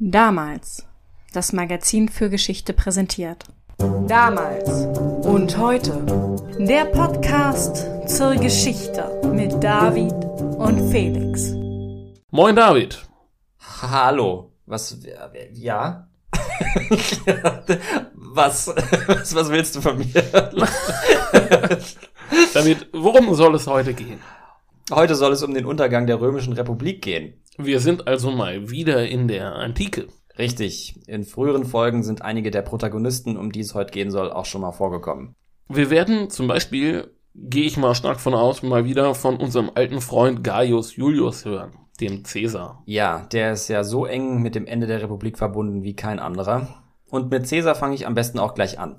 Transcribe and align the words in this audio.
Damals. 0.00 0.84
Das 1.32 1.52
Magazin 1.52 2.08
für 2.08 2.28
Geschichte 2.28 2.72
präsentiert. 2.72 3.44
Damals 3.78 4.68
und 5.24 5.56
heute. 5.56 5.92
Der 6.58 6.86
Podcast 6.86 7.86
zur 8.08 8.34
Geschichte 8.34 9.20
mit 9.32 9.62
David 9.62 10.12
und 10.58 10.90
Felix. 10.90 11.52
Moin 12.32 12.56
David. 12.56 13.06
Hallo. 13.82 14.50
Was, 14.66 14.98
ja? 15.52 16.08
was, 18.14 18.66
was, 19.06 19.32
was 19.32 19.48
willst 19.48 19.76
du 19.76 19.80
von 19.80 19.96
mir? 19.96 20.12
David, 22.52 22.88
worum 22.92 23.32
soll 23.36 23.54
es 23.54 23.68
heute 23.68 23.94
gehen? 23.94 24.18
Heute 24.90 25.14
soll 25.14 25.34
es 25.34 25.44
um 25.44 25.54
den 25.54 25.66
Untergang 25.66 26.08
der 26.08 26.20
Römischen 26.20 26.52
Republik 26.54 27.00
gehen. 27.00 27.34
Wir 27.56 27.78
sind 27.80 28.08
also 28.08 28.30
mal 28.30 28.70
wieder 28.70 29.06
in 29.06 29.28
der 29.28 29.54
Antike. 29.54 30.08
Richtig. 30.38 30.96
In 31.06 31.24
früheren 31.24 31.64
Folgen 31.64 32.02
sind 32.02 32.22
einige 32.22 32.50
der 32.50 32.62
Protagonisten, 32.62 33.36
um 33.36 33.52
die 33.52 33.60
es 33.60 33.74
heute 33.74 33.92
gehen 33.92 34.10
soll, 34.10 34.32
auch 34.32 34.46
schon 34.46 34.62
mal 34.62 34.72
vorgekommen. 34.72 35.36
Wir 35.68 35.90
werden 35.90 36.30
zum 36.30 36.48
Beispiel, 36.48 37.12
gehe 37.34 37.64
ich 37.64 37.76
mal 37.76 37.94
stark 37.94 38.20
von 38.20 38.34
aus, 38.34 38.62
mal 38.62 38.84
wieder 38.84 39.14
von 39.14 39.36
unserem 39.36 39.70
alten 39.74 40.00
Freund 40.00 40.42
Gaius 40.42 40.96
Julius 40.96 41.44
hören, 41.44 41.72
dem 42.00 42.24
Cäsar. 42.24 42.82
Ja, 42.86 43.26
der 43.32 43.52
ist 43.52 43.68
ja 43.68 43.84
so 43.84 44.04
eng 44.04 44.42
mit 44.42 44.56
dem 44.56 44.66
Ende 44.66 44.88
der 44.88 45.02
Republik 45.02 45.38
verbunden 45.38 45.84
wie 45.84 45.94
kein 45.94 46.18
anderer. 46.18 46.82
Und 47.08 47.30
mit 47.30 47.46
Cäsar 47.46 47.76
fange 47.76 47.94
ich 47.94 48.06
am 48.06 48.14
besten 48.14 48.40
auch 48.40 48.54
gleich 48.54 48.80
an. 48.80 48.96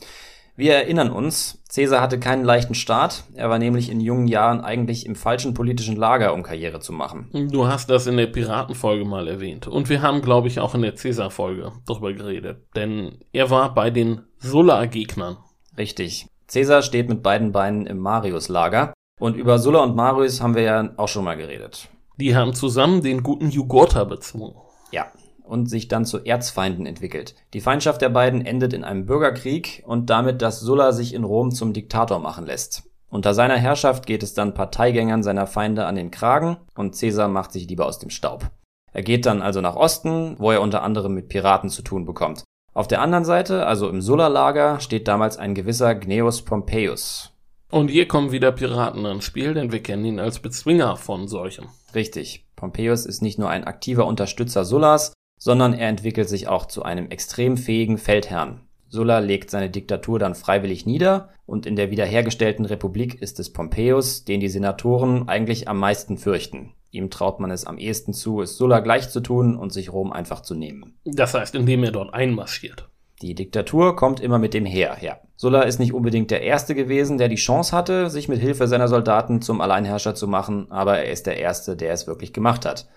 Wir 0.58 0.73
erinnern 0.73 1.12
uns, 1.12 1.62
Caesar 1.73 2.00
hatte 2.00 2.18
keinen 2.18 2.45
leichten 2.45 2.76
Start. 2.76 3.26
Er 3.34 3.50
war 3.50 3.59
nämlich 3.59 3.90
in 3.90 4.00
jungen 4.00 4.27
Jahren 4.27 4.62
eigentlich 4.62 5.05
im 5.05 5.16
falschen 5.16 5.54
politischen 5.54 5.98
Lager, 5.98 6.34
um 6.34 6.44
Karriere 6.44 6.80
zu 6.80 6.94
machen. 6.94 7.30
Du 7.52 7.68
hast 7.68 7.90
das 7.90 8.08
in 8.08 8.16
der 8.16 8.28
Piratenfolge 8.28 9.04
mal 9.04 9.28
erwähnt. 9.28 9.68
Und 9.68 9.90
wir 9.90 10.02
haben, 10.02 10.22
glaube 10.22 10.48
ich, 10.48 10.62
auch 10.62 10.73
in 10.73 10.81
der 10.81 10.94
Caesar-Folge 10.94 11.73
drüber 11.86 12.14
geredet. 12.14 12.66
Denn 12.73 13.20
er 13.34 13.50
war 13.50 13.73
bei 13.73 13.90
den 13.90 14.22
Sulla-Gegnern. 14.38 15.38
Richtig. 15.78 16.28
Caesar 16.47 16.84
steht 16.84 17.09
mit 17.09 17.22
beiden 17.22 17.52
Beinen 17.52 17.86
im 17.86 18.00
Marius-Lager. 18.00 18.94
Und 19.19 19.36
über 19.36 19.59
Sulla 19.59 19.84
und 19.84 19.97
Marius 19.97 20.42
haben 20.42 20.56
wir 20.56 20.64
ja 20.64 20.90
auch 20.95 21.09
schon 21.09 21.25
mal 21.25 21.36
geredet. 21.36 21.90
Die 22.17 22.34
haben 22.34 22.53
zusammen 22.53 23.02
den 23.02 23.23
guten 23.23 23.50
Jugurtha 23.50 24.06
bezwungen. 24.06 24.56
Ja, 24.92 25.08
und 25.47 25.69
sich 25.69 25.88
dann 25.88 26.05
zu 26.05 26.25
Erzfeinden 26.25 26.85
entwickelt. 26.85 27.35
Die 27.53 27.61
Feindschaft 27.61 28.01
der 28.01 28.09
beiden 28.09 28.45
endet 28.45 28.73
in 28.73 28.83
einem 28.83 29.05
Bürgerkrieg 29.05 29.83
und 29.85 30.09
damit, 30.09 30.41
dass 30.41 30.59
Sulla 30.59 30.91
sich 30.91 31.13
in 31.13 31.23
Rom 31.23 31.51
zum 31.51 31.73
Diktator 31.73 32.19
machen 32.19 32.45
lässt. 32.45 32.83
Unter 33.09 33.33
seiner 33.33 33.57
Herrschaft 33.57 34.05
geht 34.05 34.23
es 34.23 34.33
dann 34.33 34.53
Parteigängern 34.53 35.23
seiner 35.23 35.47
Feinde 35.47 35.85
an 35.85 35.95
den 35.95 36.11
Kragen 36.11 36.57
und 36.75 36.99
Caesar 36.99 37.27
macht 37.27 37.51
sich 37.51 37.67
lieber 37.67 37.85
aus 37.85 37.99
dem 37.99 38.09
Staub. 38.09 38.49
Er 38.91 39.03
geht 39.03 39.25
dann 39.25 39.41
also 39.41 39.61
nach 39.61 39.75
Osten, 39.75 40.35
wo 40.38 40.51
er 40.51 40.61
unter 40.61 40.83
anderem 40.83 41.13
mit 41.13 41.29
Piraten 41.29 41.69
zu 41.69 41.81
tun 41.81 42.05
bekommt. 42.05 42.43
Auf 42.73 42.88
der 42.88 43.01
anderen 43.01 43.23
Seite, 43.23 43.66
also 43.66 43.88
im 43.88 44.01
Sulla-Lager, 44.01 44.81
steht 44.81 45.07
damals 45.07 45.38
ein 45.38 45.55
gewisser 45.55 45.95
Gnaeus 45.95 46.41
Pompeius. 46.43 47.31
Und 47.71 47.89
hier 47.89 48.07
kommen 48.07 48.31
wieder 48.31 48.51
Piraten 48.51 49.05
ins 49.05 49.23
Spiel, 49.23 49.53
denn 49.53 49.71
wir 49.71 49.81
kennen 49.81 50.05
ihn 50.05 50.19
als 50.19 50.39
Bezwinger 50.39 50.97
von 50.97 51.27
solchen. 51.27 51.67
Richtig. 51.93 52.45
Pompeius 52.55 53.05
ist 53.05 53.21
nicht 53.21 53.39
nur 53.39 53.49
ein 53.49 53.63
aktiver 53.63 54.05
Unterstützer 54.05 54.66
Sullas, 54.66 55.13
sondern 55.38 55.73
er 55.73 55.89
entwickelt 55.89 56.30
sich 56.30 56.47
auch 56.47 56.66
zu 56.66 56.83
einem 56.83 57.09
extrem 57.09 57.58
fähigen 57.58 57.97
Feldherrn. 57.97 58.61
Sulla 58.88 59.19
legt 59.19 59.50
seine 59.50 59.69
Diktatur 59.69 60.19
dann 60.19 60.36
freiwillig 60.36 60.86
nieder 60.86 61.30
und 61.45 61.66
in 61.66 61.75
der 61.75 61.91
wiederhergestellten 61.91 62.66
Republik 62.66 63.22
ist 63.22 63.39
es 63.39 63.52
Pompeius, 63.52 64.23
den 64.25 64.39
die 64.39 64.50
Senatoren 64.50 65.28
eigentlich 65.28 65.67
am 65.67 65.80
meisten 65.80 66.17
fürchten. 66.17 66.73
Ihm 66.91 67.09
traut 67.09 67.39
man 67.41 67.52
es 67.52 67.66
am 67.66 67.78
ehesten 67.78 68.13
zu, 68.13 68.41
es 68.41 68.58
Sulla 68.58 68.80
gleich 68.80 69.09
zu 69.09 69.19
tun 69.19 69.58
und 69.58 69.73
sich 69.73 69.91
Rom 69.91 70.13
einfach 70.13 70.41
zu 70.41 70.56
nehmen. 70.56 70.97
Das 71.03 71.33
heißt, 71.33 71.56
indem 71.56 71.83
er 71.83 71.91
dort 71.91 72.13
einmarschiert. 72.13 72.89
Die 73.22 73.36
Diktatur 73.36 73.95
kommt 73.95 74.19
immer 74.19 74.39
mit 74.39 74.53
dem 74.53 74.66
Heer 74.66 74.95
her. 74.95 75.22
Sulla 75.36 75.63
ist 75.63 75.80
nicht 75.80 75.94
unbedingt 75.94 76.31
der 76.31 76.41
Erste 76.41 76.75
gewesen, 76.75 77.17
der 77.17 77.28
die 77.28 77.36
Chance 77.36 77.75
hatte, 77.75 78.09
sich 78.09 78.30
mit 78.30 78.39
Hilfe 78.39 78.67
seiner 78.67 78.88
Soldaten 78.88 79.41
zum 79.41 79.62
Alleinherrscher 79.62 80.16
zu 80.16 80.28
machen, 80.28 80.72
aber 80.72 81.00
er 81.00 81.12
ist 81.12 81.25
der 81.25 81.38
Erste, 81.38 81.75
der 81.75 81.91
es 81.91 82.07
wirklich 82.07 82.34
gemacht 82.34 82.66
hat. 82.66 82.88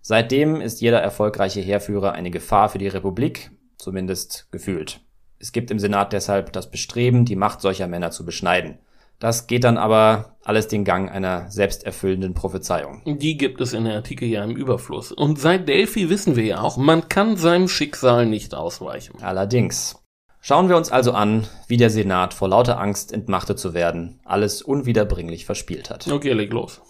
Seitdem 0.00 0.60
ist 0.60 0.80
jeder 0.80 1.00
erfolgreiche 1.00 1.60
Heerführer 1.60 2.12
eine 2.12 2.30
Gefahr 2.30 2.68
für 2.68 2.78
die 2.78 2.88
Republik, 2.88 3.50
zumindest 3.76 4.48
gefühlt. 4.50 5.00
Es 5.38 5.52
gibt 5.52 5.70
im 5.70 5.78
Senat 5.78 6.12
deshalb 6.12 6.52
das 6.52 6.70
Bestreben, 6.70 7.24
die 7.24 7.36
Macht 7.36 7.60
solcher 7.60 7.86
Männer 7.86 8.10
zu 8.10 8.24
beschneiden. 8.24 8.78
Das 9.18 9.48
geht 9.48 9.64
dann 9.64 9.78
aber 9.78 10.36
alles 10.44 10.68
den 10.68 10.84
Gang 10.84 11.10
einer 11.10 11.50
selbsterfüllenden 11.50 12.34
Prophezeiung. 12.34 13.02
Die 13.04 13.36
gibt 13.36 13.60
es 13.60 13.72
in 13.72 13.84
der 13.84 13.96
Antike 13.96 14.26
ja 14.26 14.44
im 14.44 14.56
Überfluss. 14.56 15.10
Und 15.10 15.40
seit 15.40 15.68
Delphi 15.68 16.08
wissen 16.08 16.36
wir 16.36 16.44
ja 16.44 16.60
auch, 16.60 16.76
man 16.76 17.08
kann 17.08 17.36
seinem 17.36 17.68
Schicksal 17.68 18.26
nicht 18.26 18.54
ausweichen. 18.54 19.20
Allerdings. 19.22 19.96
Schauen 20.40 20.68
wir 20.68 20.76
uns 20.76 20.92
also 20.92 21.12
an, 21.12 21.48
wie 21.66 21.76
der 21.76 21.90
Senat 21.90 22.32
vor 22.32 22.48
lauter 22.48 22.78
Angst 22.78 23.12
entmachtet 23.12 23.58
zu 23.58 23.74
werden, 23.74 24.20
alles 24.24 24.62
unwiederbringlich 24.62 25.44
verspielt 25.44 25.90
hat. 25.90 26.06
Okay, 26.06 26.32
leg 26.32 26.52
los. 26.52 26.80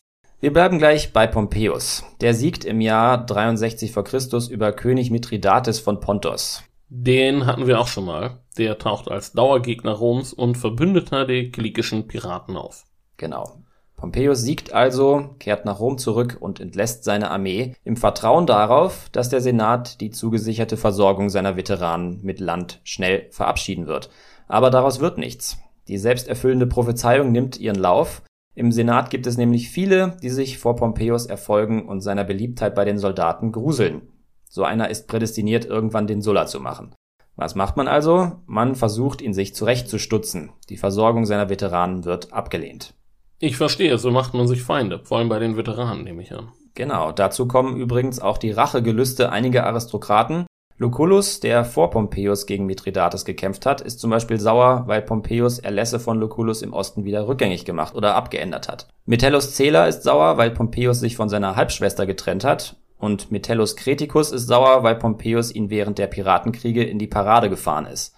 Wir 0.41 0.53
bleiben 0.53 0.78
gleich 0.78 1.12
bei 1.12 1.26
Pompeius. 1.26 2.04
Der 2.21 2.32
siegt 2.32 2.65
im 2.65 2.81
Jahr 2.81 3.26
63 3.26 3.91
vor 3.91 4.04
Christus 4.04 4.47
über 4.47 4.71
König 4.71 5.10
Mithridates 5.10 5.81
von 5.81 5.99
Pontos. 5.99 6.62
Den 6.88 7.44
hatten 7.44 7.66
wir 7.66 7.81
auch 7.81 7.88
schon 7.88 8.04
mal. 8.04 8.38
Der 8.56 8.78
taucht 8.78 9.10
als 9.10 9.32
Dauergegner 9.32 9.91
Roms 9.91 10.32
und 10.32 10.56
Verbündeter 10.56 11.26
der 11.26 11.50
kilikischen 11.50 12.06
Piraten 12.06 12.56
auf. 12.56 12.84
Genau. 13.16 13.65
Pompeius 13.97 14.43
siegt 14.43 14.72
also, 14.72 15.31
kehrt 15.41 15.65
nach 15.65 15.81
Rom 15.81 15.99
zurück 15.99 16.37
und 16.38 16.60
entlässt 16.60 17.03
seine 17.03 17.32
Armee 17.32 17.75
im 17.82 17.97
Vertrauen 17.97 18.47
darauf, 18.47 19.09
dass 19.10 19.31
der 19.31 19.41
Senat 19.41 20.00
die 20.00 20.12
zugesicherte 20.12 20.76
Versorgung 20.76 21.31
seiner 21.31 21.56
Veteranen 21.56 22.20
mit 22.22 22.38
Land 22.38 22.81
schnell 22.84 23.26
verabschieden 23.32 23.88
wird. 23.88 24.09
Aber 24.47 24.70
daraus 24.70 25.00
wird 25.00 25.19
nichts. 25.19 25.59
Die 25.88 25.99
selbsterfüllende 25.99 26.69
Prophezeiung 26.69 27.32
nimmt 27.32 27.59
ihren 27.59 27.78
Lauf 27.78 28.22
im 28.58 28.72
Senat 28.72 29.10
gibt 29.10 29.28
es 29.28 29.36
nämlich 29.36 29.70
viele, 29.70 30.16
die 30.20 30.30
sich 30.30 30.58
vor 30.58 30.74
Pompeius 30.74 31.26
Erfolgen 31.26 31.86
und 31.86 32.00
seiner 32.00 32.24
Beliebtheit 32.24 32.74
bei 32.74 32.84
den 32.84 32.98
Soldaten 32.98 33.52
gruseln. 33.52 34.08
So 34.48 34.64
einer 34.64 34.91
ist 34.91 35.06
prädestiniert, 35.06 35.64
irgendwann 35.64 36.08
den 36.08 36.22
Sulla 36.22 36.46
zu 36.46 36.58
machen. 36.58 36.92
Was 37.36 37.54
macht 37.54 37.76
man 37.76 37.86
also? 37.86 38.32
Man 38.46 38.74
versucht, 38.74 39.22
ihn 39.22 39.32
sich 39.32 39.54
zurechtzustutzen. 39.54 40.50
Die 40.70 40.76
Versorgung 40.76 41.24
seiner 41.24 41.48
Veteranen 41.48 42.04
wird 42.04 42.32
abgelehnt. 42.32 42.94
Ich 43.38 43.56
verstehe, 43.56 43.96
so 43.96 44.10
macht 44.10 44.34
man 44.34 44.48
sich 44.48 44.64
Feinde, 44.64 45.04
vor 45.04 45.19
allem 45.19 45.28
bei 45.28 45.38
den 45.38 45.56
Veteranen, 45.56 46.02
nehme 46.02 46.22
ich 46.22 46.34
an. 46.34 46.48
Genau, 46.75 47.12
dazu 47.12 47.46
kommen 47.46 47.76
übrigens 47.76 48.19
auch 48.19 48.38
die 48.38 48.50
Rachegelüste 48.50 49.30
einiger 49.30 49.66
Aristokraten, 49.66 50.46
Lucullus, 50.80 51.40
der 51.40 51.64
vor 51.64 51.90
Pompeius 51.90 52.46
gegen 52.46 52.64
Mithridates 52.64 53.24
gekämpft 53.24 53.66
hat, 53.66 53.80
ist 53.80 53.98
zum 53.98 54.10
Beispiel 54.10 54.38
sauer, 54.38 54.84
weil 54.86 55.02
Pompeius 55.02 55.58
Erlässe 55.58 55.98
von 55.98 56.20
Lucullus 56.20 56.62
im 56.62 56.72
Osten 56.72 57.04
wieder 57.04 57.26
rückgängig 57.26 57.64
gemacht 57.64 57.96
oder 57.96 58.14
abgeändert 58.14 58.68
hat. 58.68 58.86
Metellus 59.04 59.56
Celer 59.56 59.88
ist 59.88 60.04
sauer, 60.04 60.36
weil 60.36 60.52
Pompeius 60.52 61.00
sich 61.00 61.16
von 61.16 61.28
seiner 61.28 61.56
Halbschwester 61.56 62.06
getrennt 62.06 62.44
hat. 62.44 62.76
Und 62.96 63.32
Metellus 63.32 63.74
Creticus 63.74 64.30
ist 64.30 64.46
sauer, 64.46 64.84
weil 64.84 64.94
Pompeius 64.94 65.52
ihn 65.52 65.68
während 65.68 65.98
der 65.98 66.06
Piratenkriege 66.06 66.84
in 66.84 67.00
die 67.00 67.06
Parade 67.08 67.50
gefahren 67.50 67.86
ist. 67.86 68.14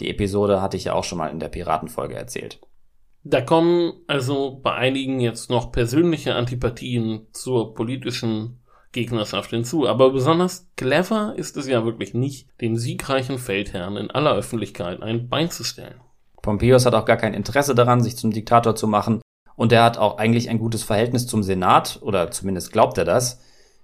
Die 0.00 0.10
Episode 0.10 0.60
hatte 0.60 0.76
ich 0.76 0.84
ja 0.84 0.94
auch 0.94 1.04
schon 1.04 1.18
mal 1.18 1.28
in 1.28 1.38
der 1.38 1.48
Piratenfolge 1.48 2.16
erzählt. 2.16 2.60
Da 3.22 3.40
kommen 3.40 3.92
also 4.06 4.58
bei 4.62 4.72
einigen 4.72 5.20
jetzt 5.20 5.50
noch 5.50 5.72
persönliche 5.72 6.34
Antipathien 6.34 7.26
zur 7.32 7.74
politischen 7.74 8.59
Gegnerschaft 8.92 9.50
hinzu. 9.50 9.86
Aber 9.86 10.10
besonders 10.10 10.68
clever 10.76 11.34
ist 11.36 11.56
es 11.56 11.66
ja 11.66 11.84
wirklich 11.84 12.14
nicht, 12.14 12.48
dem 12.60 12.76
siegreichen 12.76 13.38
Feldherrn 13.38 13.96
in 13.96 14.10
aller 14.10 14.34
Öffentlichkeit 14.34 15.02
ein 15.02 15.28
Bein 15.28 15.50
zu 15.50 15.64
stellen. 15.64 16.00
Pompeius 16.42 16.86
hat 16.86 16.94
auch 16.94 17.04
gar 17.04 17.16
kein 17.16 17.34
Interesse 17.34 17.74
daran, 17.74 18.02
sich 18.02 18.16
zum 18.16 18.30
Diktator 18.30 18.74
zu 18.74 18.86
machen, 18.86 19.20
und 19.56 19.72
er 19.72 19.84
hat 19.84 19.98
auch 19.98 20.16
eigentlich 20.16 20.48
ein 20.48 20.58
gutes 20.58 20.82
Verhältnis 20.84 21.26
zum 21.26 21.42
Senat, 21.42 21.98
oder 22.00 22.30
zumindest 22.30 22.72
glaubt 22.72 22.96
er 22.96 23.04
das. 23.04 23.40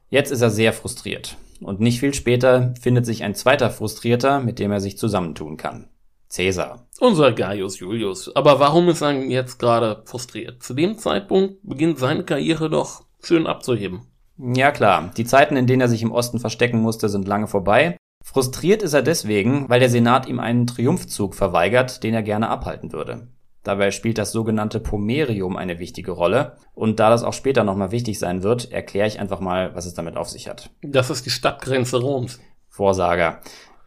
Jetzt 0.08 0.30
ist 0.30 0.40
er 0.40 0.48
sehr 0.48 0.72
frustriert. 0.72 1.36
Und 1.60 1.80
nicht 1.80 2.00
viel 2.00 2.14
später 2.14 2.74
findet 2.80 3.04
sich 3.04 3.24
ein 3.24 3.34
zweiter 3.34 3.70
Frustrierter, 3.70 4.40
mit 4.40 4.58
dem 4.58 4.72
er 4.72 4.80
sich 4.80 4.96
zusammentun 4.96 5.58
kann. 5.58 5.90
Cäsar. 6.28 6.86
Unser 6.98 7.32
Gaius 7.32 7.78
Julius. 7.78 8.34
Aber 8.34 8.58
warum 8.58 8.88
ist 8.88 9.02
er 9.02 9.12
jetzt 9.24 9.58
gerade 9.58 10.02
frustriert? 10.06 10.62
Zu 10.62 10.74
dem 10.74 10.98
Zeitpunkt 10.98 11.58
beginnt 11.62 11.98
seine 11.98 12.24
Karriere 12.24 12.70
doch 12.70 13.04
schön 13.22 13.46
abzuheben. 13.46 14.06
Ja 14.38 14.70
klar, 14.70 15.10
die 15.16 15.24
Zeiten, 15.24 15.56
in 15.56 15.66
denen 15.66 15.80
er 15.80 15.88
sich 15.88 16.02
im 16.02 16.12
Osten 16.12 16.40
verstecken 16.40 16.80
musste, 16.80 17.08
sind 17.08 17.26
lange 17.26 17.46
vorbei. 17.46 17.96
Frustriert 18.22 18.82
ist 18.82 18.92
er 18.92 19.02
deswegen, 19.02 19.68
weil 19.68 19.80
der 19.80 19.88
Senat 19.88 20.26
ihm 20.26 20.40
einen 20.40 20.66
Triumphzug 20.66 21.34
verweigert, 21.34 22.02
den 22.02 22.12
er 22.12 22.22
gerne 22.22 22.48
abhalten 22.48 22.92
würde. 22.92 23.28
Dabei 23.62 23.90
spielt 23.90 24.18
das 24.18 24.30
sogenannte 24.30 24.78
Pomerium 24.78 25.56
eine 25.56 25.78
wichtige 25.80 26.12
Rolle. 26.12 26.56
Und 26.74 27.00
da 27.00 27.10
das 27.10 27.24
auch 27.24 27.32
später 27.32 27.64
nochmal 27.64 27.90
wichtig 27.90 28.18
sein 28.18 28.42
wird, 28.42 28.70
erkläre 28.70 29.08
ich 29.08 29.18
einfach 29.18 29.40
mal, 29.40 29.74
was 29.74 29.86
es 29.86 29.94
damit 29.94 30.16
auf 30.16 30.28
sich 30.28 30.48
hat. 30.48 30.70
Das 30.82 31.10
ist 31.10 31.26
die 31.26 31.30
Stadtgrenze 31.30 32.00
Roms. 32.00 32.38
Vorsager. 32.68 33.40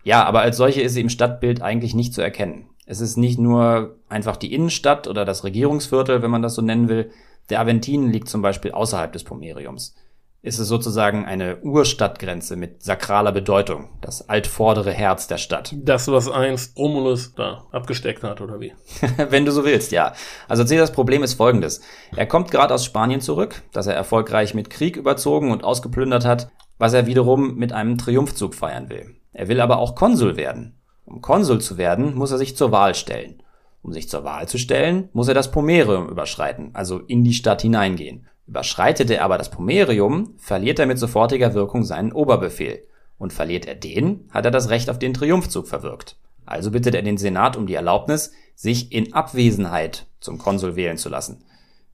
Ja, 0.04 0.25
aber 0.25 0.42
als 0.42 0.57
solche 0.57 0.81
ist 0.81 0.95
sie 0.95 1.02
im 1.02 1.10
Stadtbild 1.10 1.62
eigentlich 1.62 1.94
nicht 1.94 2.13
zu 2.13 2.22
erkennen. 2.22 2.69
Es 2.86 3.00
ist 3.00 3.18
nicht 3.18 3.40
nur 3.40 4.00
einfach 4.10 4.36
die 4.36 4.54
Innenstadt 4.54 5.07
oder 5.07 5.24
das 5.24 5.44
Regierungsviertel, 5.44 6.22
wenn 6.22 6.31
man 6.31 6.42
das 6.42 6.56
so 6.56 6.62
nennen 6.62 6.90
will. 6.90 7.12
Der 7.50 7.62
Aventin 7.62 8.12
liegt 8.12 8.28
zum 8.28 8.42
Beispiel 8.42 8.72
außerhalb 8.72 9.13
des 9.13 9.24
Pomeriums. 9.24 9.95
Ist 10.41 10.59
es 10.59 10.69
sozusagen 10.69 11.25
eine 11.25 11.59
Urstadtgrenze 11.62 12.56
mit 12.56 12.81
sakraler 12.81 13.33
Bedeutung, 13.33 13.89
das 14.01 14.30
altvordere 14.30 14.91
Herz 14.91 15.27
der 15.27 15.38
Stadt. 15.38 15.75
Das, 15.77 16.07
was 16.07 16.30
einst 16.30 16.77
Romulus 16.77 17.33
da 17.36 17.65
abgesteckt 17.71 18.24
hat, 18.24 18.39
oder 18.39 18.59
wie? 18.62 18.74
Wenn 19.30 19.45
du 19.45 19.51
so 19.51 19.65
willst, 19.65 19.91
ja. 19.91 20.13
Also 20.47 20.63
Caesars 20.63 20.91
Problem 20.91 21.24
ist 21.24 21.33
folgendes. 21.33 21.81
Er 22.15 22.25
kommt 22.25 22.51
gerade 22.51 22.74
aus 22.74 22.86
Spanien 22.86 23.19
zurück, 23.19 23.63
das 23.74 23.88
er 23.88 23.95
erfolgreich 23.95 24.53
mit 24.53 24.69
Krieg 24.69 24.95
überzogen 24.95 25.51
und 25.51 25.65
ausgeplündert 25.65 26.24
hat, 26.24 26.50
was 26.77 26.94
er 26.94 27.06
wiederum 27.06 27.56
mit 27.56 27.74
einem 27.74 27.97
Triumphzug 27.97 28.56
feiern 28.56 28.89
will. 28.89 29.15
Er 29.33 29.50
will 29.50 29.59
aber 29.59 29.80
auch 29.80 29.95
Konsul 29.95 30.38
werden. 30.38 30.80
Um 31.06 31.21
Konsul 31.21 31.59
zu 31.59 31.77
werden, 31.77 32.15
muss 32.15 32.31
er 32.31 32.38
sich 32.38 32.56
zur 32.56 32.71
Wahl 32.71 32.95
stellen. 32.95 33.44
Um 33.81 33.92
sich 33.92 34.09
zur 34.09 34.24
Wahl 34.24 34.47
zu 34.47 34.57
stellen, 34.57 35.09
muss 35.12 35.27
er 35.27 35.33
das 35.33 35.51
Pomerium 35.51 36.07
überschreiten, 36.07 36.71
also 36.74 37.00
in 37.00 37.24
die 37.24 37.33
Stadt 37.33 37.62
hineingehen. 37.62 38.27
Überschreitet 38.50 39.12
er 39.12 39.24
aber 39.24 39.38
das 39.38 39.51
Pomerium, 39.51 40.34
verliert 40.40 40.80
er 40.80 40.88
mit 40.88 40.98
sofortiger 40.98 41.54
Wirkung 41.54 41.84
seinen 41.84 42.12
Oberbefehl. 42.12 42.84
Und 43.19 43.31
verliert 43.31 43.68
er 43.68 43.75
den, 43.75 44.28
hat 44.31 44.44
er 44.44 44.50
das 44.50 44.69
Recht 44.69 44.90
auf 44.90 44.98
den 44.98 45.13
Triumphzug 45.13 45.68
verwirkt. 45.68 46.18
Also 46.48 46.72
bittet 46.72 46.96
er 46.96 47.04
den 47.04 47.18
Senat 47.18 47.56
um 47.57 47.68
die 47.68 47.75
Erlaubnis, 47.75 48.31
sich 48.56 48.92
in 48.92 49.13
Abwesenheit 49.13 50.07
zum 50.19 50.40
Konsul 50.40 50.75
wählen 50.75 50.98
zu 50.98 51.10
lassen. 51.10 51.44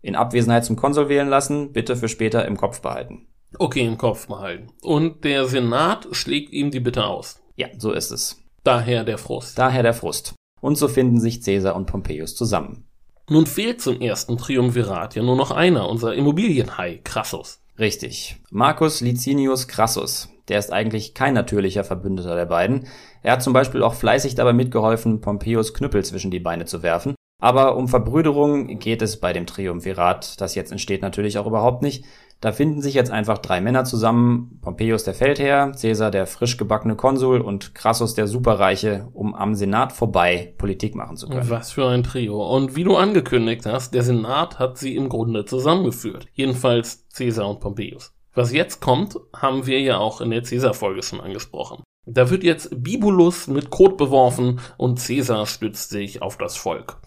In 0.01 0.15
Abwesenheit 0.15 0.63
zum 0.63 0.77
Konsul 0.77 1.09
wählen 1.09 1.27
lassen, 1.27 1.73
bitte 1.73 1.97
für 1.97 2.07
später 2.07 2.45
im 2.45 2.55
Kopf 2.55 2.79
behalten. 2.79 3.27
Okay, 3.59 3.85
im 3.85 3.97
Kopf 3.97 4.27
behalten. 4.27 4.67
Und 4.81 5.25
der 5.25 5.47
Senat 5.47 6.07
schlägt 6.11 6.53
ihm 6.53 6.71
die 6.71 6.79
Bitte 6.79 7.03
aus. 7.03 7.41
Ja, 7.57 7.67
so 7.77 7.91
ist 7.91 8.11
es. 8.11 8.41
Daher 8.63 9.03
der 9.03 9.17
Frust. 9.17 9.59
Daher 9.59 9.83
der 9.83 9.93
Frust. 9.93 10.35
Und 10.61 10.77
so 10.77 10.87
finden 10.87 11.19
sich 11.19 11.41
Caesar 11.41 11.75
und 11.75 11.85
Pompeius 11.85 12.33
zusammen. 12.33 12.87
Nun 13.27 13.47
fehlt 13.47 13.81
zum 13.81 14.01
ersten 14.01 14.37
Triumvirat 14.37 15.15
ja 15.15 15.23
nur 15.23 15.35
noch 15.35 15.49
einer, 15.49 15.89
unser 15.89 16.13
Immobilienhai, 16.13 17.01
Crassus. 17.03 17.59
Richtig. 17.79 18.37
Marcus 18.51 19.01
Licinius 19.01 19.67
Crassus. 19.67 20.29
Der 20.47 20.59
ist 20.59 20.71
eigentlich 20.71 21.15
kein 21.15 21.33
natürlicher 21.33 21.83
Verbündeter 21.83 22.35
der 22.35 22.45
beiden. 22.45 22.87
Er 23.23 23.33
hat 23.33 23.41
zum 23.41 23.51
Beispiel 23.51 23.81
auch 23.81 23.95
fleißig 23.95 24.35
dabei 24.35 24.53
mitgeholfen, 24.53 25.21
Pompeius 25.21 25.73
Knüppel 25.73 26.05
zwischen 26.05 26.29
die 26.29 26.39
Beine 26.39 26.65
zu 26.65 26.83
werfen. 26.83 27.15
Aber 27.41 27.75
um 27.75 27.87
Verbrüderung 27.87 28.79
geht 28.79 29.01
es 29.01 29.19
bei 29.19 29.33
dem 29.33 29.47
Triumvirat, 29.47 30.39
das 30.39 30.53
jetzt 30.53 30.71
entsteht, 30.71 31.01
natürlich 31.01 31.39
auch 31.39 31.47
überhaupt 31.47 31.81
nicht. 31.81 32.05
Da 32.41 32.51
finden 32.51 32.81
sich 32.81 32.93
jetzt 32.93 33.11
einfach 33.11 33.39
drei 33.39 33.61
Männer 33.61 33.85
zusammen, 33.85 34.59
Pompeius 34.61 35.03
der 35.03 35.13
Feldherr, 35.13 35.71
Caesar 35.71 36.11
der 36.11 36.27
frisch 36.27 36.57
gebackene 36.57 36.95
Konsul 36.95 37.41
und 37.41 37.73
Crassus 37.73 38.13
der 38.13 38.27
Superreiche, 38.27 39.07
um 39.13 39.33
am 39.33 39.55
Senat 39.55 39.93
vorbei 39.93 40.53
Politik 40.57 40.95
machen 40.95 41.17
zu 41.17 41.27
können. 41.27 41.49
Was 41.49 41.71
für 41.71 41.87
ein 41.87 42.03
Trio. 42.03 42.45
Und 42.55 42.75
wie 42.75 42.83
du 42.83 42.97
angekündigt 42.97 43.65
hast, 43.65 43.93
der 43.93 44.03
Senat 44.03 44.59
hat 44.59 44.77
sie 44.77 44.95
im 44.95 45.09
Grunde 45.09 45.45
zusammengeführt. 45.45 46.27
Jedenfalls 46.33 47.05
Caesar 47.15 47.49
und 47.49 47.61
Pompeius. 47.61 48.13
Was 48.33 48.51
jetzt 48.51 48.81
kommt, 48.81 49.17
haben 49.33 49.65
wir 49.65 49.79
ja 49.79 49.97
auch 49.97 50.19
in 50.19 50.29
der 50.29 50.41
Caesar-Folge 50.41 51.03
schon 51.03 51.21
angesprochen. 51.21 51.83
Da 52.05 52.29
wird 52.29 52.43
jetzt 52.43 52.83
Bibulus 52.83 53.47
mit 53.47 53.71
Kot 53.71 53.97
beworfen 53.97 54.59
und 54.77 54.99
Caesar 54.99 55.47
stützt 55.47 55.89
sich 55.89 56.21
auf 56.21 56.37
das 56.37 56.55
Volk. 56.57 56.97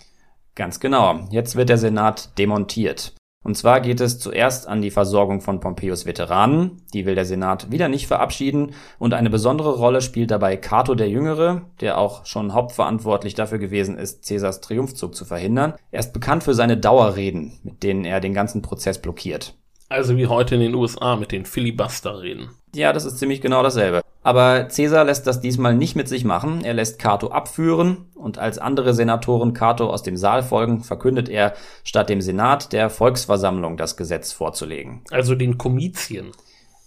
Ganz 0.57 0.81
genau. 0.81 1.21
Jetzt 1.31 1.55
wird 1.55 1.69
der 1.69 1.79
Senat 1.79 2.37
demontiert. 2.39 3.13
Und 3.45 3.57
zwar 3.57 3.81
geht 3.81 4.01
es 4.01 4.19
zuerst 4.19 4.67
an 4.67 4.83
die 4.83 4.91
Versorgung 4.91 5.41
von 5.41 5.61
Pompeius 5.61 6.07
Veteranen, 6.07 6.83
die 6.93 7.07
will 7.07 7.15
der 7.15 7.25
Senat 7.25 7.71
wieder 7.71 7.89
nicht 7.89 8.07
verabschieden, 8.07 8.75
und 8.99 9.15
eine 9.15 9.31
besondere 9.31 9.77
Rolle 9.77 10.01
spielt 10.01 10.31
dabei 10.31 10.57
Cato 10.57 10.95
der 10.95 11.09
Jüngere, 11.09 11.63
der 11.81 11.99
auch 11.99 12.27
schon 12.27 12.53
hauptverantwortlich 12.53 13.35
dafür 13.35 13.59
gewesen 13.59 13.97
ist, 13.97 14.27
Caesars 14.27 14.61
Triumphzug 14.61 15.15
zu 15.15 15.25
verhindern. 15.25 15.75
Er 15.93 16.01
ist 16.01 16.13
bekannt 16.13 16.43
für 16.43 16.55
seine 16.55 16.77
Dauerreden, 16.77 17.59
mit 17.63 17.83
denen 17.85 18.05
er 18.05 18.21
den 18.21 18.35
ganzen 18.35 18.61
Prozess 18.61 19.01
blockiert. 19.01 19.55
Also 19.89 20.17
wie 20.17 20.27
heute 20.27 20.57
in 20.57 20.61
den 20.61 20.75
USA 20.75 21.17
mit 21.17 21.33
den 21.33 21.47
Filibuster-Reden. 21.47 22.51
Ja, 22.75 22.93
das 22.93 23.05
ist 23.05 23.19
ziemlich 23.19 23.41
genau 23.41 23.63
dasselbe. 23.63 24.03
Aber 24.23 24.65
Caesar 24.65 25.05
lässt 25.05 25.27
das 25.27 25.41
diesmal 25.41 25.75
nicht 25.75 25.97
mit 25.97 26.09
sich 26.09 26.25
machen. 26.25 26.65
Er 26.65 26.75
lässt 26.75 26.99
Cato 26.99 27.29
abführen 27.29 28.07
und 28.15 28.39
als 28.39 28.59
andere 28.59 28.93
Senatoren 28.93 29.55
Cato 29.55 29.89
aus 29.89 30.03
dem 30.03 30.17
Saal 30.17 30.43
folgen, 30.43 30.83
verkündet 30.83 31.29
er, 31.29 31.55
statt 31.83 32.11
dem 32.11 32.21
Senat 32.21 32.73
der 32.73 32.91
Volksversammlung 32.91 33.77
das 33.77 33.97
Gesetz 33.97 34.33
vorzulegen. 34.33 35.03
Also 35.11 35.35
den 35.35 35.57
Komizien. 35.57 36.33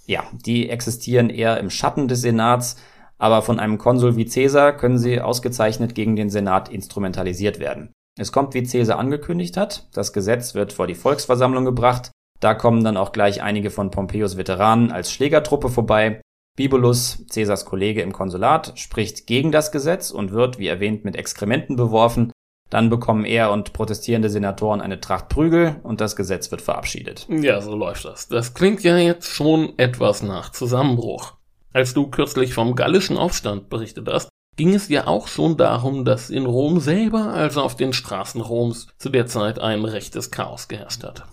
Ja, 0.05 0.23
die 0.45 0.69
existieren 0.69 1.29
eher 1.29 1.59
im 1.59 1.69
Schatten 1.69 2.07
des 2.07 2.21
Senats, 2.21 2.75
aber 3.17 3.41
von 3.41 3.59
einem 3.59 3.77
Konsul 3.77 4.17
wie 4.17 4.25
Caesar 4.25 4.73
können 4.73 4.97
sie 4.97 5.21
ausgezeichnet 5.21 5.95
gegen 5.95 6.15
den 6.15 6.29
Senat 6.29 6.69
instrumentalisiert 6.69 7.59
werden. 7.59 7.93
Es 8.19 8.31
kommt, 8.31 8.53
wie 8.53 8.63
Caesar 8.63 8.99
angekündigt 8.99 9.57
hat, 9.57 9.87
das 9.93 10.11
Gesetz 10.11 10.53
wird 10.53 10.73
vor 10.73 10.85
die 10.85 10.95
Volksversammlung 10.95 11.65
gebracht, 11.65 12.11
da 12.41 12.55
kommen 12.55 12.83
dann 12.83 12.97
auch 12.97 13.13
gleich 13.13 13.41
einige 13.41 13.69
von 13.69 13.91
Pompeius 13.91 14.35
Veteranen 14.35 14.91
als 14.91 15.11
Schlägertruppe 15.11 15.69
vorbei, 15.69 16.21
Bibulus, 16.57 17.23
Caesars 17.33 17.65
Kollege 17.65 18.01
im 18.01 18.11
Konsulat, 18.11 18.73
spricht 18.75 19.25
gegen 19.25 19.51
das 19.51 19.71
Gesetz 19.71 20.11
und 20.11 20.31
wird, 20.31 20.59
wie 20.59 20.67
erwähnt, 20.67 21.05
mit 21.05 21.15
Exkrementen 21.15 21.77
beworfen. 21.77 22.31
Dann 22.69 22.89
bekommen 22.89 23.25
er 23.25 23.51
und 23.51 23.73
protestierende 23.73 24.29
Senatoren 24.29 24.81
eine 24.81 24.99
Tracht 24.99 25.29
Prügel 25.29 25.77
und 25.83 26.01
das 26.01 26.15
Gesetz 26.15 26.51
wird 26.51 26.61
verabschiedet. 26.61 27.27
Ja, 27.29 27.61
so 27.61 27.75
läuft 27.75 28.05
das. 28.05 28.27
Das 28.27 28.53
klingt 28.53 28.83
ja 28.83 28.97
jetzt 28.97 29.27
schon 29.27 29.77
etwas 29.77 30.23
nach 30.23 30.51
Zusammenbruch. 30.51 31.33
Als 31.73 31.93
du 31.93 32.09
kürzlich 32.09 32.53
vom 32.53 32.75
gallischen 32.75 33.17
Aufstand 33.17 33.69
berichtet 33.69 34.09
hast, 34.09 34.29
ging 34.57 34.73
es 34.73 34.89
ja 34.89 35.07
auch 35.07 35.27
schon 35.27 35.57
darum, 35.57 36.05
dass 36.05 36.29
in 36.29 36.45
Rom 36.45 36.79
selber, 36.79 37.33
also 37.33 37.61
auf 37.61 37.75
den 37.75 37.93
Straßen 37.93 38.41
Roms, 38.41 38.87
zu 38.97 39.09
der 39.09 39.27
Zeit 39.27 39.59
ein 39.59 39.85
rechtes 39.85 40.31
Chaos 40.31 40.67
geherrscht 40.67 41.03
hat. 41.03 41.23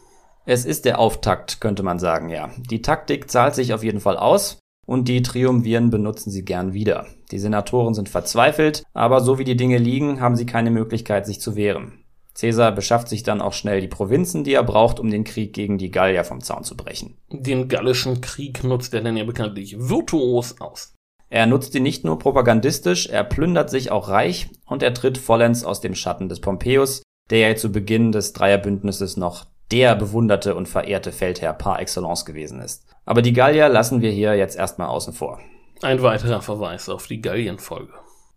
Es 0.48 0.64
ist 0.64 0.86
der 0.86 0.98
Auftakt, 0.98 1.60
könnte 1.60 1.82
man 1.82 1.98
sagen, 1.98 2.30
ja. 2.30 2.48
Die 2.70 2.80
Taktik 2.80 3.30
zahlt 3.30 3.54
sich 3.54 3.74
auf 3.74 3.84
jeden 3.84 4.00
Fall 4.00 4.16
aus 4.16 4.58
und 4.86 5.06
die 5.06 5.20
Triumviren 5.20 5.90
benutzen 5.90 6.30
sie 6.30 6.42
gern 6.42 6.72
wieder. 6.72 7.04
Die 7.30 7.38
Senatoren 7.38 7.92
sind 7.92 8.08
verzweifelt, 8.08 8.82
aber 8.94 9.20
so 9.20 9.38
wie 9.38 9.44
die 9.44 9.58
Dinge 9.58 9.76
liegen, 9.76 10.22
haben 10.22 10.36
sie 10.36 10.46
keine 10.46 10.70
Möglichkeit, 10.70 11.26
sich 11.26 11.38
zu 11.38 11.54
wehren. 11.54 12.02
Caesar 12.34 12.72
beschafft 12.72 13.10
sich 13.10 13.22
dann 13.24 13.42
auch 13.42 13.52
schnell 13.52 13.82
die 13.82 13.88
Provinzen, 13.88 14.42
die 14.42 14.54
er 14.54 14.62
braucht, 14.62 15.00
um 15.00 15.10
den 15.10 15.24
Krieg 15.24 15.52
gegen 15.52 15.76
die 15.76 15.90
Gallier 15.90 16.24
vom 16.24 16.40
Zaun 16.40 16.64
zu 16.64 16.78
brechen. 16.78 17.18
Den 17.30 17.68
gallischen 17.68 18.22
Krieg 18.22 18.64
nutzt 18.64 18.94
er 18.94 19.02
dann 19.02 19.18
ja 19.18 19.24
bekanntlich 19.24 19.76
virtuos 19.78 20.62
aus. 20.62 20.94
Er 21.28 21.44
nutzt 21.44 21.74
ihn 21.74 21.82
nicht 21.82 22.06
nur 22.06 22.18
propagandistisch, 22.18 23.06
er 23.06 23.24
plündert 23.24 23.68
sich 23.68 23.90
auch 23.90 24.08
reich 24.08 24.48
und 24.64 24.82
er 24.82 24.94
tritt 24.94 25.18
vollends 25.18 25.62
aus 25.62 25.82
dem 25.82 25.94
Schatten 25.94 26.30
des 26.30 26.40
Pompeius, 26.40 27.02
der 27.28 27.50
ja 27.50 27.54
zu 27.54 27.70
Beginn 27.70 28.12
des 28.12 28.32
Dreierbündnisses 28.32 29.18
noch 29.18 29.44
der 29.70 29.94
bewunderte 29.94 30.54
und 30.54 30.68
verehrte 30.68 31.12
Feldherr 31.12 31.52
par 31.52 31.80
excellence 31.80 32.24
gewesen 32.24 32.60
ist. 32.60 32.86
Aber 33.04 33.22
die 33.22 33.32
Gallier 33.32 33.68
lassen 33.68 34.02
wir 34.02 34.10
hier 34.10 34.34
jetzt 34.34 34.56
erstmal 34.56 34.88
außen 34.88 35.12
vor. 35.12 35.40
Ein 35.82 36.02
weiterer 36.02 36.42
Verweis 36.42 36.88
auf 36.88 37.06
die 37.06 37.20
Gallienfolge. 37.20 37.92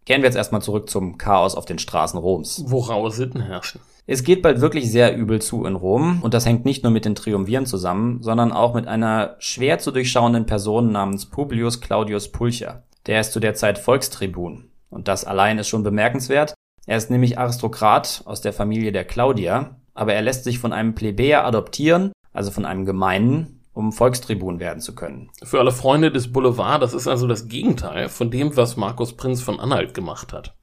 Kehren 0.05 0.21
wir 0.21 0.27
jetzt 0.27 0.35
erstmal 0.35 0.61
zurück 0.61 0.89
zum 0.89 1.17
Chaos 1.17 1.55
auf 1.55 1.65
den 1.65 1.79
Straßen 1.79 2.19
Roms. 2.19 2.63
Wo 2.67 2.79
raue 2.79 3.11
Sitten 3.11 3.41
herrschen. 3.41 3.81
Es 4.07 4.23
geht 4.23 4.41
bald 4.41 4.61
wirklich 4.61 4.91
sehr 4.91 5.15
übel 5.15 5.41
zu 5.41 5.65
in 5.65 5.75
Rom 5.75 6.21
und 6.23 6.33
das 6.33 6.45
hängt 6.45 6.65
nicht 6.65 6.83
nur 6.83 6.91
mit 6.91 7.05
den 7.05 7.15
Triumviren 7.15 7.65
zusammen, 7.65 8.21
sondern 8.21 8.51
auch 8.51 8.73
mit 8.73 8.87
einer 8.87 9.35
schwer 9.39 9.79
zu 9.79 9.91
durchschauenden 9.91 10.45
Person 10.45 10.91
namens 10.91 11.27
Publius 11.27 11.81
Claudius 11.81 12.31
Pulcher. 12.31 12.83
Der 13.05 13.21
ist 13.21 13.31
zu 13.31 13.39
der 13.39 13.53
Zeit 13.53 13.77
Volkstribun 13.77 14.71
und 14.89 15.07
das 15.07 15.23
allein 15.23 15.59
ist 15.59 15.67
schon 15.67 15.83
bemerkenswert. 15.83 16.55
Er 16.87 16.97
ist 16.97 17.11
nämlich 17.11 17.37
Aristokrat 17.37 18.23
aus 18.25 18.41
der 18.41 18.53
Familie 18.53 18.91
der 18.91 19.05
Claudier, 19.05 19.75
aber 19.93 20.13
er 20.13 20.21
lässt 20.21 20.43
sich 20.43 20.59
von 20.59 20.73
einem 20.73 20.95
Plebejer 20.95 21.45
adoptieren, 21.45 22.11
also 22.33 22.51
von 22.51 22.65
einem 22.65 22.85
Gemeinen, 22.85 23.61
um 23.73 23.91
Volkstribun 23.91 24.59
werden 24.59 24.81
zu 24.81 24.95
können. 24.95 25.29
Für 25.43 25.59
alle 25.59 25.71
Freunde 25.71 26.11
des 26.11 26.31
Boulevard, 26.31 26.81
das 26.81 26.93
ist 26.93 27.07
also 27.07 27.27
das 27.27 27.47
Gegenteil 27.47 28.09
von 28.09 28.29
dem, 28.31 28.55
was 28.57 28.77
Markus 28.77 29.15
Prinz 29.15 29.41
von 29.41 29.59
Anhalt 29.59 29.93
gemacht 29.93 30.33
hat. 30.33 30.55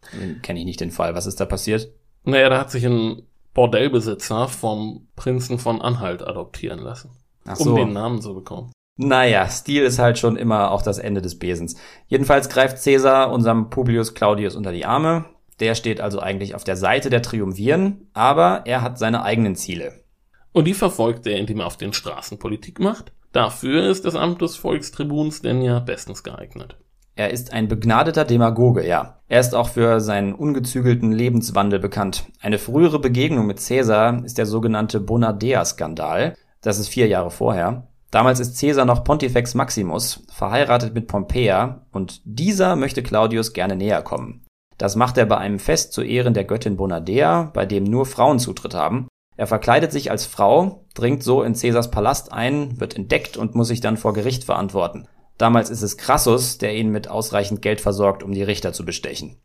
Kenne 0.42 0.60
ich 0.60 0.66
nicht 0.66 0.80
den 0.80 0.90
Fall. 0.90 1.14
Was 1.14 1.26
ist 1.26 1.40
da 1.40 1.46
passiert? 1.46 1.90
Naja, 2.24 2.48
da 2.48 2.60
hat 2.60 2.70
sich 2.70 2.84
ein 2.84 3.22
Bordellbesitzer 3.54 4.48
vom 4.48 5.08
Prinzen 5.16 5.58
von 5.58 5.80
Anhalt 5.80 6.22
adoptieren 6.22 6.80
lassen. 6.80 7.10
Ach 7.46 7.56
so. 7.56 7.70
Um 7.70 7.76
den 7.76 7.92
Namen 7.92 8.20
zu 8.20 8.34
bekommen. 8.34 8.72
Naja, 8.96 9.48
Stil 9.48 9.84
ist 9.84 9.98
halt 9.98 10.18
schon 10.18 10.36
immer 10.36 10.70
auch 10.72 10.82
das 10.82 10.98
Ende 10.98 11.22
des 11.22 11.38
Besens. 11.38 11.76
Jedenfalls 12.08 12.48
greift 12.48 12.82
Caesar 12.82 13.32
unserem 13.32 13.70
Publius 13.70 14.14
Claudius 14.14 14.56
unter 14.56 14.72
die 14.72 14.84
Arme. 14.84 15.24
Der 15.60 15.74
steht 15.74 16.00
also 16.00 16.20
eigentlich 16.20 16.54
auf 16.54 16.64
der 16.64 16.76
Seite 16.76 17.10
der 17.10 17.22
Triumviren, 17.22 18.08
aber 18.12 18.62
er 18.64 18.82
hat 18.82 18.98
seine 18.98 19.22
eigenen 19.22 19.56
Ziele. 19.56 20.04
Und 20.52 20.66
die 20.66 20.74
verfolgt 20.74 21.26
er, 21.26 21.36
indem 21.36 21.60
er 21.60 21.66
auf 21.66 21.76
den 21.76 21.92
Straßen 21.92 22.38
Politik 22.38 22.80
macht. 22.80 23.12
Dafür 23.32 23.88
ist 23.88 24.04
das 24.04 24.16
Amt 24.16 24.40
des 24.40 24.56
Volkstribuns 24.56 25.42
denn 25.42 25.60
ja 25.62 25.80
bestens 25.80 26.22
geeignet. 26.22 26.76
Er 27.14 27.30
ist 27.30 27.52
ein 27.52 27.66
begnadeter 27.66 28.24
Demagoge, 28.24 28.86
ja. 28.86 29.18
Er 29.26 29.40
ist 29.40 29.54
auch 29.54 29.70
für 29.70 30.00
seinen 30.00 30.34
ungezügelten 30.34 31.10
Lebenswandel 31.10 31.80
bekannt. 31.80 32.26
Eine 32.40 32.58
frühere 32.58 33.00
Begegnung 33.00 33.46
mit 33.46 33.58
Caesar 33.58 34.24
ist 34.24 34.38
der 34.38 34.46
sogenannte 34.46 35.00
Bonadea-Skandal. 35.00 36.36
Das 36.62 36.78
ist 36.78 36.88
vier 36.88 37.08
Jahre 37.08 37.32
vorher. 37.32 37.88
Damals 38.10 38.40
ist 38.40 38.58
Caesar 38.58 38.86
noch 38.86 39.04
Pontifex 39.04 39.54
Maximus, 39.54 40.24
verheiratet 40.32 40.94
mit 40.94 41.08
Pompeia, 41.08 41.82
und 41.90 42.22
dieser 42.24 42.76
möchte 42.76 43.02
Claudius 43.02 43.52
gerne 43.52 43.76
näher 43.76 44.02
kommen. 44.02 44.46
Das 44.78 44.94
macht 44.94 45.18
er 45.18 45.26
bei 45.26 45.36
einem 45.36 45.58
Fest 45.58 45.92
zu 45.92 46.02
Ehren 46.02 46.34
der 46.34 46.44
Göttin 46.44 46.76
Bonadea, 46.76 47.50
bei 47.52 47.66
dem 47.66 47.84
nur 47.84 48.06
Frauen 48.06 48.38
Zutritt 48.38 48.74
haben. 48.74 49.08
Er 49.36 49.48
verkleidet 49.48 49.92
sich 49.92 50.10
als 50.10 50.24
Frau, 50.24 50.86
dringt 50.94 51.22
so 51.22 51.42
in 51.42 51.54
Caesars 51.54 51.90
Palast 51.90 52.32
ein, 52.32 52.80
wird 52.80 52.96
entdeckt 52.96 53.36
und 53.36 53.54
muss 53.54 53.68
sich 53.68 53.80
dann 53.80 53.96
vor 53.96 54.12
Gericht 54.12 54.44
verantworten. 54.44 55.08
Damals 55.36 55.70
ist 55.70 55.82
es 55.82 55.96
Crassus, 55.96 56.58
der 56.58 56.74
ihn 56.74 56.90
mit 56.90 57.08
ausreichend 57.08 57.62
Geld 57.62 57.80
versorgt, 57.80 58.22
um 58.22 58.32
die 58.32 58.42
Richter 58.42 58.72
zu 58.72 58.84
bestechen. 58.84 59.40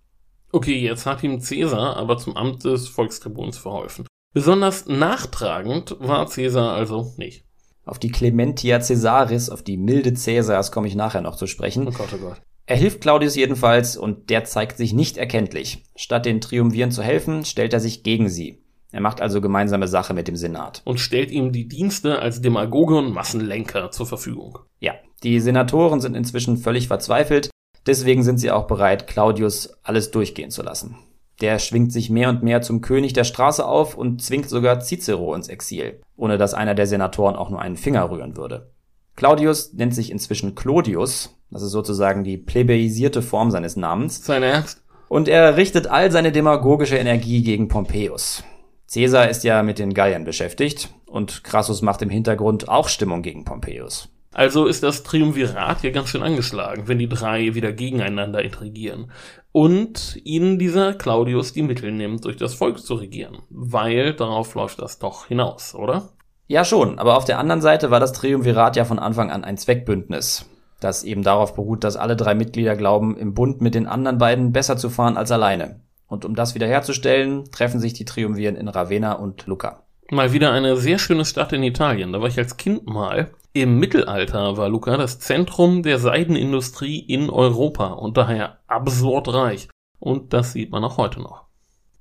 Okay, 0.52 0.80
jetzt 0.80 1.06
hat 1.06 1.24
ihm 1.24 1.42
Caesar 1.42 1.98
aber 1.98 2.18
zum 2.18 2.38
Amt 2.38 2.64
des 2.64 2.88
Volkstribuns 2.88 3.58
verholfen. 3.58 4.08
Besonders 4.34 4.88
nachtragend 4.88 5.96
war 6.00 6.28
Caesar 6.28 6.74
also 6.74 7.14
nicht. 7.18 7.46
Auf 7.86 8.00
die 8.00 8.12
Clementia 8.12 8.80
Caesaris, 8.80 9.50
auf 9.50 9.62
die 9.62 9.78
milde 9.78 10.14
Caesars 10.14 10.72
komme 10.72 10.88
ich 10.88 10.96
nachher 10.96 11.22
noch 11.22 11.36
zu 11.36 11.48
sprechen. 11.48 11.88
Oh 11.88 11.92
Gott, 11.92 12.10
oh 12.14 12.18
Gott. 12.18 12.42
Er 12.66 12.78
hilft 12.78 13.02
Claudius 13.02 13.36
jedenfalls 13.36 13.98
und 13.98 14.30
der 14.30 14.46
zeigt 14.46 14.78
sich 14.78 14.94
nicht 14.94 15.18
erkenntlich. 15.18 15.84
Statt 15.96 16.26
den 16.26 16.40
Triumviren 16.40 16.92
zu 16.92 17.04
helfen, 17.04 17.44
stellt 17.44 17.74
er 17.74 17.82
sich 17.82 18.04
gegen 18.04 18.30
sie. 18.30 18.64
Er 18.94 19.02
macht 19.02 19.22
also 19.22 19.42
gemeinsame 19.42 19.88
Sache 19.88 20.14
mit 20.14 20.28
dem 20.28 20.36
Senat. 20.36 20.82
Und 20.86 21.00
stellt 21.00 21.32
ihm 21.32 21.52
die 21.52 21.68
Dienste 21.68 22.20
als 22.20 22.42
Demagoge 22.42 22.96
und 22.96 23.14
Massenlenker 23.14 23.92
zur 23.92 24.06
Verfügung. 24.06 24.60
Ja, 24.80 24.94
die 25.24 25.40
Senatoren 25.40 26.00
sind 26.00 26.16
inzwischen 26.16 26.58
völlig 26.58 26.88
verzweifelt, 26.88 27.50
deswegen 27.86 28.24
sind 28.24 28.38
sie 28.38 28.52
auch 28.52 28.68
bereit, 28.68 29.08
Claudius 29.08 29.74
alles 29.82 30.12
durchgehen 30.12 30.52
zu 30.52 30.62
lassen. 30.62 30.96
Der 31.42 31.60
schwingt 31.60 31.92
sich 31.92 32.10
mehr 32.10 32.30
und 32.30 32.44
mehr 32.44 32.62
zum 32.62 32.82
König 32.82 33.14
der 33.14 33.24
Straße 33.24 33.66
auf 33.66 33.98
und 33.98 34.22
zwingt 34.22 34.48
sogar 34.48 34.80
Cicero 34.80 35.34
ins 35.34 35.50
Exil, 35.50 36.00
ohne 36.16 36.38
dass 36.38 36.54
einer 36.54 36.76
der 36.76 36.88
Senatoren 36.88 37.36
auch 37.36 37.50
nur 37.50 37.62
einen 37.62 37.76
Finger 37.76 38.10
rühren 38.10 38.38
würde. 38.38 38.72
Claudius 39.16 39.74
nennt 39.74 39.94
sich 39.94 40.12
inzwischen 40.12 40.56
Clodius, 40.56 41.38
das 41.52 41.62
ist 41.62 41.72
sozusagen 41.72 42.24
die 42.24 42.38
plebeisierte 42.38 43.22
Form 43.22 43.52
seines 43.52 43.76
Namens. 43.76 44.26
Sein 44.26 44.44
Ernst? 44.44 44.84
Und 45.08 45.28
er 45.28 45.56
richtet 45.58 45.88
all 45.88 46.12
seine 46.12 46.32
demagogische 46.32 46.98
Energie 46.98 47.44
gegen 47.44 47.68
Pompeius. 47.68 48.44
Caesar 48.92 49.30
ist 49.30 49.44
ja 49.44 49.62
mit 49.64 49.80
den 49.80 49.94
Galliern 49.94 50.24
beschäftigt 50.24 50.90
und 51.06 51.44
Crassus 51.44 51.82
macht 51.82 52.02
im 52.02 52.10
Hintergrund 52.10 52.70
auch 52.70 52.90
Stimmung 52.90 53.22
gegen 53.22 53.46
Pompeius. 53.46 54.10
Also 54.34 54.66
ist 54.66 54.82
das 54.82 55.04
Triumvirat 55.04 55.82
hier 55.82 55.92
ganz 55.92 56.10
schön 56.10 56.24
angeschlagen, 56.24 56.88
wenn 56.88 56.98
die 56.98 57.08
drei 57.08 57.54
wieder 57.54 57.72
gegeneinander 57.72 58.44
intrigieren. 58.44 59.12
Und 59.52 60.20
ihnen 60.24 60.58
dieser 60.58 60.96
Claudius 60.96 61.54
die 61.54 61.62
Mittel 61.62 61.92
nimmt, 61.92 62.26
durch 62.26 62.38
das 62.38 62.56
Volk 62.56 62.80
zu 62.80 62.96
regieren. 62.96 63.44
Weil 63.52 64.16
darauf 64.16 64.56
läuft 64.56 64.82
das 64.82 64.98
doch 64.98 65.28
hinaus, 65.28 65.76
oder? 65.76 66.10
Ja 66.48 66.66
schon, 66.66 67.00
aber 67.00 67.18
auf 67.18 67.26
der 67.26 67.40
anderen 67.40 67.62
Seite 67.62 67.90
war 67.90 68.00
das 68.00 68.12
Triumvirat 68.14 68.76
ja 68.76 68.86
von 68.86 69.00
Anfang 69.00 69.32
an 69.32 69.44
ein 69.44 69.58
Zweckbündnis, 69.58 70.50
das 70.80 71.04
eben 71.04 71.24
darauf 71.24 71.56
beruht, 71.56 71.84
dass 71.84 71.96
alle 71.96 72.16
drei 72.16 72.36
Mitglieder 72.36 72.76
glauben, 72.76 73.18
im 73.18 73.34
Bund 73.34 73.62
mit 73.62 73.76
den 73.76 73.88
anderen 73.88 74.18
beiden 74.18 74.52
besser 74.52 74.76
zu 74.76 74.90
fahren 74.90 75.18
als 75.18 75.32
alleine. 75.32 75.80
Und 76.08 76.26
um 76.26 76.36
das 76.36 76.54
wiederherzustellen, 76.54 77.46
treffen 77.52 77.80
sich 77.80 77.94
die 77.94 78.06
Triumviren 78.06 78.56
in 78.56 78.68
Ravenna 78.68 79.14
und 79.14 79.48
Lucca. 79.48 79.84
Mal 80.12 80.34
wieder 80.34 80.52
eine 80.52 80.76
sehr 80.76 81.00
schöne 81.00 81.26
Stadt 81.26 81.54
in 81.54 81.64
Italien. 81.64 82.12
Da 82.12 82.22
war 82.22 82.28
ich 82.28 82.38
als 82.38 82.58
Kind 82.58 82.86
mal. 82.86 83.32
Im 83.54 83.80
Mittelalter 83.80 84.58
war 84.58 84.68
Lucca 84.68 84.98
das 84.98 85.20
Zentrum 85.20 85.82
der 85.82 85.98
Seidenindustrie 85.98 87.00
in 87.00 87.30
Europa 87.30 87.94
und 87.94 88.18
daher 88.18 88.60
absurd 88.68 89.34
reich. 89.34 89.70
Und 90.00 90.34
das 90.34 90.52
sieht 90.52 90.72
man 90.72 90.84
auch 90.84 90.98
heute 90.98 91.22
noch. 91.22 91.46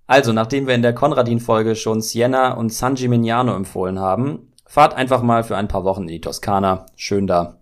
Also, 0.07 0.33
nachdem 0.33 0.67
wir 0.67 0.75
in 0.75 0.83
der 0.83 0.95
Konradin-Folge 0.95 1.75
schon 1.75 2.01
Siena 2.01 2.53
und 2.53 2.73
San 2.73 2.95
Gimignano 2.95 3.55
empfohlen 3.55 3.99
haben, 3.99 4.53
fahrt 4.67 4.95
einfach 4.95 5.23
mal 5.23 5.45
für 5.45 5.57
ein 5.57 5.69
paar 5.69 5.85
Wochen 5.85 6.03
in 6.03 6.09
die 6.09 6.21
Toskana. 6.21 6.87
Schön 6.97 7.27
da. 7.27 7.59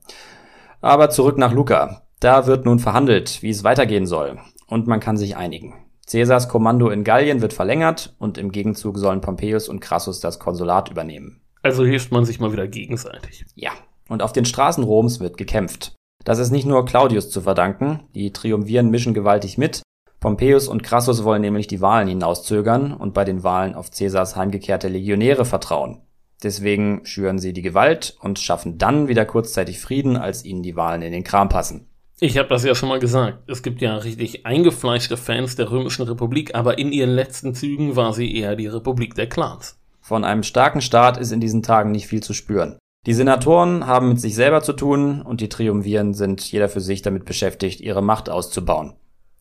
Aber 0.81 1.11
zurück 1.11 1.39
nach 1.39 1.53
Lucca. 1.53 2.03
Da 2.21 2.47
wird 2.47 2.65
nun 2.65 2.79
verhandelt, 2.79 3.43
wie 3.43 3.51
es 3.51 3.65
weitergehen 3.65 4.07
soll. 4.07 4.39
Und 4.67 4.87
man 4.87 5.01
kann 5.01 5.17
sich 5.17 5.37
einigen. 5.37 5.75
Caesars 6.11 6.49
Kommando 6.49 6.91
in 6.91 7.05
Gallien 7.05 7.41
wird 7.41 7.53
verlängert 7.53 8.15
und 8.19 8.37
im 8.37 8.53
Gegenzug 8.53 8.99
sollen 8.99 9.21
Pompeius 9.21 9.69
und 9.69 9.81
Crassus 9.81 10.21
das 10.21 10.39
Konsulat 10.39 10.91
übernehmen. 10.91 11.41
Also 11.63 11.85
hilft 11.85 12.11
man 12.11 12.25
sich 12.25 12.41
mal 12.41 12.53
wieder 12.53 12.67
gegenseitig. 12.67 13.45
Ja. 13.55 13.71
Und 14.09 14.23
auf 14.23 14.33
den 14.33 14.45
Straßen 14.45 14.83
Roms 14.83 15.21
wird 15.21 15.37
gekämpft. 15.37 15.95
Das 16.25 16.39
ist 16.39 16.51
nicht 16.51 16.67
nur 16.67 16.85
Claudius 16.85 17.31
zu 17.31 17.41
verdanken, 17.41 18.01
die 18.15 18.33
Triumviren 18.33 18.91
mischen 18.91 19.15
gewaltig 19.15 19.57
mit. 19.57 19.83
Pompeius 20.21 20.69
und 20.69 20.83
Crassus 20.83 21.25
wollen 21.25 21.41
nämlich 21.41 21.67
die 21.67 21.81
Wahlen 21.81 22.07
hinauszögern 22.07 22.93
und 22.93 23.15
bei 23.15 23.25
den 23.25 23.43
Wahlen 23.43 23.75
auf 23.75 23.91
Caesars 23.91 24.37
heimgekehrte 24.37 24.89
Legionäre 24.89 25.47
vertrauen. 25.47 26.03
Deswegen 26.43 27.01
schüren 27.05 27.39
sie 27.39 27.55
die 27.55 27.63
Gewalt 27.63 28.17
und 28.21 28.39
schaffen 28.39 28.77
dann 28.77 29.09
wieder 29.09 29.25
kurzzeitig 29.25 29.81
Frieden, 29.81 30.17
als 30.17 30.45
ihnen 30.45 30.63
die 30.63 30.77
Wahlen 30.77 31.01
in 31.01 31.13
den 31.13 31.25
Kram 31.25 31.49
passen. 31.49 31.87
Ich 32.19 32.37
habe 32.37 32.51
das 32.51 32.65
ja 32.65 32.75
schon 32.75 32.91
mal 32.91 32.99
gesagt. 32.99 33.49
Es 33.49 33.63
gibt 33.63 33.81
ja 33.81 33.97
richtig 33.97 34.45
eingefleischte 34.45 35.17
Fans 35.17 35.57
der 35.57 35.71
Römischen 35.71 36.03
Republik, 36.03 36.55
aber 36.55 36.77
in 36.77 36.93
ihren 36.93 37.11
letzten 37.11 37.55
Zügen 37.55 37.97
war 37.97 38.13
sie 38.13 38.37
eher 38.37 38.57
die 38.57 38.67
Republik 38.67 39.15
der 39.15 39.27
Clans. 39.27 39.79
Von 40.03 40.25
einem 40.25 40.43
starken 40.43 40.83
Staat 40.83 41.17
ist 41.17 41.33
in 41.33 41.41
diesen 41.41 41.63
Tagen 41.63 41.93
nicht 41.93 42.07
viel 42.07 42.23
zu 42.23 42.35
spüren. 42.35 42.77
Die 43.07 43.15
Senatoren 43.15 43.87
haben 43.87 44.11
mit 44.11 44.21
sich 44.21 44.35
selber 44.35 44.61
zu 44.63 44.75
tun 44.75 45.23
und 45.23 45.41
die 45.41 45.49
Triumviren 45.49 46.13
sind 46.13 46.43
jeder 46.53 46.69
für 46.69 46.83
sich 46.83 47.01
damit 47.01 47.25
beschäftigt, 47.25 47.81
ihre 47.81 48.03
Macht 48.03 48.29
auszubauen. 48.29 48.93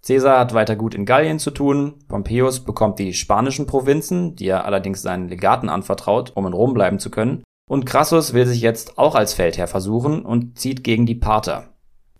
Caesar 0.06 0.40
hat 0.40 0.54
weiter 0.54 0.76
gut 0.76 0.96
in 0.96 1.06
Gallien 1.06 1.40
zu 1.40 1.52
tun, 1.52 1.96
Pompeius 2.08 2.62
bekommt 2.62 3.00
die 3.00 3.14
spanischen 3.14 3.68
Provinzen, 3.68 4.36
die 4.36 4.48
er 4.48 4.66
allerdings 4.66 5.02
seinen 5.02 5.28
Legaten 5.28 5.70
anvertraut, 5.70 6.32
um 6.36 6.48
in 6.48 6.54
Rom 6.54 6.74
bleiben 6.74 7.00
zu 7.00 7.10
können, 7.12 7.44
und 7.70 7.86
Crassus 7.86 8.34
will 8.34 8.48
sich 8.48 8.62
jetzt 8.62 8.98
auch 8.98 9.16
als 9.16 9.34
Feldherr 9.34 9.68
versuchen 9.68 10.26
und 10.26 10.58
zieht 10.58 10.84
gegen 10.84 11.06
die 11.06 11.16
Parther. 11.16 11.74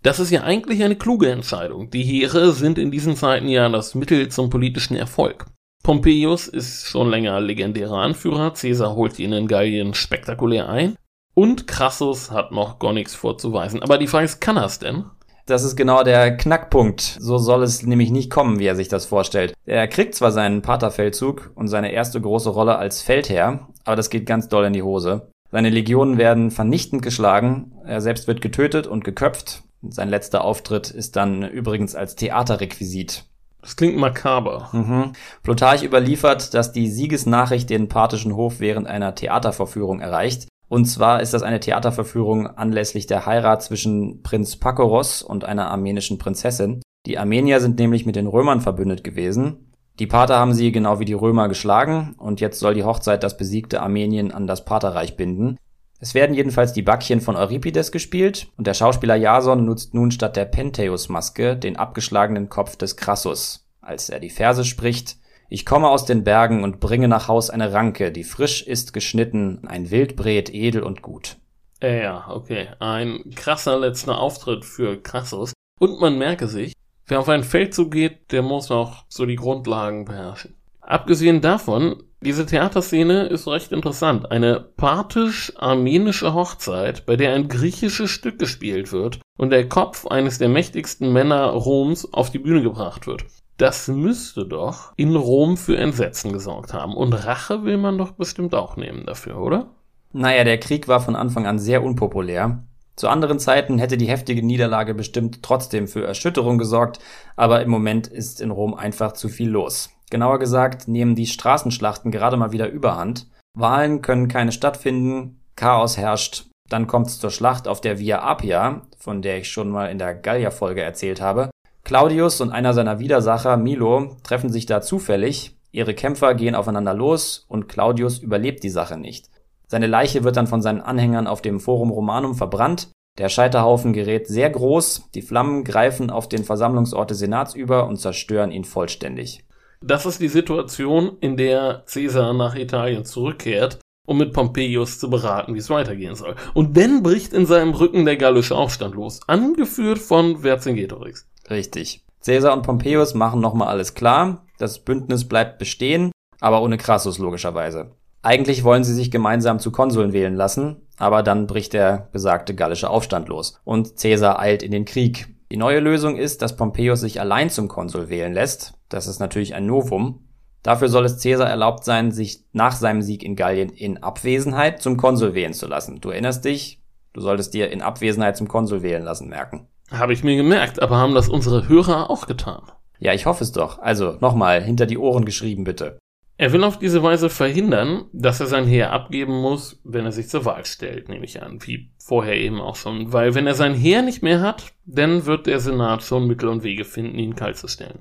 Das 0.04 0.20
ist 0.20 0.32
ja 0.32 0.44
eigentlich 0.44 0.84
eine 0.84 0.96
kluge 0.96 1.30
Entscheidung. 1.30 1.90
Die 1.90 2.04
Heere 2.04 2.54
sind 2.54 2.78
in 2.78 2.92
diesen 2.92 3.16
Zeiten 3.16 3.50
ja 3.50 3.68
das 3.68 3.96
Mittel 3.96 4.30
zum 4.30 4.50
politischen 4.50 4.96
Erfolg. 4.96 5.46
Pompeius 5.84 6.48
ist 6.48 6.86
schon 6.86 7.10
länger 7.10 7.40
legendärer 7.42 7.98
Anführer, 7.98 8.52
Caesar 8.52 8.96
holt 8.96 9.18
ihn 9.18 9.34
in 9.34 9.48
Gallien 9.48 9.94
spektakulär 9.94 10.70
ein 10.70 10.96
und 11.34 11.68
Crassus 11.68 12.32
hat 12.32 12.52
noch 12.52 12.80
gar 12.80 12.94
nichts 12.94 13.16
vorzuweisen. 13.16 13.82
Aber 13.82 13.98
die 13.98 14.08
Frage 14.08 14.26
ist, 14.26 14.40
kann 14.40 14.58
er's 14.58 14.80
denn? 14.80 15.06
Das 15.50 15.64
ist 15.64 15.76
genau 15.76 16.04
der 16.04 16.38
Knackpunkt. 16.38 17.18
So 17.20 17.40
soll 17.40 17.64
es 17.64 17.82
nämlich 17.84 18.12
nicht 18.12 18.30
kommen, 18.30 18.60
wie 18.60 18.68
er 18.68 18.76
sich 18.76 18.88
das 18.88 19.08
vorstellt. 19.08 19.56
Er 19.66 19.88
kriegt 19.88 20.14
zwar 20.14 20.32
seinen 20.32 20.62
Paterfeldzug 20.62 21.52
und 21.56 21.68
seine 21.68 21.92
erste 21.92 22.22
große 22.22 22.52
Rolle 22.52 22.78
als 22.78 23.02
Feldherr, 23.02 23.68
aber 23.84 23.96
das 23.96 24.12
geht 24.12 24.28
ganz 24.28 24.48
doll 24.48 24.66
in 24.66 24.74
die 24.74 24.84
Hose. 24.84 25.32
Seine 25.52 25.72
Legionen 25.72 26.20
werden 26.20 26.52
vernichtend 26.52 27.02
geschlagen, 27.02 27.72
er 27.84 28.00
selbst 28.00 28.28
wird 28.28 28.42
getötet 28.42 28.86
und 28.86 29.04
geköpft, 29.04 29.64
sein 29.82 30.10
letzter 30.10 30.44
Auftritt 30.44 30.92
ist 30.92 31.16
dann 31.16 31.42
übrigens 31.42 31.96
als 31.96 32.16
Theaterrequisit. 32.16 33.26
Das 33.62 33.76
klingt 33.76 33.98
makaber. 33.98 34.70
Mhm. 34.72 35.14
Plutarch 35.42 35.84
überliefert, 35.84 36.54
dass 36.54 36.74
die 36.74 36.90
Siegesnachricht 36.90 37.72
den 37.72 37.90
parthischen 37.90 38.36
Hof 38.36 38.60
während 38.60 38.88
einer 38.88 39.16
Theaterverführung 39.16 40.00
erreicht. 40.00 40.48
Und 40.70 40.86
zwar 40.86 41.22
ist 41.22 41.34
das 41.34 41.42
eine 41.42 41.60
Theaterverführung 41.60 42.48
anlässlich 42.48 43.08
der 43.08 43.26
Heirat 43.26 43.64
zwischen 43.64 44.22
Prinz 44.22 44.56
Pakoros 44.56 45.24
und 45.24 45.44
einer 45.44 45.70
armenischen 45.70 46.20
Prinzessin. 46.20 46.82
Die 47.08 47.18
Armenier 47.18 47.60
sind 47.60 47.80
nämlich 47.80 48.06
mit 48.06 48.16
den 48.16 48.28
Römern 48.28 48.62
verbündet 48.62 49.04
gewesen. 49.04 49.72
Die 49.98 50.08
Parther 50.08 50.38
haben 50.38 50.54
sie 50.54 50.72
genau 50.72 51.00
wie 51.00 51.06
die 51.06 51.14
Römer 51.14 51.50
geschlagen 51.50 52.16
und 52.18 52.40
jetzt 52.40 52.60
soll 52.60 52.76
die 52.76 52.84
Hochzeit 52.84 53.24
das 53.24 53.36
besiegte 53.36 53.82
Armenien 53.82 54.32
an 54.32 54.48
das 54.48 54.64
Partherreich 54.64 55.18
binden. 55.18 55.58
Es 56.00 56.14
werden 56.14 56.36
jedenfalls 56.36 56.72
die 56.72 56.84
Backchen 56.84 57.20
von 57.20 57.36
Euripides 57.36 57.92
gespielt 57.92 58.48
und 58.56 58.68
der 58.68 58.74
Schauspieler 58.74 59.16
Jason 59.16 59.66
nutzt 59.66 59.94
nun 59.94 60.12
statt 60.12 60.38
der 60.38 60.46
Pentheus-Maske 60.46 61.58
den 61.58 61.76
abgeschlagenen 61.76 62.48
Kopf 62.48 62.78
des 62.78 62.96
Crassus, 62.96 63.68
als 63.82 64.10
er 64.10 64.22
die 64.22 64.30
Verse 64.30 64.64
spricht 64.64 65.18
Ich 65.50 65.66
komme 65.66 65.90
aus 65.90 66.06
den 66.06 66.24
Bergen 66.24 66.64
und 66.64 66.80
bringe 66.80 67.08
nach 67.08 67.28
Haus 67.28 67.50
eine 67.50 67.74
Ranke, 67.74 68.12
die 68.12 68.24
frisch 68.24 68.62
ist 68.62 68.94
geschnitten, 68.94 69.68
ein 69.68 69.90
Wildbret 69.90 70.54
edel 70.54 70.84
und 70.84 71.02
gut. 71.02 71.38
Ja, 71.82 72.30
okay. 72.30 72.68
Ein 72.80 73.32
krasser 73.36 73.80
letzter 73.80 74.20
Auftritt 74.20 74.64
für 74.64 75.02
Crassus. 75.02 75.54
Und 75.80 76.00
man 76.00 76.18
merke 76.20 76.48
sich, 76.48 76.74
wer 77.08 77.20
auf 77.20 77.30
ein 77.30 77.44
Feld 77.44 77.74
zugeht, 77.74 78.32
der 78.32 78.44
muss 78.44 78.70
auch 78.70 79.06
so 79.08 79.26
die 79.26 79.38
Grundlagen 79.38 80.06
beherrschen. 80.06 80.56
Abgesehen 80.82 81.42
davon 81.42 82.04
diese 82.22 82.46
Theaterszene 82.46 83.28
ist 83.28 83.48
recht 83.48 83.72
interessant. 83.72 84.30
Eine 84.30 84.60
parthisch-armenische 84.60 86.34
Hochzeit, 86.34 87.06
bei 87.06 87.16
der 87.16 87.34
ein 87.34 87.48
griechisches 87.48 88.12
Stück 88.12 88.38
gespielt 88.38 88.92
wird 88.92 89.20
und 89.38 89.52
der 89.52 89.70
Kopf 89.70 90.06
eines 90.06 90.38
der 90.38 90.50
mächtigsten 90.50 91.14
Männer 91.14 91.46
Roms 91.46 92.12
auf 92.14 92.30
die 92.30 92.40
Bühne 92.40 92.62
gebracht 92.62 93.08
wird. 93.08 93.24
Das 93.60 93.90
müsste 93.90 94.46
doch 94.46 94.94
in 94.96 95.18
Rom 95.18 95.58
für 95.58 95.76
Entsetzen 95.76 96.32
gesorgt 96.32 96.74
haben. 96.74 96.96
Und 96.96 97.12
Rache 97.12 97.66
will 97.66 97.76
man 97.76 97.98
doch 97.98 98.12
bestimmt 98.12 98.56
auch 98.56 98.78
nehmen 98.78 99.06
dafür, 99.06 99.38
oder? 99.38 99.68
Naja, 100.14 100.46
der 100.46 100.62
Krieg 100.62 100.88
war 100.88 101.02
von 101.02 101.18
Anfang 101.18 101.46
an 101.46 101.60
sehr 101.60 101.84
unpopulär. 101.84 102.64
Zu 102.96 103.10
anderen 103.10 103.38
Zeiten 103.38 103.78
hätte 103.78 103.98
die 103.98 104.08
heftige 104.08 104.46
Niederlage 104.46 104.94
bestimmt 104.94 105.44
trotzdem 105.44 105.90
für 105.90 106.06
Erschütterung 106.06 106.58
gesorgt, 106.58 107.00
aber 107.36 107.62
im 107.62 107.70
Moment 107.70 108.08
ist 108.08 108.40
in 108.40 108.52
Rom 108.52 108.76
einfach 108.76 109.12
zu 109.12 109.28
viel 109.28 109.50
los. 109.50 109.90
Genauer 110.10 110.40
gesagt 110.40 110.88
nehmen 110.88 111.16
die 111.16 111.28
Straßenschlachten 111.28 112.12
gerade 112.12 112.38
mal 112.38 112.54
wieder 112.54 112.70
überhand. 112.70 113.28
Wahlen 113.58 114.02
können 114.02 114.30
keine 114.30 114.54
stattfinden, 114.54 115.42
Chaos 115.58 115.98
herrscht. 115.98 116.46
Dann 116.70 116.88
kommt 116.88 117.08
es 117.08 117.20
zur 117.20 117.30
Schlacht 117.30 117.68
auf 117.68 117.82
der 117.82 118.00
Via 118.00 118.20
Appia, 118.20 118.84
von 118.98 119.22
der 119.22 119.40
ich 119.40 119.52
schon 119.52 119.70
mal 119.70 119.88
in 119.88 119.98
der 119.98 120.16
Gallier-Folge 120.16 120.82
erzählt 120.82 121.20
habe. 121.20 121.50
Claudius 121.90 122.40
und 122.40 122.52
einer 122.52 122.76
seiner 122.76 123.00
Widersacher, 123.00 123.58
Milo, 123.58 124.16
treffen 124.22 124.52
sich 124.52 124.68
da 124.68 124.80
zufällig, 124.80 125.58
Ihre 125.72 125.96
Kämpfer 125.96 126.36
gehen 126.36 126.54
aufeinander 126.54 126.94
los 126.94 127.48
und 127.48 127.68
Claudius 127.68 128.20
überlebt 128.20 128.64
die 128.64 128.70
Sache 128.70 128.96
nicht. 128.96 129.32
Seine 129.66 129.88
Leiche 129.88 130.24
wird 130.24 130.38
dann 130.38 130.46
von 130.46 130.62
seinen 130.62 130.82
Anhängern 130.82 131.26
auf 131.26 131.42
dem 131.42 131.60
Forum 131.60 131.90
Romanum 131.90 132.36
verbrannt. 132.36 132.90
Der 133.18 133.28
Scheiterhaufen 133.28 133.92
gerät 133.92 134.28
sehr 134.28 134.52
groß, 134.52 135.10
die 135.16 135.24
Flammen 135.24 135.64
greifen 135.64 136.12
auf 136.12 136.30
den 136.30 136.44
Versammlungsort 136.44 137.10
des 137.10 137.18
Senats 137.18 137.56
über 137.56 137.88
und 137.88 137.98
zerstören 137.98 138.52
ihn 138.52 138.66
vollständig. 138.66 139.44
Das 139.84 140.06
ist 140.06 140.22
die 140.22 140.28
Situation, 140.28 141.18
in 141.22 141.38
der 141.38 141.86
Caesar 141.92 142.36
nach 142.36 142.54
Italien 142.54 143.04
zurückkehrt, 143.04 143.80
um 144.06 144.20
mit 144.20 144.34
Pompeius 144.34 145.00
zu 145.00 145.10
beraten, 145.10 145.56
wie 145.56 145.60
es 145.60 145.72
weitergehen 145.72 146.14
soll. 146.14 146.36
Und 146.54 146.78
dann 146.78 147.02
bricht 147.02 147.34
in 147.34 147.48
seinem 147.48 147.74
Rücken 147.74 148.06
der 148.06 148.18
gallische 148.18 148.56
Aufstand 148.56 148.94
los, 148.94 149.22
angeführt 149.26 149.98
von 149.98 150.42
Vercingetorix. 150.42 151.29
Richtig. 151.50 152.06
Caesar 152.24 152.54
und 152.54 152.64
Pompeius 152.64 153.14
machen 153.14 153.40
nochmal 153.40 153.70
alles 153.70 153.94
klar, 153.94 154.46
das 154.58 154.80
Bündnis 154.80 155.28
bleibt 155.28 155.58
bestehen, 155.58 156.12
aber 156.40 156.62
ohne 156.62 156.78
Crassus 156.78 157.18
logischerweise. 157.18 157.92
Eigentlich 158.22 158.66
wollen 158.66 158.84
sie 158.84 158.94
sich 158.94 159.12
gemeinsam 159.12 159.60
zu 159.60 159.72
Konsuln 159.72 160.12
wählen 160.12 160.36
lassen, 160.36 160.82
aber 160.98 161.24
dann 161.24 161.48
bricht 161.48 161.74
der 161.74 162.10
besagte 162.12 162.54
gallische 162.54 162.90
Aufstand 162.90 163.30
los 163.30 163.60
und 163.64 163.96
Caesar 163.96 164.40
eilt 164.40 164.62
in 164.62 164.72
den 164.72 164.86
Krieg. 164.86 165.34
Die 165.52 165.58
neue 165.58 165.80
Lösung 165.80 166.18
ist, 166.18 166.42
dass 166.42 166.58
Pompeius 166.58 167.00
sich 167.00 167.22
allein 167.22 167.50
zum 167.50 167.70
Konsul 167.70 168.10
wählen 168.10 168.34
lässt. 168.34 168.74
Das 168.90 169.08
ist 169.08 169.20
natürlich 169.20 169.56
ein 169.56 169.66
Novum. 169.66 170.28
Dafür 170.62 170.90
soll 170.90 171.06
es 171.06 171.24
Caesar 171.24 171.50
erlaubt 171.50 171.86
sein, 171.86 172.12
sich 172.12 172.44
nach 172.52 172.76
seinem 172.76 173.02
Sieg 173.02 173.24
in 173.24 173.38
Gallien 173.38 173.70
in 173.70 174.04
Abwesenheit 174.04 174.82
zum 174.82 174.98
Konsul 174.98 175.34
wählen 175.34 175.54
zu 175.54 175.68
lassen. 175.68 176.02
Du 176.02 176.10
erinnerst 176.10 176.44
dich, 176.44 176.84
du 177.14 177.22
solltest 177.22 177.54
dir 177.54 177.72
in 177.72 177.82
Abwesenheit 177.82 178.36
zum 178.36 178.50
Konsul 178.50 178.84
wählen 178.84 179.04
lassen 179.04 179.30
merken. 179.30 179.68
Habe 179.92 180.14
ich 180.14 180.24
mir 180.24 180.36
gemerkt, 180.36 180.82
aber 180.82 180.98
haben 180.98 181.16
das 181.16 181.30
unsere 181.30 181.68
Hörer 181.68 182.10
auch 182.10 182.28
getan? 182.28 182.62
Ja, 183.00 183.14
ich 183.14 183.26
hoffe 183.26 183.44
es 183.44 183.52
doch. 183.52 183.80
Also 183.80 184.18
nochmal, 184.20 184.62
hinter 184.62 184.86
die 184.86 184.98
Ohren 184.98 185.26
geschrieben 185.26 185.64
bitte. 185.64 185.98
Er 186.38 186.54
will 186.54 186.64
auf 186.64 186.80
diese 186.80 187.04
Weise 187.04 187.30
verhindern, 187.30 188.06
dass 188.14 188.40
er 188.40 188.48
sein 188.48 188.66
Heer 188.66 188.94
abgeben 188.94 189.42
muss, 189.42 189.82
wenn 189.84 190.06
er 190.06 190.14
sich 190.14 190.30
zur 190.30 190.46
Wahl 190.46 190.66
stellt, 190.66 191.10
nehme 191.10 191.26
ich 191.26 191.44
an, 191.44 191.60
wie 191.64 191.92
vorher 191.98 192.38
eben 192.38 192.62
auch 192.62 192.78
schon. 192.78 193.12
Weil 193.12 193.36
wenn 193.36 193.46
er 193.46 193.56
sein 193.56 193.74
Heer 193.74 194.04
nicht 194.04 194.24
mehr 194.24 194.40
hat, 194.40 194.72
dann 194.86 195.26
wird 195.26 195.48
der 195.48 195.60
Senat 195.60 196.02
schon 196.02 196.28
Mittel 196.28 196.48
und 196.48 196.64
Wege 196.64 196.86
finden, 196.86 197.20
ihn 197.20 197.36
kalt 197.36 197.58
zu 197.58 197.68
stellen. 197.68 198.00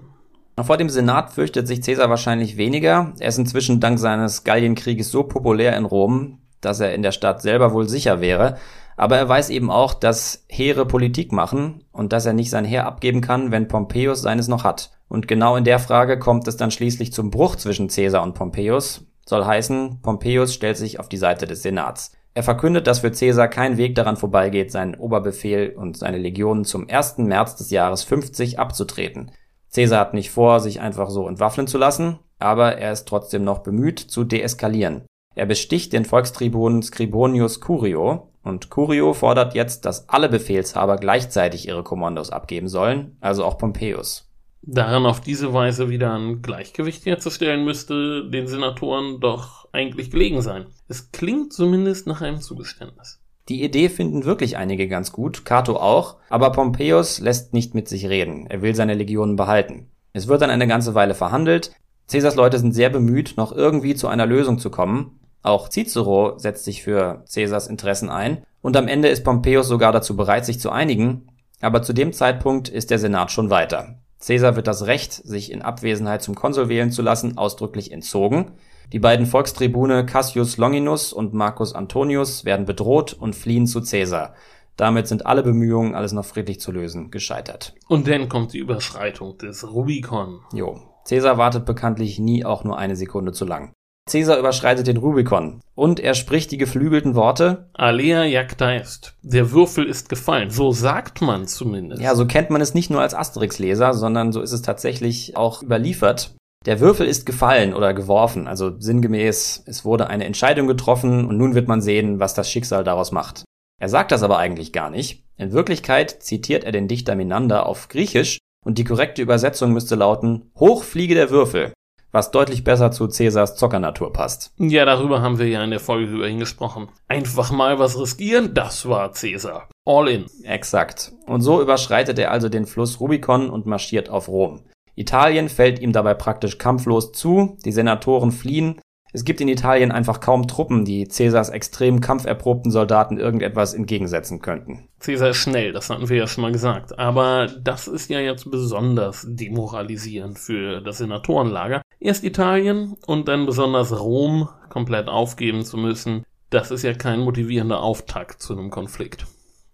Vor 0.62 0.76
dem 0.76 0.88
Senat 0.88 1.32
fürchtet 1.32 1.66
sich 1.66 1.80
Caesar 1.82 2.10
wahrscheinlich 2.10 2.56
weniger. 2.56 3.12
Er 3.18 3.28
ist 3.28 3.38
inzwischen 3.38 3.80
dank 3.80 3.98
seines 3.98 4.44
Gallienkrieges 4.44 5.10
so 5.10 5.24
populär 5.24 5.76
in 5.76 5.84
Rom, 5.84 6.38
dass 6.60 6.80
er 6.80 6.94
in 6.94 7.02
der 7.02 7.12
Stadt 7.12 7.42
selber 7.42 7.72
wohl 7.72 7.88
sicher 7.88 8.20
wäre. 8.20 8.56
Aber 8.98 9.16
er 9.16 9.28
weiß 9.28 9.50
eben 9.50 9.70
auch, 9.70 9.94
dass 9.94 10.44
Heere 10.48 10.84
Politik 10.84 11.30
machen 11.30 11.84
und 11.92 12.12
dass 12.12 12.26
er 12.26 12.32
nicht 12.32 12.50
sein 12.50 12.64
Heer 12.64 12.84
abgeben 12.84 13.20
kann, 13.20 13.52
wenn 13.52 13.68
Pompeius 13.68 14.22
seines 14.22 14.48
noch 14.48 14.64
hat. 14.64 14.90
Und 15.08 15.28
genau 15.28 15.54
in 15.54 15.62
der 15.62 15.78
Frage 15.78 16.18
kommt 16.18 16.48
es 16.48 16.56
dann 16.56 16.72
schließlich 16.72 17.12
zum 17.12 17.30
Bruch 17.30 17.54
zwischen 17.54 17.86
Caesar 17.86 18.24
und 18.24 18.34
Pompeius. 18.34 19.06
Soll 19.24 19.44
heißen, 19.44 20.00
Pompeius 20.02 20.52
stellt 20.52 20.76
sich 20.76 20.98
auf 20.98 21.08
die 21.08 21.16
Seite 21.16 21.46
des 21.46 21.62
Senats. 21.62 22.12
Er 22.34 22.42
verkündet, 22.42 22.88
dass 22.88 22.98
für 22.98 23.12
Caesar 23.12 23.46
kein 23.46 23.76
Weg 23.76 23.94
daran 23.94 24.16
vorbeigeht, 24.16 24.72
seinen 24.72 24.96
Oberbefehl 24.96 25.76
und 25.76 25.96
seine 25.96 26.18
Legionen 26.18 26.64
zum 26.64 26.88
1. 26.88 27.18
März 27.18 27.54
des 27.54 27.70
Jahres 27.70 28.02
50 28.02 28.58
abzutreten. 28.58 29.30
Caesar 29.72 30.00
hat 30.00 30.14
nicht 30.14 30.30
vor, 30.30 30.58
sich 30.58 30.80
einfach 30.80 31.08
so 31.08 31.28
entwaffnen 31.28 31.68
zu 31.68 31.78
lassen, 31.78 32.18
aber 32.40 32.78
er 32.78 32.90
ist 32.90 33.06
trotzdem 33.06 33.44
noch 33.44 33.60
bemüht, 33.60 34.00
zu 34.00 34.24
deeskalieren. 34.24 35.06
Er 35.38 35.46
besticht 35.46 35.92
den 35.92 36.04
Volkstribun 36.04 36.82
Scribonius 36.82 37.60
Curio 37.60 38.32
und 38.42 38.70
Curio 38.70 39.12
fordert 39.12 39.54
jetzt, 39.54 39.84
dass 39.84 40.08
alle 40.08 40.28
Befehlshaber 40.28 40.96
gleichzeitig 40.96 41.68
ihre 41.68 41.84
Kommandos 41.84 42.30
abgeben 42.30 42.66
sollen, 42.66 43.16
also 43.20 43.44
auch 43.44 43.56
Pompeius. 43.56 44.28
Daran 44.62 45.06
auf 45.06 45.20
diese 45.20 45.54
Weise 45.54 45.90
wieder 45.90 46.12
ein 46.12 46.42
Gleichgewicht 46.42 47.06
herzustellen, 47.06 47.64
müsste 47.64 48.28
den 48.28 48.48
Senatoren 48.48 49.20
doch 49.20 49.68
eigentlich 49.70 50.10
gelegen 50.10 50.42
sein. 50.42 50.66
Es 50.88 51.12
klingt 51.12 51.52
zumindest 51.52 52.08
nach 52.08 52.20
einem 52.20 52.40
Zugeständnis. 52.40 53.20
Die 53.48 53.62
Idee 53.62 53.90
finden 53.90 54.24
wirklich 54.24 54.56
einige 54.56 54.88
ganz 54.88 55.12
gut, 55.12 55.44
Cato 55.44 55.76
auch, 55.76 56.16
aber 56.30 56.50
Pompeius 56.50 57.20
lässt 57.20 57.54
nicht 57.54 57.76
mit 57.76 57.86
sich 57.86 58.08
reden. 58.08 58.48
Er 58.48 58.60
will 58.60 58.74
seine 58.74 58.94
Legionen 58.94 59.36
behalten. 59.36 59.86
Es 60.12 60.26
wird 60.26 60.42
dann 60.42 60.50
eine 60.50 60.66
ganze 60.66 60.96
Weile 60.96 61.14
verhandelt. 61.14 61.70
Caesars 62.10 62.34
Leute 62.34 62.58
sind 62.58 62.72
sehr 62.72 62.90
bemüht, 62.90 63.34
noch 63.36 63.52
irgendwie 63.52 63.94
zu 63.94 64.08
einer 64.08 64.26
Lösung 64.26 64.58
zu 64.58 64.68
kommen. 64.68 65.14
Auch 65.42 65.68
Cicero 65.68 66.38
setzt 66.38 66.64
sich 66.64 66.82
für 66.82 67.24
Caesars 67.32 67.68
Interessen 67.68 68.10
ein. 68.10 68.44
Und 68.60 68.76
am 68.76 68.88
Ende 68.88 69.08
ist 69.08 69.24
Pompeius 69.24 69.68
sogar 69.68 69.92
dazu 69.92 70.16
bereit, 70.16 70.44
sich 70.44 70.60
zu 70.60 70.70
einigen. 70.70 71.28
Aber 71.60 71.82
zu 71.82 71.92
dem 71.92 72.12
Zeitpunkt 72.12 72.68
ist 72.68 72.90
der 72.90 72.98
Senat 72.98 73.30
schon 73.30 73.50
weiter. 73.50 73.98
Caesar 74.24 74.56
wird 74.56 74.66
das 74.66 74.86
Recht, 74.86 75.12
sich 75.12 75.52
in 75.52 75.62
Abwesenheit 75.62 76.22
zum 76.22 76.34
Konsul 76.34 76.68
wählen 76.68 76.90
zu 76.90 77.02
lassen, 77.02 77.38
ausdrücklich 77.38 77.92
entzogen. 77.92 78.52
Die 78.92 78.98
beiden 78.98 79.26
Volkstribune 79.26 80.06
Cassius 80.06 80.56
Longinus 80.56 81.12
und 81.12 81.34
Marcus 81.34 81.74
Antonius 81.74 82.44
werden 82.44 82.66
bedroht 82.66 83.12
und 83.12 83.36
fliehen 83.36 83.66
zu 83.66 83.82
Caesar. 83.82 84.34
Damit 84.76 85.08
sind 85.08 85.26
alle 85.26 85.42
Bemühungen, 85.42 85.94
alles 85.94 86.12
noch 86.12 86.24
friedlich 86.24 86.60
zu 86.60 86.72
lösen, 86.72 87.10
gescheitert. 87.10 87.74
Und 87.88 88.08
dann 88.08 88.28
kommt 88.28 88.52
die 88.52 88.58
Überschreitung 88.58 89.36
des 89.38 89.70
Rubikon. 89.70 90.40
Jo. 90.52 90.80
Caesar 91.08 91.38
wartet 91.38 91.64
bekanntlich 91.64 92.18
nie 92.18 92.44
auch 92.44 92.64
nur 92.64 92.78
eine 92.78 92.96
Sekunde 92.96 93.32
zu 93.32 93.44
lang. 93.44 93.72
Caesar 94.08 94.38
überschreitet 94.38 94.86
den 94.86 94.96
Rubikon 94.96 95.60
und 95.74 96.00
er 96.00 96.14
spricht 96.14 96.50
die 96.50 96.58
geflügelten 96.58 97.14
Worte 97.14 97.68
Alea 97.74 98.24
jacta 98.24 98.72
est. 98.74 99.14
Der 99.22 99.52
Würfel 99.52 99.84
ist 99.84 100.08
gefallen. 100.08 100.50
So 100.50 100.72
sagt 100.72 101.20
man 101.20 101.46
zumindest. 101.46 102.02
Ja, 102.02 102.14
so 102.14 102.26
kennt 102.26 102.50
man 102.50 102.60
es 102.60 102.74
nicht 102.74 102.90
nur 102.90 103.00
als 103.00 103.14
Asterix-Leser, 103.14 103.94
sondern 103.94 104.32
so 104.32 104.40
ist 104.40 104.52
es 104.52 104.62
tatsächlich 104.62 105.36
auch 105.36 105.62
überliefert. 105.62 106.34
Der 106.66 106.80
Würfel 106.80 107.06
ist 107.06 107.24
gefallen 107.24 107.72
oder 107.72 107.94
geworfen, 107.94 108.48
also 108.48 108.72
sinngemäß, 108.78 109.62
es 109.66 109.84
wurde 109.84 110.08
eine 110.08 110.24
Entscheidung 110.24 110.66
getroffen 110.66 111.24
und 111.26 111.36
nun 111.36 111.54
wird 111.54 111.68
man 111.68 111.80
sehen, 111.80 112.18
was 112.18 112.34
das 112.34 112.50
Schicksal 112.50 112.82
daraus 112.82 113.12
macht. 113.12 113.44
Er 113.80 113.88
sagt 113.88 114.10
das 114.10 114.24
aber 114.24 114.38
eigentlich 114.38 114.72
gar 114.72 114.90
nicht. 114.90 115.24
In 115.36 115.52
Wirklichkeit 115.52 116.10
zitiert 116.22 116.64
er 116.64 116.72
den 116.72 116.88
Dichter 116.88 117.14
Menander 117.14 117.66
auf 117.66 117.88
Griechisch 117.88 118.38
und 118.64 118.78
die 118.78 118.84
korrekte 118.84 119.22
Übersetzung 119.22 119.72
müsste 119.72 119.94
lauten 119.94 120.50
Hoch 120.58 120.82
fliege 120.82 121.14
der 121.14 121.30
Würfel 121.30 121.72
was 122.12 122.30
deutlich 122.30 122.64
besser 122.64 122.90
zu 122.90 123.06
Cäsars 123.08 123.56
Zockernatur 123.56 124.12
passt. 124.12 124.52
Ja, 124.58 124.84
darüber 124.84 125.20
haben 125.20 125.38
wir 125.38 125.48
ja 125.48 125.62
in 125.62 125.70
der 125.70 125.80
Folge 125.80 126.12
über 126.12 126.28
ihn 126.28 126.38
gesprochen. 126.38 126.88
Einfach 127.08 127.50
mal 127.50 127.78
was 127.78 127.98
riskieren, 127.98 128.54
das 128.54 128.88
war 128.88 129.12
Cäsar. 129.12 129.68
All 129.84 130.08
in. 130.08 130.26
Exakt. 130.44 131.12
Und 131.26 131.42
so 131.42 131.60
überschreitet 131.60 132.18
er 132.18 132.30
also 132.30 132.48
den 132.48 132.66
Fluss 132.66 133.00
Rubicon 133.00 133.50
und 133.50 133.66
marschiert 133.66 134.08
auf 134.10 134.28
Rom. 134.28 134.62
Italien 134.94 135.48
fällt 135.48 135.78
ihm 135.78 135.92
dabei 135.92 136.14
praktisch 136.14 136.58
kampflos 136.58 137.12
zu, 137.12 137.56
die 137.64 137.72
Senatoren 137.72 138.32
fliehen, 138.32 138.80
es 139.12 139.24
gibt 139.24 139.40
in 139.40 139.48
Italien 139.48 139.90
einfach 139.90 140.20
kaum 140.20 140.46
Truppen, 140.46 140.84
die 140.84 141.06
Caesars 141.06 141.48
extrem 141.48 142.00
kampferprobten 142.00 142.70
Soldaten 142.70 143.18
irgendetwas 143.18 143.72
entgegensetzen 143.72 144.42
könnten. 144.42 144.88
Caesar 145.00 145.30
ist 145.30 145.38
schnell, 145.38 145.72
das 145.72 145.88
hatten 145.88 146.08
wir 146.08 146.16
ja 146.16 146.26
schon 146.26 146.42
mal 146.42 146.52
gesagt. 146.52 146.98
Aber 146.98 147.46
das 147.46 147.88
ist 147.88 148.10
ja 148.10 148.20
jetzt 148.20 148.50
besonders 148.50 149.26
demoralisierend 149.28 150.38
für 150.38 150.82
das 150.82 150.98
Senatorenlager. 150.98 151.80
Erst 152.00 152.22
Italien 152.24 152.96
und 153.06 153.28
dann 153.28 153.46
besonders 153.46 153.98
Rom 153.98 154.48
komplett 154.68 155.08
aufgeben 155.08 155.64
zu 155.64 155.78
müssen, 155.78 156.24
das 156.50 156.70
ist 156.70 156.82
ja 156.82 156.94
kein 156.94 157.20
motivierender 157.20 157.82
Auftakt 157.82 158.42
zu 158.42 158.52
einem 158.52 158.70
Konflikt. 158.70 159.26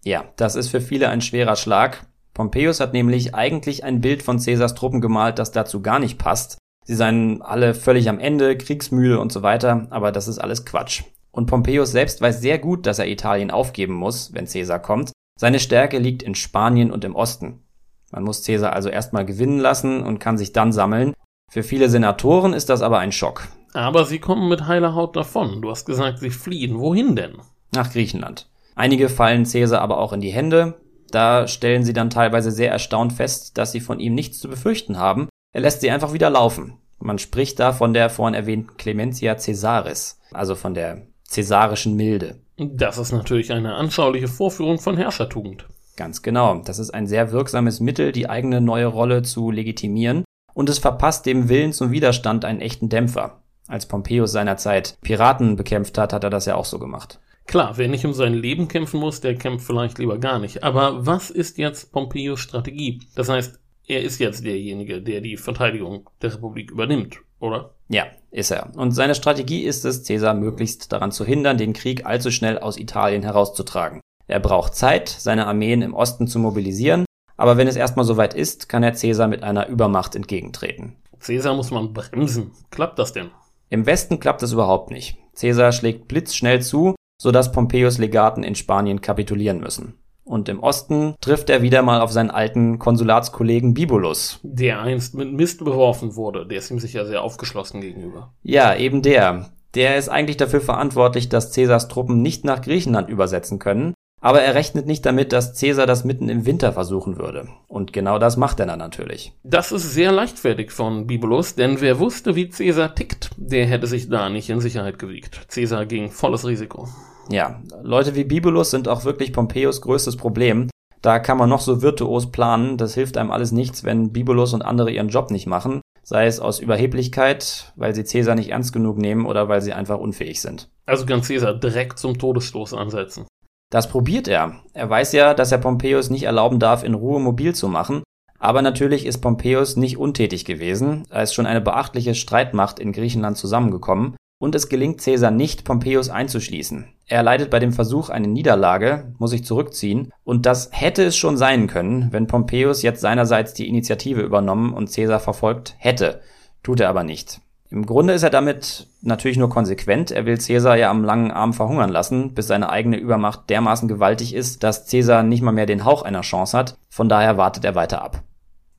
Ja, 0.03 0.25
das 0.37 0.55
ist 0.55 0.69
für 0.69 0.81
viele 0.81 1.09
ein 1.09 1.21
schwerer 1.21 1.55
Schlag. 1.55 2.05
Pompeius 2.33 2.79
hat 2.79 2.93
nämlich 2.93 3.33
eigentlich 3.33 3.83
ein 3.83 4.01
Bild 4.01 4.23
von 4.23 4.39
Caesars 4.39 4.75
Truppen 4.75 5.01
gemalt, 5.01 5.39
das 5.39 5.51
dazu 5.51 5.81
gar 5.81 5.99
nicht 5.99 6.17
passt. 6.17 6.57
Sie 6.85 6.95
seien 6.95 7.41
alle 7.41 7.73
völlig 7.73 8.07
am 8.09 8.19
Ende, 8.19 8.55
kriegsmüde 8.55 9.19
und 9.19 9.31
so 9.31 9.41
weiter, 9.41 9.87
aber 9.89 10.11
das 10.11 10.27
ist 10.27 10.37
alles 10.37 10.65
Quatsch. 10.65 11.03
Und 11.31 11.47
Pompeius 11.47 11.91
selbst 11.91 12.21
weiß 12.21 12.39
sehr 12.39 12.59
gut, 12.59 12.85
dass 12.85 12.99
er 12.99 13.07
Italien 13.07 13.49
aufgeben 13.49 13.93
muss, 13.93 14.33
wenn 14.33 14.45
Caesar 14.45 14.79
kommt. 14.79 15.11
Seine 15.37 15.59
Stärke 15.59 15.97
liegt 15.97 16.21
in 16.23 16.35
Spanien 16.35 16.91
und 16.91 17.03
im 17.03 17.15
Osten. 17.15 17.63
Man 18.11 18.23
muss 18.23 18.45
Caesar 18.45 18.73
also 18.73 18.89
erstmal 18.89 19.25
gewinnen 19.25 19.59
lassen 19.59 20.03
und 20.03 20.19
kann 20.19 20.37
sich 20.37 20.53
dann 20.53 20.71
sammeln. 20.71 21.13
Für 21.51 21.63
viele 21.63 21.89
Senatoren 21.89 22.53
ist 22.53 22.69
das 22.69 22.83
aber 22.83 22.99
ein 22.99 23.11
Schock. 23.11 23.47
Aber 23.73 24.05
sie 24.05 24.19
kommen 24.19 24.47
mit 24.47 24.67
heiler 24.67 24.93
Haut 24.93 25.15
davon. 25.15 25.61
Du 25.61 25.71
hast 25.71 25.85
gesagt, 25.85 26.19
sie 26.19 26.29
fliehen. 26.29 26.79
Wohin 26.79 27.15
denn? 27.15 27.41
Nach 27.73 27.91
Griechenland. 27.91 28.47
Einige 28.75 29.09
fallen 29.09 29.43
Caesar 29.43 29.81
aber 29.81 29.97
auch 29.97 30.13
in 30.13 30.21
die 30.21 30.31
Hände. 30.31 30.75
Da 31.09 31.47
stellen 31.47 31.83
sie 31.83 31.93
dann 31.93 32.09
teilweise 32.09 32.51
sehr 32.51 32.71
erstaunt 32.71 33.11
fest, 33.11 33.57
dass 33.57 33.71
sie 33.71 33.79
von 33.79 33.99
ihm 33.99 34.13
nichts 34.13 34.39
zu 34.39 34.47
befürchten 34.47 34.97
haben 34.97 35.27
er 35.55 35.61
lässt 35.61 35.79
sie 35.79 35.89
einfach 35.89 36.11
wieder 36.11 36.29
laufen. 36.29 36.73
Man 36.99 37.17
spricht 37.17 37.61
da 37.61 37.71
von 37.71 37.93
der 37.93 38.09
vorhin 38.09 38.33
erwähnten 38.33 38.75
Clementia 38.75 39.35
Caesaris, 39.35 40.19
also 40.33 40.53
von 40.53 40.73
der 40.73 41.03
cäsarischen 41.23 41.95
Milde. 41.95 42.41
Das 42.57 42.97
ist 42.97 43.13
natürlich 43.13 43.53
eine 43.53 43.75
anschauliche 43.75 44.27
Vorführung 44.27 44.79
von 44.79 44.97
Herrschertugend. 44.97 45.65
Ganz 45.95 46.21
genau. 46.21 46.55
Das 46.55 46.77
ist 46.77 46.89
ein 46.89 47.07
sehr 47.07 47.31
wirksames 47.31 47.79
Mittel, 47.79 48.11
die 48.11 48.29
eigene 48.29 48.59
neue 48.59 48.87
Rolle 48.87 49.21
zu 49.21 49.49
legitimieren. 49.49 50.25
Und 50.53 50.67
es 50.67 50.79
verpasst 50.79 51.25
dem 51.25 51.47
Willen 51.47 51.71
zum 51.71 51.91
Widerstand 51.91 52.43
einen 52.43 52.59
echten 52.59 52.89
Dämpfer. 52.89 53.39
Als 53.69 53.85
Pompeius 53.85 54.33
seinerzeit 54.33 54.97
Piraten 55.03 55.55
bekämpft 55.55 55.97
hat, 55.97 56.11
hat 56.11 56.25
er 56.25 56.29
das 56.29 56.47
ja 56.47 56.55
auch 56.55 56.65
so 56.65 56.79
gemacht. 56.79 57.21
Klar, 57.47 57.77
wer 57.77 57.87
nicht 57.87 58.05
um 58.05 58.11
sein 58.11 58.33
Leben 58.33 58.67
kämpfen 58.67 58.99
muss, 58.99 59.21
der 59.21 59.35
kämpft 59.35 59.65
vielleicht 59.65 59.99
lieber 59.99 60.17
gar 60.17 60.37
nicht. 60.37 60.65
Aber 60.65 61.05
was 61.05 61.29
ist 61.29 61.57
jetzt 61.57 61.93
Pompeius 61.93 62.41
Strategie? 62.41 62.99
Das 63.15 63.29
heißt, 63.29 63.57
er 63.87 64.01
ist 64.01 64.19
jetzt 64.19 64.43
derjenige, 64.43 65.01
der 65.01 65.21
die 65.21 65.37
Verteidigung 65.37 66.09
der 66.21 66.33
Republik 66.33 66.71
übernimmt. 66.71 67.17
oder? 67.39 67.75
Ja, 67.89 68.05
ist 68.31 68.51
er. 68.51 68.71
Und 68.75 68.91
seine 68.91 69.13
Strategie 69.15 69.63
ist 69.63 69.85
es, 69.85 70.07
Caesar 70.07 70.33
möglichst 70.33 70.91
daran 70.91 71.11
zu 71.11 71.25
hindern, 71.25 71.57
den 71.57 71.73
Krieg 71.73 72.05
allzu 72.05 72.31
schnell 72.31 72.57
aus 72.57 72.77
Italien 72.77 73.21
herauszutragen. 73.21 74.01
Er 74.27 74.39
braucht 74.39 74.75
Zeit, 74.75 75.09
seine 75.09 75.45
Armeen 75.45 75.81
im 75.81 75.93
Osten 75.93 76.27
zu 76.27 76.39
mobilisieren, 76.39 77.05
aber 77.37 77.57
wenn 77.57 77.67
es 77.67 77.75
erstmal 77.75 78.05
soweit 78.05 78.33
ist, 78.33 78.69
kann 78.69 78.81
er 78.81 78.93
Caesar 78.93 79.27
mit 79.27 79.43
einer 79.43 79.67
Übermacht 79.67 80.15
entgegentreten. 80.15 80.95
Caesar 81.19 81.55
muss 81.55 81.71
man 81.71 81.93
bremsen. 81.93 82.51
Klappt 82.71 82.97
das 82.97 83.13
denn? 83.13 83.29
Im 83.69 83.85
Westen 83.85 84.19
klappt 84.19 84.41
es 84.43 84.53
überhaupt 84.53 84.89
nicht. 84.91 85.17
Caesar 85.39 85.71
schlägt 85.71 86.07
blitzschnell 86.07 86.61
zu, 86.61 86.95
sodass 87.21 87.51
Pompeius 87.51 87.97
Legaten 87.97 88.43
in 88.43 88.55
Spanien 88.55 89.01
kapitulieren 89.01 89.59
müssen. 89.59 89.95
Und 90.35 90.49
im 90.49 90.59
Osten 90.59 91.15
trifft 91.21 91.49
er 91.49 91.61
wieder 91.61 91.81
mal 91.81 92.01
auf 92.01 92.11
seinen 92.11 92.29
alten 92.29 92.77
Konsulatskollegen 92.77 93.73
Bibulus. 93.73 94.41
Der 94.43 94.81
einst 94.81 95.15
mit 95.15 95.31
Mist 95.31 95.63
beworfen 95.63 96.17
wurde. 96.17 96.45
Der 96.45 96.57
ist 96.57 96.69
ihm 96.69 96.79
sicher 96.79 97.05
sehr 97.05 97.21
aufgeschlossen 97.21 97.79
gegenüber. 97.79 98.33
Ja, 98.43 98.75
eben 98.75 99.01
der. 99.01 99.51
Der 99.75 99.95
ist 99.95 100.09
eigentlich 100.09 100.35
dafür 100.35 100.59
verantwortlich, 100.59 101.29
dass 101.29 101.53
Caesars 101.53 101.87
Truppen 101.87 102.21
nicht 102.21 102.43
nach 102.43 102.61
Griechenland 102.61 103.09
übersetzen 103.09 103.59
können. 103.59 103.93
Aber 104.21 104.41
er 104.41 104.55
rechnet 104.55 104.87
nicht 104.87 105.05
damit, 105.05 105.31
dass 105.33 105.59
Caesar 105.59 105.85
das 105.85 106.03
mitten 106.03 106.29
im 106.29 106.45
Winter 106.45 106.73
versuchen 106.73 107.19
würde. 107.19 107.47
Und 107.67 107.93
genau 107.93 108.17
das 108.17 108.37
macht 108.37 108.59
er 108.59 108.65
dann 108.65 108.79
natürlich. 108.79 109.33
Das 109.43 109.71
ist 109.71 109.93
sehr 109.93 110.11
leichtfertig 110.11 110.71
von 110.71 111.05
Bibulus, 111.05 111.55
denn 111.55 111.79
wer 111.79 111.99
wusste, 111.99 112.35
wie 112.35 112.49
Caesar 112.49 112.95
tickt, 112.95 113.29
der 113.37 113.65
hätte 113.67 113.87
sich 113.87 114.09
da 114.09 114.29
nicht 114.29 114.49
in 114.49 114.61
Sicherheit 114.61 114.97
gewiegt. 114.97 115.47
Caesar 115.49 115.85
ging 115.85 116.09
volles 116.09 116.45
Risiko. 116.47 116.87
Ja, 117.29 117.61
Leute 117.81 118.15
wie 118.15 118.23
Bibulus 118.23 118.71
sind 118.71 118.87
auch 118.87 119.03
wirklich 119.03 119.33
Pompeius 119.33 119.81
größtes 119.81 120.15
Problem. 120.15 120.69
Da 121.01 121.19
kann 121.19 121.37
man 121.37 121.49
noch 121.49 121.61
so 121.61 121.83
virtuos 121.83 122.31
planen, 122.31 122.77
das 122.77 122.95
hilft 122.95 123.17
einem 123.17 123.29
alles 123.29 123.51
nichts, 123.51 123.83
wenn 123.83 124.11
Bibulus 124.11 124.53
und 124.53 124.63
andere 124.63 124.89
ihren 124.89 125.09
Job 125.09 125.29
nicht 125.29 125.45
machen, 125.45 125.81
sei 126.01 126.25
es 126.25 126.39
aus 126.39 126.59
Überheblichkeit, 126.59 127.73
weil 127.75 127.93
sie 127.93 128.03
Caesar 128.03 128.33
nicht 128.33 128.49
ernst 128.49 128.73
genug 128.73 128.97
nehmen 128.97 129.27
oder 129.27 129.47
weil 129.47 129.61
sie 129.61 129.73
einfach 129.73 129.99
unfähig 129.99 130.41
sind. 130.41 130.67
Also 130.87 131.05
kann 131.05 131.21
Caesar 131.21 131.53
direkt 131.53 131.99
zum 131.99 132.17
Todesstoß 132.17 132.73
ansetzen. 132.73 133.27
Das 133.69 133.89
probiert 133.89 134.27
er. 134.27 134.61
Er 134.73 134.89
weiß 134.89 135.11
ja, 135.13 135.33
dass 135.33 135.51
er 135.51 135.57
Pompeius 135.57 136.09
nicht 136.09 136.23
erlauben 136.23 136.59
darf, 136.59 136.83
in 136.83 136.93
Ruhe 136.93 137.19
mobil 137.19 137.55
zu 137.55 137.67
machen, 137.67 138.03
aber 138.39 138.61
natürlich 138.61 139.05
ist 139.05 139.19
Pompeius 139.19 139.75
nicht 139.75 139.97
untätig 139.97 140.45
gewesen, 140.45 141.03
er 141.09 141.23
ist 141.23 141.33
schon 141.33 141.45
eine 141.45 141.61
beachtliche 141.61 142.15
Streitmacht 142.15 142.79
in 142.79 142.91
Griechenland 142.91 143.37
zusammengekommen 143.37 144.15
und 144.39 144.53
es 144.53 144.69
gelingt 144.69 145.01
Caesar 145.01 145.31
nicht, 145.31 145.63
Pompeius 145.63 146.09
einzuschließen. 146.09 146.87
Er 147.07 147.23
leidet 147.23 147.49
bei 147.49 147.59
dem 147.59 147.71
Versuch 147.71 148.09
eine 148.09 148.27
Niederlage, 148.27 149.13
muss 149.17 149.31
sich 149.31 149.45
zurückziehen, 149.45 150.11
und 150.23 150.45
das 150.45 150.69
hätte 150.71 151.03
es 151.03 151.15
schon 151.15 151.37
sein 151.37 151.67
können, 151.67 152.11
wenn 152.11 152.27
Pompeius 152.27 152.81
jetzt 152.81 153.01
seinerseits 153.01 153.53
die 153.53 153.67
Initiative 153.67 154.21
übernommen 154.21 154.73
und 154.73 154.93
Caesar 154.93 155.19
verfolgt 155.19 155.75
hätte. 155.77 156.21
Tut 156.63 156.79
er 156.79 156.89
aber 156.89 157.03
nicht. 157.03 157.41
Im 157.71 157.85
Grunde 157.85 158.13
ist 158.13 158.23
er 158.23 158.29
damit 158.29 158.87
natürlich 159.01 159.37
nur 159.37 159.49
konsequent. 159.49 160.11
Er 160.11 160.25
will 160.25 160.37
Caesar 160.37 160.77
ja 160.77 160.89
am 160.91 161.03
langen 161.03 161.31
Arm 161.31 161.53
verhungern 161.53 161.89
lassen, 161.89 162.33
bis 162.33 162.47
seine 162.47 162.69
eigene 162.69 162.97
Übermacht 162.97 163.49
dermaßen 163.49 163.87
gewaltig 163.87 164.33
ist, 164.35 164.63
dass 164.63 164.89
Caesar 164.89 165.23
nicht 165.23 165.41
mal 165.41 165.51
mehr 165.51 165.65
den 165.65 165.83
Hauch 165.83 166.03
einer 166.03 166.21
Chance 166.21 166.57
hat. 166.57 166.77
Von 166.89 167.09
daher 167.09 167.37
wartet 167.37 167.65
er 167.65 167.75
weiter 167.75 168.01
ab. 168.01 168.23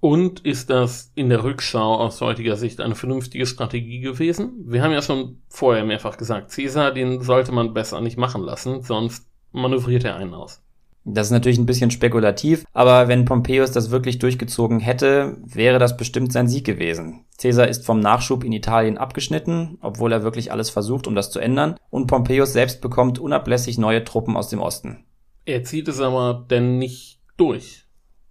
Und 0.01 0.41
ist 0.41 0.71
das 0.71 1.11
in 1.15 1.31
der 1.31 1.43
Rückschau 1.43 1.97
aus 1.97 2.21
heutiger 2.21 2.57
Sicht 2.57 2.81
eine 2.81 2.95
vernünftige 2.95 3.47
Strategie 3.47 4.01
gewesen? 4.01 4.53
Wir 4.67 4.83
haben 4.83 4.93
ja 4.93 5.03
schon 5.03 5.43
vorher 5.49 5.85
mehrfach 5.85 6.17
gesagt, 6.17 6.53
Caesar, 6.55 6.93
den 6.93 7.23
sollte 7.23 7.51
man 7.51 7.75
besser 7.75 8.01
nicht 8.01 8.19
machen 8.19 8.43
lassen, 8.43 8.83
sonst 8.83 9.27
manövriert 9.53 10.05
er 10.05 10.17
einen 10.17 10.35
aus. 10.35 10.63
Das 11.09 11.29
ist 11.29 11.33
natürlich 11.33 11.59
ein 11.59 11.67
bisschen 11.67 11.93
spekulativ, 11.93 12.65
aber 12.73 13.07
wenn 13.07 13.25
Pompeius 13.25 13.71
das 13.71 13.93
wirklich 13.93 14.19
durchgezogen 14.19 14.81
hätte, 14.81 15.37
wäre 15.45 15.79
das 15.79 15.97
bestimmt 15.97 16.33
sein 16.33 16.49
Sieg 16.49 16.65
gewesen. 16.67 17.25
Caesar 17.41 17.69
ist 17.69 17.87
vom 17.87 18.01
Nachschub 18.01 18.43
in 18.43 18.53
Italien 18.53 18.99
abgeschnitten, 18.99 19.79
obwohl 19.83 20.11
er 20.11 20.25
wirklich 20.25 20.51
alles 20.51 20.69
versucht, 20.69 21.07
um 21.07 21.15
das 21.15 21.31
zu 21.31 21.39
ändern, 21.39 21.77
und 21.91 22.09
Pompeius 22.09 22.53
selbst 22.53 22.81
bekommt 22.81 23.21
unablässig 23.21 23.79
neue 23.79 24.03
Truppen 24.03 24.37
aus 24.37 24.49
dem 24.49 24.61
Osten. 24.61 25.05
Er 25.45 25.63
zieht 25.63 25.87
es 25.87 26.01
aber 26.01 26.45
denn 26.51 26.79
nicht 26.79 27.21
durch. 27.37 27.85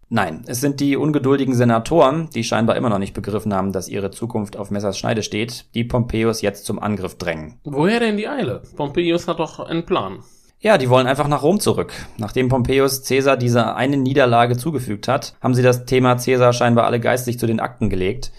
Nein, 0.09 0.43
es 0.45 0.59
sind 0.59 0.81
die 0.81 0.97
ungeduldigen 0.97 1.55
Senatoren, 1.55 2.29
die 2.35 2.43
scheinbar 2.43 2.75
immer 2.75 2.89
noch 2.89 2.99
nicht 2.99 3.13
begriffen 3.13 3.53
haben, 3.53 3.71
dass 3.71 3.87
ihre 3.87 4.11
Zukunft 4.11 4.57
auf 4.57 4.69
Messers 4.69 4.97
Schneide 4.97 5.23
steht, 5.23 5.73
die 5.75 5.85
Pompeius 5.85 6.41
jetzt 6.41 6.65
zum 6.65 6.79
Angriff 6.79 7.17
drängen. 7.17 7.57
Woher 7.63 8.01
denn 8.01 8.17
die 8.17 8.27
Eile? 8.27 8.63
Pompeius 8.75 9.29
hat 9.29 9.39
doch 9.39 9.61
einen 9.61 9.85
Plan. 9.85 10.19
Ja, 10.65 10.79
die 10.79 10.89
wollen 10.89 11.05
einfach 11.05 11.27
nach 11.27 11.43
Rom 11.43 11.59
zurück. 11.59 11.93
Nachdem 12.17 12.49
Pompeius 12.49 13.03
Caesar 13.03 13.37
diese 13.37 13.75
eine 13.75 13.97
Niederlage 13.97 14.57
zugefügt 14.57 15.07
hat, 15.07 15.35
haben 15.39 15.53
sie 15.53 15.61
das 15.61 15.85
Thema 15.85 16.15
Caesar 16.15 16.53
scheinbar 16.53 16.85
alle 16.85 16.99
geistig 16.99 17.37
zu 17.37 17.45
den 17.45 17.59
Akten 17.59 17.87
gelegt. 17.87 18.31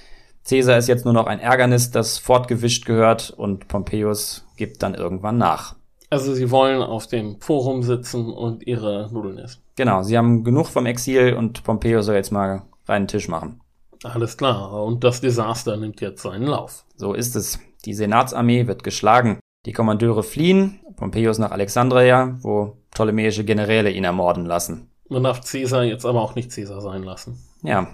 Caesar 0.45 0.77
ist 0.77 0.89
jetzt 0.89 1.05
nur 1.05 1.15
noch 1.15 1.29
ein 1.29 1.39
Ärgernis, 1.39 1.93
das 1.93 2.19
fortgewischt 2.19 2.85
gehört 2.85 3.31
und 3.31 3.69
Pompeius 3.69 4.45
gibt 4.57 4.83
dann 4.83 4.95
irgendwann 4.95 5.39
nach. 5.39 5.77
Also 6.11 6.35
sie 6.35 6.51
wollen 6.51 6.83
auf 6.83 7.07
dem 7.07 7.41
Forum 7.41 7.85
sitzen 7.85 8.33
und 8.33 8.67
ihre 8.67 9.09
Nudeln 9.13 9.39
essen. 9.39 9.63
Genau, 9.77 10.03
sie 10.03 10.19
haben 10.19 10.43
genug 10.43 10.67
vom 10.67 10.87
Exil 10.87 11.35
und 11.35 11.63
Pompeo 11.63 12.03
soll 12.03 12.17
jetzt 12.17 12.33
mal 12.33 12.63
reinen 12.89 13.07
Tisch 13.07 13.29
machen. 13.29 13.61
Alles 14.03 14.37
klar, 14.37 14.83
und 14.83 15.05
das 15.05 15.21
Desaster 15.21 15.77
nimmt 15.77 16.01
jetzt 16.01 16.23
seinen 16.23 16.49
Lauf. 16.49 16.87
So 16.97 17.15
ist 17.15 17.37
es. 17.37 17.61
Die 17.85 17.95
Senatsarmee 17.95 18.67
wird 18.67 18.83
geschlagen. 18.83 19.39
Die 19.65 19.73
Kommandeure 19.73 20.25
fliehen, 20.25 20.81
Pompeius 20.97 21.39
nach 21.39 21.51
Alexandria, 21.51 22.37
wo 22.41 22.77
ptolemäische 22.91 23.45
Generäle 23.45 23.91
ihn 23.91 24.05
ermorden 24.05 24.47
lassen. 24.47 24.91
Man 25.09 25.23
darf 25.23 25.41
Caesar 25.43 25.85
jetzt 25.85 26.05
aber 26.05 26.23
auch 26.23 26.35
nicht 26.35 26.55
Caesar 26.55 26.81
sein 26.81 27.03
lassen. 27.03 27.39
Ja, 27.63 27.87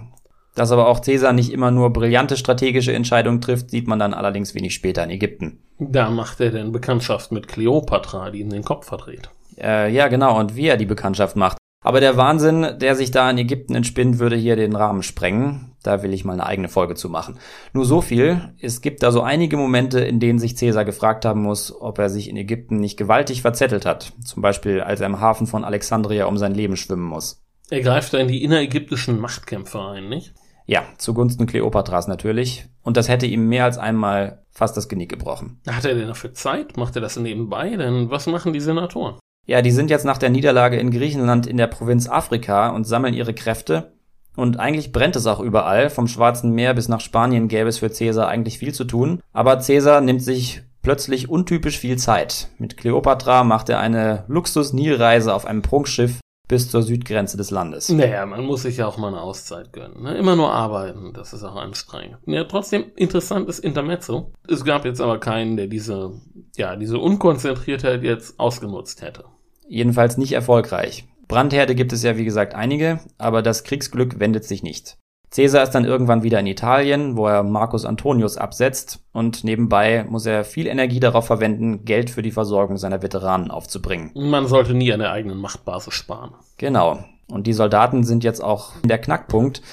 dass 0.55 0.71
aber 0.71 0.87
auch 0.87 1.01
Caesar 1.01 1.33
nicht 1.33 1.51
immer 1.51 1.71
nur 1.71 1.91
brillante 1.91 2.37
strategische 2.37 2.93
Entscheidungen 2.93 3.41
trifft, 3.41 3.71
sieht 3.71 3.87
man 3.87 3.99
dann 3.99 4.13
allerdings 4.13 4.53
wenig 4.53 4.73
später 4.73 5.03
in 5.03 5.09
Ägypten. 5.09 5.59
Da 5.79 6.09
macht 6.09 6.39
er 6.39 6.51
denn 6.51 6.71
Bekanntschaft 6.71 7.31
mit 7.31 7.47
Kleopatra, 7.47 8.29
die 8.29 8.41
ihm 8.41 8.49
den 8.49 8.63
Kopf 8.63 8.87
verdreht. 8.87 9.29
Äh, 9.59 9.91
ja, 9.91 10.07
genau, 10.07 10.39
und 10.39 10.55
wie 10.55 10.67
er 10.67 10.77
die 10.77 10.85
Bekanntschaft 10.85 11.35
macht. 11.35 11.57
Aber 11.83 11.99
der 11.99 12.17
Wahnsinn, 12.17 12.79
der 12.79 12.95
sich 12.95 13.11
da 13.11 13.29
in 13.29 13.37
Ägypten 13.37 13.75
entspinnt, 13.75 14.19
würde 14.19 14.35
hier 14.35 14.55
den 14.55 14.75
Rahmen 14.75 15.03
sprengen. 15.03 15.75
Da 15.83 16.01
will 16.01 16.13
ich 16.13 16.23
mal 16.23 16.33
eine 16.33 16.45
eigene 16.45 16.69
Folge 16.69 16.95
zu 16.95 17.09
machen. 17.09 17.37
Nur 17.73 17.85
so 17.85 17.99
viel. 17.99 18.53
Es 18.61 18.81
gibt 18.81 19.03
da 19.03 19.11
so 19.11 19.21
einige 19.21 19.57
Momente, 19.57 19.99
in 19.99 20.21
denen 20.21 20.39
sich 20.39 20.55
Caesar 20.55 20.85
gefragt 20.85 21.25
haben 21.25 21.41
muss, 21.41 21.75
ob 21.77 21.99
er 21.99 22.09
sich 22.09 22.29
in 22.29 22.37
Ägypten 22.37 22.77
nicht 22.77 22.95
gewaltig 22.97 23.41
verzettelt 23.41 23.85
hat. 23.85 24.13
Zum 24.23 24.41
Beispiel, 24.41 24.79
als 24.79 25.01
er 25.01 25.07
im 25.07 25.19
Hafen 25.19 25.45
von 25.45 25.65
Alexandria 25.65 26.25
um 26.25 26.37
sein 26.37 26.55
Leben 26.55 26.77
schwimmen 26.77 27.03
muss. 27.03 27.43
Er 27.69 27.81
greift 27.81 28.13
da 28.13 28.17
in 28.19 28.29
die 28.29 28.43
innerägyptischen 28.43 29.19
Machtkämpfe 29.19 29.79
ein, 29.81 30.07
nicht? 30.07 30.33
Ja, 30.65 30.83
zugunsten 30.97 31.45
Kleopatras 31.45 32.07
natürlich. 32.07 32.65
Und 32.81 32.95
das 32.95 33.09
hätte 33.09 33.25
ihm 33.25 33.49
mehr 33.49 33.65
als 33.65 33.77
einmal 33.77 34.45
fast 34.51 34.77
das 34.77 34.87
Genick 34.87 35.09
gebrochen. 35.09 35.59
Hat 35.67 35.83
er 35.83 35.95
denn 35.95 36.07
dafür 36.07 36.33
Zeit? 36.33 36.77
Macht 36.77 36.95
er 36.95 37.01
das 37.01 37.17
nebenbei? 37.17 37.75
Denn 37.75 38.09
was 38.09 38.27
machen 38.27 38.53
die 38.53 38.61
Senatoren? 38.61 39.17
Ja, 39.45 39.61
die 39.61 39.71
sind 39.71 39.89
jetzt 39.89 40.05
nach 40.05 40.17
der 40.17 40.29
Niederlage 40.29 40.77
in 40.77 40.91
Griechenland 40.91 41.47
in 41.47 41.57
der 41.57 41.67
Provinz 41.67 42.07
Afrika 42.07 42.69
und 42.69 42.85
sammeln 42.85 43.13
ihre 43.13 43.33
Kräfte. 43.33 43.93
Und 44.35 44.59
eigentlich 44.59 44.91
brennt 44.91 45.15
es 45.15 45.27
auch 45.27 45.39
überall. 45.39 45.89
Vom 45.89 46.07
Schwarzen 46.07 46.51
Meer 46.51 46.73
bis 46.73 46.87
nach 46.87 47.01
Spanien 47.01 47.47
gäbe 47.47 47.69
es 47.69 47.79
für 47.79 47.89
Caesar 47.89 48.27
eigentlich 48.27 48.57
viel 48.57 48.73
zu 48.73 48.85
tun. 48.85 49.21
Aber 49.31 49.57
Caesar 49.57 50.01
nimmt 50.01 50.23
sich 50.23 50.63
plötzlich 50.81 51.29
untypisch 51.29 51.77
viel 51.77 51.97
Zeit. 51.97 52.49
Mit 52.57 52.77
Kleopatra 52.77 53.43
macht 53.43 53.69
er 53.69 53.79
eine 53.79 54.25
Luxus-Nilreise 54.27 55.33
auf 55.33 55.45
einem 55.45 55.61
Prunkschiff 55.61 56.19
bis 56.47 56.69
zur 56.69 56.83
Südgrenze 56.83 57.37
des 57.37 57.51
Landes. 57.51 57.89
Naja, 57.89 58.25
man 58.25 58.43
muss 58.43 58.63
sich 58.63 58.77
ja 58.77 58.87
auch 58.87 58.97
mal 58.97 59.07
eine 59.07 59.21
Auszeit 59.21 59.71
gönnen. 59.71 60.03
Ne? 60.03 60.17
Immer 60.17 60.35
nur 60.35 60.51
arbeiten, 60.51 61.13
das 61.13 61.33
ist 61.33 61.43
auch 61.43 61.55
anstrengend. 61.55 62.17
Ja, 62.25 62.43
trotzdem 62.43 62.91
interessantes 62.95 63.59
Intermezzo. 63.59 64.33
Es 64.47 64.65
gab 64.65 64.83
jetzt 64.85 65.01
aber 65.01 65.19
keinen, 65.19 65.55
der 65.57 65.67
diese, 65.67 66.11
ja, 66.55 66.75
diese 66.75 66.99
Unkonzentriertheit 66.99 68.03
jetzt 68.03 68.39
ausgenutzt 68.39 69.01
hätte. 69.01 69.23
Jedenfalls 69.67 70.17
nicht 70.17 70.33
erfolgreich. 70.33 71.05
Brandherde 71.27 71.75
gibt 71.75 71.93
es 71.93 72.03
ja 72.03 72.17
wie 72.17 72.25
gesagt 72.25 72.53
einige, 72.53 72.99
aber 73.17 73.41
das 73.41 73.63
Kriegsglück 73.63 74.19
wendet 74.19 74.45
sich 74.45 74.63
nicht. 74.63 74.97
Caesar 75.33 75.63
ist 75.63 75.71
dann 75.71 75.85
irgendwann 75.85 76.21
wieder 76.21 76.39
in 76.39 76.45
Italien, 76.45 77.17
wo 77.17 77.25
er 77.25 77.41
Marcus 77.41 77.85
Antonius 77.85 78.37
absetzt 78.37 79.03
und 79.13 79.43
nebenbei 79.43 80.05
muss 80.07 80.27
er 80.27 80.43
viel 80.43 80.67
Energie 80.67 80.99
darauf 80.99 81.25
verwenden, 81.25 81.85
Geld 81.85 82.11
für 82.11 82.21
die 82.21 82.31
Versorgung 82.31 82.77
seiner 82.77 83.01
Veteranen 83.01 83.49
aufzubringen. 83.49 84.11
Man 84.13 84.45
sollte 84.45 84.75
nie 84.75 84.93
an 84.93 84.99
der 84.99 85.11
eigenen 85.11 85.39
Machtbasis 85.39 85.95
sparen. 85.95 86.35
Genau. 86.57 87.03
Und 87.27 87.47
die 87.47 87.53
Soldaten 87.53 88.03
sind 88.03 88.23
jetzt 88.23 88.43
auch 88.43 88.73
der 88.83 88.99
Knackpunkt. 88.99 89.63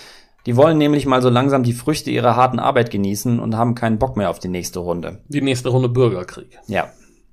Die 0.47 0.57
wollen 0.57 0.79
nämlich 0.79 1.05
mal 1.05 1.21
so 1.21 1.29
langsam 1.29 1.63
die 1.63 1.75
Früchte 1.75 2.11
ihrer 2.11 2.37
harten 2.37 2.59
Arbeit 2.59 2.91
genießen 2.91 3.39
und 3.39 3.55
haben 3.55 3.75
keinen 3.75 3.99
Bock 3.99 4.17
mehr 4.17 4.31
auf 4.31 4.39
die 4.39 4.49
nächste 4.49 4.79
Runde. 4.79 5.19
Die 5.29 5.43
nächste 5.43 5.69
Runde 5.69 5.91
Bürgerkrieg. 5.91 6.59
Ja. 6.69 6.89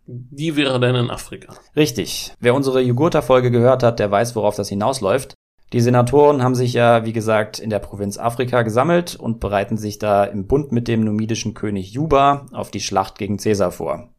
Die 0.07 0.55
wäre 0.55 0.79
dann 0.79 0.95
in 0.95 1.09
Afrika. 1.09 1.53
Richtig. 1.75 2.33
Wer 2.39 2.55
unsere 2.55 2.81
Jugurtha-Folge 2.81 3.51
gehört 3.51 3.83
hat, 3.83 3.99
der 3.99 4.09
weiß, 4.09 4.35
worauf 4.35 4.55
das 4.55 4.69
hinausläuft. 4.69 5.33
Die 5.73 5.81
Senatoren 5.81 6.41
haben 6.41 6.55
sich 6.55 6.71
ja, 6.71 7.03
wie 7.03 7.11
gesagt, 7.11 7.59
in 7.59 7.69
der 7.69 7.79
Provinz 7.79 8.17
Afrika 8.17 8.61
gesammelt 8.61 9.17
und 9.17 9.41
bereiten 9.41 9.75
sich 9.75 9.99
da 9.99 10.23
im 10.23 10.47
Bund 10.47 10.71
mit 10.71 10.87
dem 10.87 11.01
numidischen 11.01 11.53
König 11.53 11.91
Juba 11.91 12.45
auf 12.53 12.71
die 12.71 12.79
Schlacht 12.79 13.17
gegen 13.17 13.35
Caesar 13.35 13.71
vor. 13.71 14.13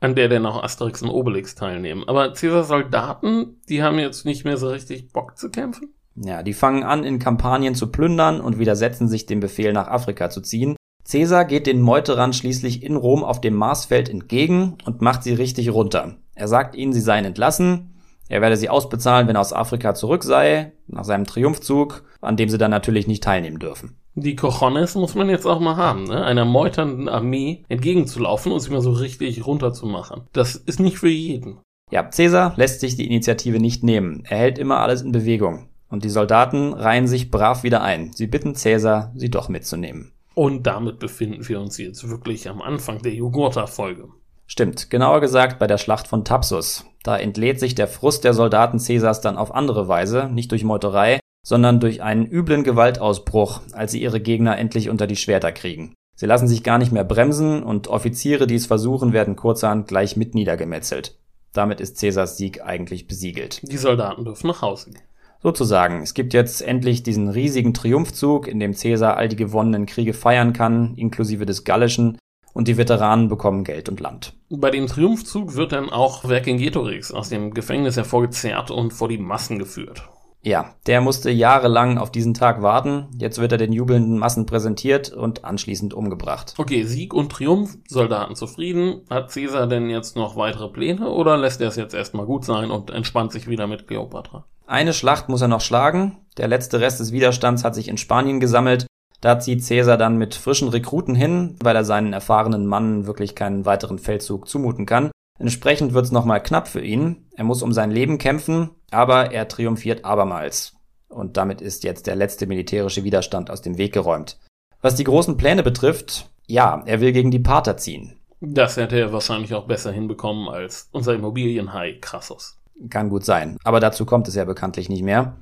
An 0.00 0.16
der 0.16 0.28
dann 0.28 0.46
auch 0.46 0.62
Asterix 0.62 1.02
und 1.02 1.10
Obelix 1.10 1.54
teilnehmen. 1.54 2.02
Aber 2.08 2.32
Caesars 2.32 2.66
Soldaten, 2.66 3.60
die 3.68 3.82
haben 3.82 4.00
jetzt 4.00 4.24
nicht 4.24 4.44
mehr 4.44 4.56
so 4.56 4.68
richtig 4.68 5.12
Bock 5.12 5.38
zu 5.38 5.50
kämpfen? 5.50 5.94
Ja, 6.16 6.42
die 6.42 6.52
fangen 6.52 6.82
an, 6.82 7.04
in 7.04 7.20
Kampagnen 7.20 7.76
zu 7.76 7.92
plündern 7.92 8.40
und 8.40 8.58
widersetzen 8.58 9.08
sich 9.08 9.26
dem 9.26 9.38
Befehl, 9.38 9.72
nach 9.72 9.86
Afrika 9.86 10.30
zu 10.30 10.40
ziehen. 10.40 10.76
Caesar 11.10 11.46
geht 11.46 11.66
den 11.66 11.80
Meuterern 11.80 12.32
schließlich 12.32 12.82
in 12.82 12.96
Rom 12.96 13.24
auf 13.24 13.40
dem 13.40 13.54
Marsfeld 13.54 14.10
entgegen 14.10 14.76
und 14.84 15.00
macht 15.00 15.22
sie 15.22 15.32
richtig 15.32 15.70
runter. 15.72 16.16
Er 16.34 16.48
sagt 16.48 16.74
ihnen, 16.74 16.92
sie 16.92 17.00
seien 17.00 17.24
entlassen, 17.24 17.94
er 18.28 18.42
werde 18.42 18.58
sie 18.58 18.68
ausbezahlen, 18.68 19.26
wenn 19.26 19.36
er 19.36 19.40
aus 19.40 19.54
Afrika 19.54 19.94
zurück 19.94 20.22
sei, 20.22 20.72
nach 20.86 21.04
seinem 21.04 21.24
Triumphzug, 21.24 22.04
an 22.20 22.36
dem 22.36 22.50
sie 22.50 22.58
dann 22.58 22.70
natürlich 22.70 23.06
nicht 23.06 23.22
teilnehmen 23.22 23.58
dürfen. 23.58 23.96
Die 24.14 24.36
Cojones 24.36 24.96
muss 24.96 25.14
man 25.14 25.30
jetzt 25.30 25.46
auch 25.46 25.60
mal 25.60 25.76
haben, 25.76 26.04
ne? 26.04 26.22
einer 26.24 26.44
meuternden 26.44 27.08
Armee 27.08 27.64
entgegenzulaufen 27.68 28.52
und 28.52 28.60
sie 28.60 28.70
mal 28.70 28.82
so 28.82 28.92
richtig 28.92 29.46
runterzumachen. 29.46 30.22
Das 30.32 30.56
ist 30.56 30.80
nicht 30.80 30.98
für 30.98 31.08
jeden. 31.08 31.60
Ja, 31.90 32.02
Caesar 32.02 32.52
lässt 32.56 32.80
sich 32.80 32.96
die 32.96 33.06
Initiative 33.06 33.60
nicht 33.60 33.82
nehmen. 33.82 34.24
Er 34.28 34.38
hält 34.38 34.58
immer 34.58 34.80
alles 34.80 35.00
in 35.00 35.12
Bewegung. 35.12 35.68
Und 35.88 36.04
die 36.04 36.10
Soldaten 36.10 36.74
reihen 36.74 37.06
sich 37.06 37.30
brav 37.30 37.62
wieder 37.62 37.80
ein. 37.80 38.12
Sie 38.12 38.26
bitten 38.26 38.52
Caesar, 38.52 39.10
sie 39.14 39.30
doch 39.30 39.48
mitzunehmen. 39.48 40.12
Und 40.38 40.68
damit 40.68 41.00
befinden 41.00 41.48
wir 41.48 41.60
uns 41.60 41.78
jetzt 41.78 42.08
wirklich 42.08 42.48
am 42.48 42.62
Anfang 42.62 43.02
der 43.02 43.12
Jugurtha-Folge. 43.12 44.10
Stimmt, 44.46 44.88
genauer 44.88 45.20
gesagt 45.20 45.58
bei 45.58 45.66
der 45.66 45.78
Schlacht 45.78 46.06
von 46.06 46.24
Thapsus. 46.24 46.84
Da 47.02 47.18
entlädt 47.18 47.58
sich 47.58 47.74
der 47.74 47.88
Frust 47.88 48.22
der 48.22 48.34
Soldaten 48.34 48.78
Caesars 48.78 49.20
dann 49.20 49.36
auf 49.36 49.52
andere 49.52 49.88
Weise, 49.88 50.30
nicht 50.32 50.52
durch 50.52 50.62
Meuterei, 50.62 51.18
sondern 51.44 51.80
durch 51.80 52.02
einen 52.02 52.24
üblen 52.24 52.62
Gewaltausbruch, 52.62 53.62
als 53.72 53.90
sie 53.90 54.00
ihre 54.00 54.20
Gegner 54.20 54.56
endlich 54.56 54.90
unter 54.90 55.08
die 55.08 55.16
Schwerter 55.16 55.50
kriegen. 55.50 55.94
Sie 56.14 56.26
lassen 56.26 56.46
sich 56.46 56.62
gar 56.62 56.78
nicht 56.78 56.92
mehr 56.92 57.02
bremsen 57.02 57.64
und 57.64 57.88
Offiziere, 57.88 58.46
die 58.46 58.54
es 58.54 58.66
versuchen, 58.66 59.12
werden 59.12 59.34
kurzerhand 59.34 59.88
gleich 59.88 60.16
mit 60.16 60.36
niedergemetzelt. 60.36 61.18
Damit 61.52 61.80
ist 61.80 61.98
Caesars 61.98 62.36
Sieg 62.36 62.62
eigentlich 62.62 63.08
besiegelt. 63.08 63.60
Die 63.64 63.76
Soldaten 63.76 64.24
dürfen 64.24 64.46
nach 64.46 64.62
Hause 64.62 64.92
gehen. 64.92 65.02
Sozusagen. 65.40 66.02
Es 66.02 66.14
gibt 66.14 66.34
jetzt 66.34 66.62
endlich 66.62 67.02
diesen 67.02 67.28
riesigen 67.28 67.72
Triumphzug, 67.72 68.48
in 68.48 68.58
dem 68.58 68.74
Caesar 68.74 69.16
all 69.16 69.28
die 69.28 69.36
gewonnenen 69.36 69.86
Kriege 69.86 70.12
feiern 70.12 70.52
kann, 70.52 70.94
inklusive 70.96 71.46
des 71.46 71.64
Gallischen, 71.64 72.18
und 72.54 72.66
die 72.66 72.76
Veteranen 72.76 73.28
bekommen 73.28 73.62
Geld 73.62 73.88
und 73.88 74.00
Land. 74.00 74.34
Bei 74.50 74.70
dem 74.70 74.88
Triumphzug 74.88 75.54
wird 75.54 75.70
dann 75.70 75.90
auch 75.90 76.22
Vercingetorix 76.22 77.12
aus 77.12 77.28
dem 77.28 77.54
Gefängnis 77.54 77.96
hervorgezerrt 77.96 78.72
und 78.72 78.92
vor 78.92 79.08
die 79.08 79.18
Massen 79.18 79.60
geführt. 79.60 80.08
Ja, 80.42 80.74
der 80.86 81.00
musste 81.00 81.30
jahrelang 81.30 81.98
auf 81.98 82.12
diesen 82.12 82.32
Tag 82.32 82.62
warten. 82.62 83.08
Jetzt 83.18 83.38
wird 83.38 83.52
er 83.52 83.58
den 83.58 83.72
jubelnden 83.72 84.18
Massen 84.18 84.46
präsentiert 84.46 85.12
und 85.12 85.44
anschließend 85.44 85.94
umgebracht. 85.94 86.54
Okay, 86.58 86.84
Sieg 86.84 87.12
und 87.12 87.32
Triumph, 87.32 87.76
Soldaten 87.88 88.36
zufrieden. 88.36 89.02
Hat 89.10 89.32
Caesar 89.32 89.66
denn 89.66 89.90
jetzt 89.90 90.16
noch 90.16 90.36
weitere 90.36 90.68
Pläne 90.68 91.10
oder 91.10 91.36
lässt 91.36 91.60
er 91.60 91.68
es 91.68 91.76
jetzt 91.76 91.94
erstmal 91.94 92.26
gut 92.26 92.44
sein 92.44 92.70
und 92.70 92.90
entspannt 92.90 93.32
sich 93.32 93.48
wieder 93.48 93.66
mit 93.66 93.86
Cleopatra? 93.88 94.44
Eine 94.66 94.92
Schlacht 94.92 95.28
muss 95.28 95.40
er 95.40 95.48
noch 95.48 95.60
schlagen. 95.60 96.18
Der 96.36 96.46
letzte 96.46 96.80
Rest 96.80 97.00
des 97.00 97.10
Widerstands 97.10 97.64
hat 97.64 97.74
sich 97.74 97.88
in 97.88 97.98
Spanien 97.98 98.38
gesammelt. 98.38 98.86
Da 99.20 99.40
zieht 99.40 99.66
Caesar 99.66 99.96
dann 99.96 100.16
mit 100.16 100.36
frischen 100.36 100.68
Rekruten 100.68 101.16
hin, 101.16 101.56
weil 101.62 101.74
er 101.74 101.84
seinen 101.84 102.12
erfahrenen 102.12 102.66
Mann 102.66 103.06
wirklich 103.06 103.34
keinen 103.34 103.66
weiteren 103.66 103.98
Feldzug 103.98 104.46
zumuten 104.46 104.86
kann. 104.86 105.10
Entsprechend 105.38 105.94
wird's 105.94 106.10
nochmal 106.10 106.42
knapp 106.42 106.68
für 106.68 106.80
ihn. 106.80 107.26
Er 107.36 107.44
muss 107.44 107.62
um 107.62 107.72
sein 107.72 107.90
Leben 107.90 108.18
kämpfen, 108.18 108.70
aber 108.90 109.32
er 109.32 109.48
triumphiert 109.48 110.04
abermals. 110.04 110.74
Und 111.08 111.36
damit 111.36 111.60
ist 111.60 111.84
jetzt 111.84 112.06
der 112.06 112.16
letzte 112.16 112.46
militärische 112.46 113.04
Widerstand 113.04 113.50
aus 113.50 113.62
dem 113.62 113.78
Weg 113.78 113.92
geräumt. 113.92 114.38
Was 114.82 114.96
die 114.96 115.04
großen 115.04 115.36
Pläne 115.36 115.62
betrifft, 115.62 116.28
ja, 116.46 116.82
er 116.86 117.00
will 117.00 117.12
gegen 117.12 117.30
die 117.30 117.38
Pater 117.38 117.76
ziehen. 117.76 118.16
Das 118.40 118.76
hätte 118.76 118.98
er 118.98 119.12
wahrscheinlich 119.12 119.54
auch 119.54 119.66
besser 119.66 119.90
hinbekommen 119.90 120.48
als 120.48 120.88
unser 120.92 121.14
Immobilienhai 121.14 121.98
Krassus. 122.00 122.56
Kann 122.90 123.08
gut 123.08 123.24
sein, 123.24 123.56
aber 123.64 123.80
dazu 123.80 124.06
kommt 124.06 124.28
es 124.28 124.36
ja 124.36 124.44
bekanntlich 124.44 124.88
nicht 124.88 125.02
mehr. 125.02 125.36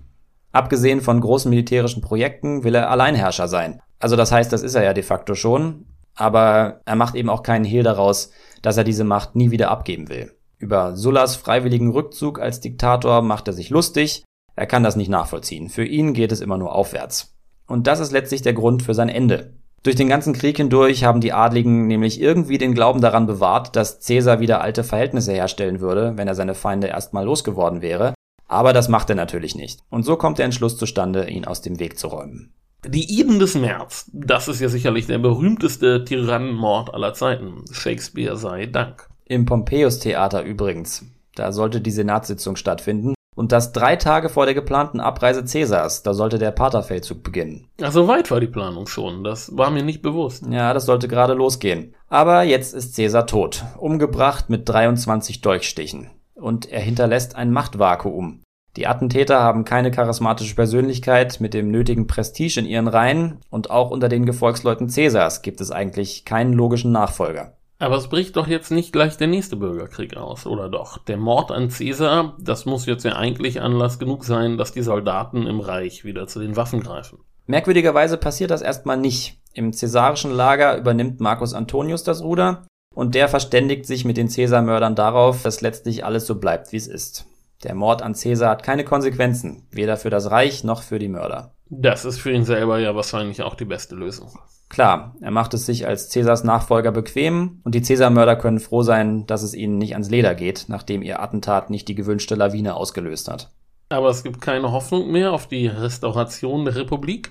Abgesehen 0.53 1.03
von 1.03 1.21
großen 1.21 1.51
militärischen 1.51 2.01
Projekten 2.01 2.65
will 2.65 2.75
er 2.75 2.91
Alleinherrscher 2.91 3.49
sein. 3.49 3.83
Also 3.99 4.17
das 4.17 4.33
heißt, 4.33 4.51
das 4.53 4.63
ist 4.63 4.75
er 4.75 4.85
ja 4.85 4.95
de 4.95 5.03
facto 5.03 5.35
schon, 5.35 5.85
aber 6.15 6.81
er 6.87 6.97
macht 6.97 7.15
eben 7.15 7.29
auch 7.29 7.43
keinen 7.43 7.67
Hehl 7.67 7.83
daraus, 7.83 8.31
dass 8.67 8.77
er 8.77 8.83
diese 8.83 9.05
Macht 9.05 9.37
nie 9.37 9.53
wieder 9.53 9.71
abgeben 9.71 10.09
will. 10.09 10.33
Über 10.59 10.97
Sullas 10.97 11.37
freiwilligen 11.37 11.93
Rückzug 11.93 12.41
als 12.41 12.59
Diktator 12.59 13.23
macht 13.23 13.47
er 13.47 13.53
sich 13.53 13.71
lustig, 13.71 14.25
er 14.57 14.67
kann 14.67 14.83
das 14.83 14.97
nicht 14.97 15.09
nachvollziehen. 15.09 15.69
Für 15.69 15.85
ihn 15.85 16.15
geht 16.15 16.33
es 16.33 16.41
immer 16.41 16.59
nur 16.59 16.75
aufwärts. 16.75 17.37
Und 17.69 17.87
das 17.87 18.01
ist 18.01 18.11
letztlich 18.11 18.43
der 18.43 18.55
Grund 18.55 18.83
für 18.83 18.93
sein 18.93 19.09
Ende. 19.09 19.53
Durch 19.85 19.95
den 19.95 20.09
ganzen 20.09 20.33
Krieg 20.33 20.57
hindurch 20.57 21.05
haben 21.05 21.21
die 21.21 21.33
Adligen 21.33 21.87
nämlich 21.87 22.21
irgendwie 22.21 22.59
den 22.59 22.75
Glauben 22.75 23.01
daran 23.01 23.29
bewahrt, 23.29 23.77
dass 23.77 24.05
Caesar 24.05 24.41
wieder 24.41 24.63
alte 24.63 24.83
Verhältnisse 24.83 25.31
herstellen 25.33 25.79
würde, 25.79 26.15
wenn 26.17 26.27
er 26.27 26.35
seine 26.35 26.57
Feinde 26.57 26.89
erstmal 26.89 27.25
losgeworden 27.25 27.83
wäre. 27.83 28.15
Aber 28.49 28.73
das 28.73 28.89
macht 28.89 29.11
er 29.11 29.17
natürlich 29.17 29.55
nicht. 29.55 29.79
Und 29.91 30.03
so 30.03 30.17
kommt 30.17 30.39
der 30.39 30.45
Entschluss 30.45 30.77
zustande, 30.77 31.31
ihn 31.31 31.45
aus 31.45 31.63
dem 31.63 31.79
Weg 31.79 32.01
zu 32.01 32.09
räumen. 32.09 32.53
Die 32.89 33.19
Iden 33.19 33.41
des 33.41 33.57
März, 33.57 34.09
das 34.13 34.47
ist 34.47 34.61
ja 34.61 34.69
sicherlich 34.69 35.07
der 35.07 35.19
berühmteste 35.19 36.05
Tyrannenmord 36.05 36.95
aller 36.95 37.15
Zeiten. 37.15 37.65
Shakespeare 37.73 38.37
sei 38.37 38.67
Dank. 38.67 39.09
Im 39.25 39.45
Pompeius-Theater 39.45 40.45
übrigens. 40.45 41.05
Da 41.35 41.51
sollte 41.51 41.81
die 41.81 41.91
Senatssitzung 41.91 42.55
stattfinden. 42.55 43.15
Und 43.35 43.51
das 43.51 43.73
drei 43.73 43.97
Tage 43.97 44.29
vor 44.29 44.47
der 44.47 44.55
geplanten 44.55 45.01
Abreise 45.01 45.45
Cäsars. 45.45 46.05
Da 46.05 46.15
sollte 46.15 46.39
der 46.39 46.53
Paterfeldzug 46.53 47.25
beginnen. 47.25 47.67
Ach, 47.83 47.91
so 47.91 48.07
weit 48.07 48.31
war 48.31 48.41
die 48.41 48.47
Planung 48.47 48.87
schon. 48.87 49.25
Das 49.25 49.57
war 49.57 49.71
mir 49.71 49.83
nicht 49.83 50.01
bewusst. 50.01 50.45
Ja, 50.49 50.73
das 50.73 50.87
sollte 50.87 51.09
gerade 51.09 51.35
losgehen. 51.35 51.93
Aber 52.09 52.45
jetzt 52.45 52.73
ist 52.73 52.95
Cäsar 52.95 53.27
tot. 53.27 53.65
Umgebracht 53.79 54.49
mit 54.49 54.69
23 54.69 55.41
Dolchstichen. 55.41 56.09
Und 56.35 56.71
er 56.71 56.81
hinterlässt 56.81 57.35
ein 57.35 57.51
Machtvakuum. 57.51 58.43
Die 58.77 58.87
Attentäter 58.87 59.41
haben 59.41 59.65
keine 59.65 59.91
charismatische 59.91 60.55
Persönlichkeit 60.55 61.41
mit 61.41 61.55
dem 61.55 61.71
nötigen 61.71 62.07
Prestige 62.07 62.61
in 62.61 62.67
ihren 62.67 62.89
Reihen 62.89 63.41
und 63.49 63.71
auch 63.71 63.91
unter 63.91 64.11
den 64.11 64.27
Gefolgsleuten 64.27 64.91
Cäsars 64.91 65.41
gibt 65.41 65.63
es 65.63 65.71
eigentlich 65.71 66.27
keinen 66.27 66.53
logischen 66.53 66.93
Nachfolger. 66.93 67.57
Aber 67.79 67.97
es 67.97 68.09
bricht 68.09 68.37
doch 68.37 68.47
jetzt 68.47 68.71
nicht 68.71 68.93
gleich 68.93 69.17
der 69.17 69.29
nächste 69.29 69.57
Bürgerkrieg 69.57 70.17
aus, 70.17 70.47
oder 70.47 70.69
doch? 70.69 70.99
Der 70.99 71.17
Mord 71.17 71.53
an 71.53 71.71
Cäsar, 71.71 72.37
das 72.39 72.67
muss 72.67 72.87
jetzt 72.87 73.05
ja 73.05 73.17
eigentlich 73.17 73.61
Anlass 73.61 73.99
genug 73.99 74.25
sein, 74.25 74.59
dass 74.59 74.73
die 74.73 74.83
Soldaten 74.83 75.47
im 75.47 75.61
Reich 75.61 76.05
wieder 76.05 76.27
zu 76.27 76.41
den 76.41 76.57
Waffen 76.57 76.81
greifen. 76.83 77.19
Merkwürdigerweise 77.47 78.19
passiert 78.19 78.51
das 78.51 78.63
erstmal 78.63 78.97
nicht. 78.97 79.41
Im 79.55 79.73
cäsarischen 79.73 80.33
Lager 80.33 80.77
übernimmt 80.77 81.21
Marcus 81.21 81.55
Antonius 81.55 82.03
das 82.03 82.23
Ruder 82.23 82.67
und 82.95 83.15
der 83.15 83.29
verständigt 83.29 83.87
sich 83.87 84.05
mit 84.05 84.17
den 84.17 84.29
Cäsarmördern 84.29 84.95
darauf, 84.95 85.43
dass 85.43 85.61
letztlich 85.61 86.05
alles 86.05 86.27
so 86.27 86.35
bleibt, 86.35 86.73
wie 86.73 86.77
es 86.77 86.87
ist. 86.87 87.27
Der 87.65 87.75
Mord 87.75 88.03
an 88.03 88.15
Cäsar 88.15 88.51
hat 88.51 88.63
keine 88.63 88.85
Konsequenzen, 88.85 89.67
weder 89.71 89.97
für 89.97 90.11
das 90.11 90.31
Reich 90.31 90.65
noch 90.65 90.83
für 90.83 90.99
die 90.99 91.09
Mörder. 91.09 91.55
Das 91.69 92.05
ist 92.05 92.19
für 92.19 92.33
ihn 92.33 92.45
selber 92.45 92.79
ja 92.79 92.95
wahrscheinlich 92.95 93.43
auch 93.43 93.55
die 93.55 93.65
beste 93.65 93.95
Lösung. 93.95 94.39
Klar, 94.69 95.15
er 95.21 95.31
macht 95.31 95.55
es 95.55 95.67
sich 95.67 95.87
als 95.87 96.09
Cäsars 96.11 96.45
Nachfolger 96.45 96.93
bequem 96.93 97.61
und 97.65 97.75
die 97.75 97.83
Cäsarmörder 97.83 98.37
können 98.37 98.61
froh 98.61 98.83
sein, 98.83 99.27
dass 99.27 99.43
es 99.43 99.55
ihnen 99.55 99.79
nicht 99.79 99.93
ans 99.93 100.11
Leder 100.11 100.35
geht, 100.35 100.67
nachdem 100.69 101.03
ihr 101.03 101.21
Attentat 101.21 101.71
nicht 101.71 101.89
die 101.89 101.95
gewünschte 101.95 102.35
Lawine 102.35 102.75
ausgelöst 102.75 103.29
hat. 103.29 103.51
Aber 103.89 104.09
es 104.09 104.25
gibt 104.25 104.41
keine 104.41 104.73
Hoffnung 104.73 105.11
mehr 105.11 105.33
auf 105.33 105.47
die 105.47 105.69
Restauration 105.69 106.65
der 106.65 106.75
Republik? 106.75 107.31